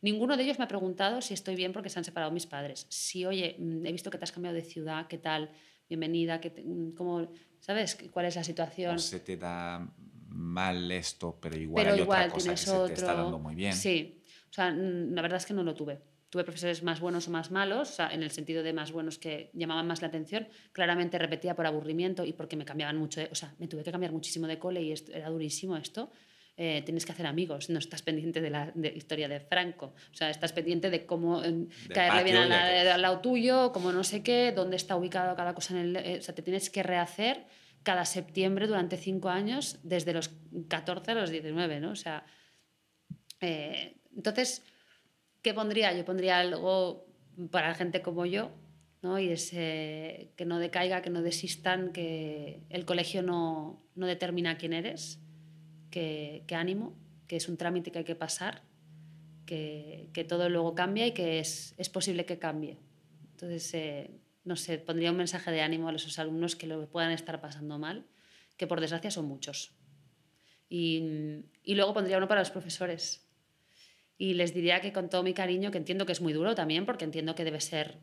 [0.00, 2.86] Ninguno de ellos me ha preguntado si estoy bien porque se han separado mis padres.
[2.88, 5.50] Si, oye, mm, he visto que te has cambiado de ciudad, ¿qué tal?
[5.88, 7.28] Bienvenida, ¿qué te, mm, ¿cómo,
[7.58, 8.94] ¿sabes cuál es la situación?
[8.94, 9.92] O se te da
[10.28, 12.86] mal esto, pero igual pero hay igual otra cosa que se otro...
[12.86, 13.72] te está dando muy bien.
[13.72, 16.00] Sí, o sea, la verdad es que no lo tuve.
[16.30, 19.18] Tuve profesores más buenos o más malos, o sea, en el sentido de más buenos
[19.18, 20.46] que llamaban más la atención.
[20.72, 23.20] Claramente repetía por aburrimiento y porque me cambiaban mucho.
[23.20, 26.10] De, o sea, me tuve que cambiar muchísimo de cole y esto, era durísimo esto.
[26.60, 30.14] Eh, tienes que hacer amigos, no estás pendiente de la de historia de Franco, o
[30.14, 33.92] sea, estás pendiente de cómo eh, de caerle bien al, la, al lado tuyo, como
[33.92, 35.96] no sé qué, dónde está ubicado cada cosa en el...
[35.96, 37.46] Eh, o sea, te tienes que rehacer
[37.88, 40.28] cada septiembre durante cinco años, desde los
[40.68, 41.92] 14 a los 19, ¿no?
[41.92, 42.26] O sea,
[43.40, 44.62] eh, entonces,
[45.40, 45.94] ¿qué pondría?
[45.94, 47.06] Yo pondría algo
[47.50, 48.50] para gente como yo,
[49.00, 49.18] ¿no?
[49.18, 54.58] Y es eh, que no decaiga, que no desistan, que el colegio no, no determina
[54.58, 55.18] quién eres,
[55.90, 56.94] que, que, ánimo,
[57.26, 58.64] que es un trámite que hay que pasar,
[59.46, 62.76] que, que todo luego cambia y que es, es posible que cambie.
[63.30, 64.10] Entonces, eh,
[64.44, 67.78] no sé, pondría un mensaje de ánimo a esos alumnos que lo puedan estar pasando
[67.78, 68.06] mal,
[68.56, 69.72] que por desgracia son muchos.
[70.68, 73.26] Y, y, luego pondría uno para los profesores.
[74.18, 76.84] Y les diría que con todo mi cariño, que entiendo que es muy duro también,
[76.84, 77.98] porque entiendo que debe ser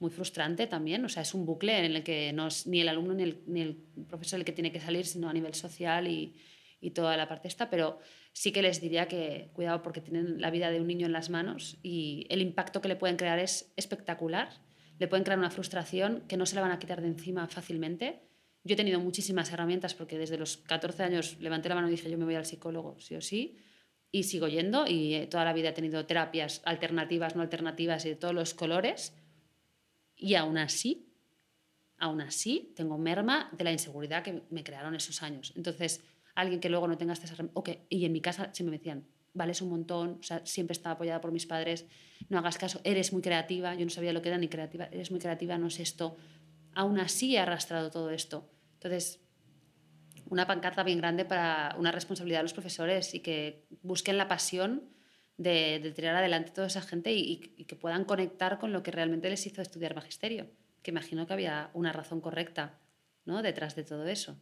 [0.00, 2.88] muy frustrante también, o sea, es un bucle en el que no es ni el
[2.88, 3.76] alumno ni el, ni el
[4.08, 6.34] profesor el que tiene que salir, sino a nivel social y,
[6.80, 7.98] y toda la parte esta, pero
[8.32, 11.28] sí que les diría que cuidado porque tienen la vida de un niño en las
[11.28, 14.48] manos y el impacto que le pueden crear es espectacular
[14.98, 18.20] le pueden crear una frustración que no se la van a quitar de encima fácilmente.
[18.64, 22.10] Yo he tenido muchísimas herramientas porque desde los 14 años levanté la mano y dije
[22.10, 23.58] yo me voy al psicólogo, sí o sí,
[24.10, 28.10] y sigo yendo y eh, toda la vida he tenido terapias alternativas, no alternativas y
[28.10, 29.14] de todos los colores.
[30.16, 31.12] Y aún así,
[31.98, 35.52] aún así, tengo merma de la inseguridad que me crearon esos años.
[35.56, 36.02] Entonces,
[36.34, 37.84] alguien que luego no tenga estas herramientas, okay.
[37.88, 39.06] y en mi casa siempre me decían,
[39.38, 41.86] vales un montón, o sea, siempre estaba apoyada por mis padres,
[42.28, 45.10] no hagas caso, eres muy creativa, yo no sabía lo que era ni creativa, eres
[45.10, 46.16] muy creativa, no es esto.
[46.74, 48.50] Aún así he arrastrado todo esto.
[48.74, 49.20] Entonces,
[50.28, 54.90] una pancarta bien grande para una responsabilidad de los profesores y que busquen la pasión
[55.38, 58.90] de, de tirar adelante toda esa gente y, y, que puedan conectar con lo que
[58.90, 60.50] realmente les hizo estudiar magisterio,
[60.82, 62.78] que imagino que había una razón correcta
[63.24, 63.40] ¿no?
[63.42, 64.36] detrás de todo eso.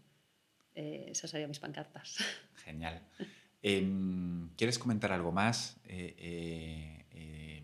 [0.75, 2.17] Eh, esas serían mis pancartas.
[2.65, 3.03] Genial.
[3.69, 3.85] Eh,
[4.57, 5.77] ¿Quieres comentar algo más?
[5.85, 7.63] Eh, eh, eh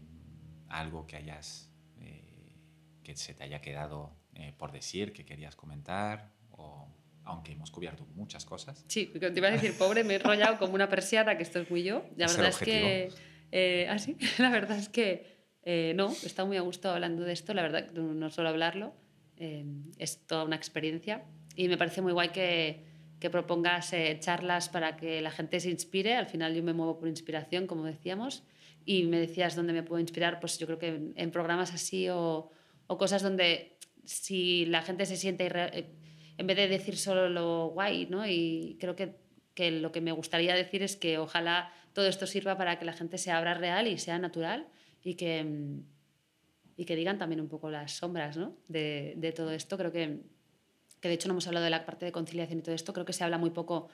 [0.69, 1.71] algo que hayas
[2.01, 2.57] eh,
[3.05, 6.89] que se te haya quedado eh, por decir, que querías comentar, o
[7.25, 8.85] aunque hemos cubierto muchas cosas.
[8.89, 11.71] Sí, te iba a decir, pobre, me he enrollado como una persiana, que esto es
[11.71, 12.05] muy yo.
[12.17, 13.87] La Es verdad es que.
[13.89, 15.27] ah, sí, la verdad es que.
[15.63, 18.95] eh, no, estado muy a gusto hablando de esto, la verdad, no, no solo hablarlo,
[19.37, 19.65] eh,
[19.99, 21.23] es toda una experiencia.
[21.55, 22.92] Y me parece muy guay que,
[23.23, 26.17] que propongas eh, charlas para que la gente se inspire.
[26.17, 28.43] Al final yo me muevo por inspiración, como decíamos.
[28.85, 32.09] Y me decías dónde me puedo inspirar, pues yo creo que en, en programas así
[32.09, 32.51] o,
[32.89, 35.95] o, cosas donde si la gente se siente, irre,
[36.37, 38.27] en vez de decir solo lo guay, ¿no?
[38.27, 39.15] Y creo que,
[39.55, 42.93] que lo que me gustaría decir es que ojalá todo esto sirva para que la
[42.93, 44.67] gente se abra real y sea natural
[45.05, 45.47] y que,
[46.77, 48.57] y que digan también un poco las sombras ¿no?
[48.67, 49.79] de, de todo esto.
[49.79, 50.23] Creo que,
[51.03, 53.05] que de hecho no hemos hablado de la parte de conciliación y todo esto, creo
[53.05, 53.91] que se habla muy poco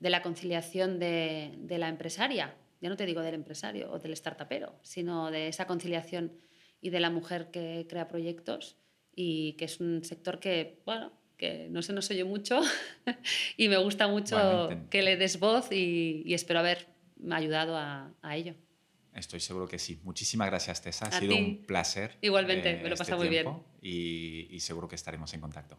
[0.00, 4.16] de la conciliación de, de la empresaria, ya no te digo del empresario o del
[4.16, 6.32] startupero, sino de esa conciliación
[6.80, 8.76] y de la mujer que crea proyectos
[9.14, 12.60] y que es un sector que, bueno, que no se nos oye mucho
[13.56, 16.88] y me gusta mucho que le des voz y, espero haber
[17.30, 18.54] ayudado a, ello.
[19.14, 19.98] Estoy seguro que sí.
[20.04, 21.06] Muchísimas gracias, Tessa.
[21.06, 22.18] Ha sido un placer.
[22.20, 23.46] Igualmente, me lo he este pasado muy bien.
[23.80, 25.78] Y, y seguro que estaremos en contacto.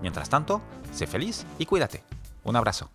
[0.00, 0.60] Mientras tanto,
[0.92, 2.02] sé feliz y cuídate.
[2.44, 2.90] Un abrazo.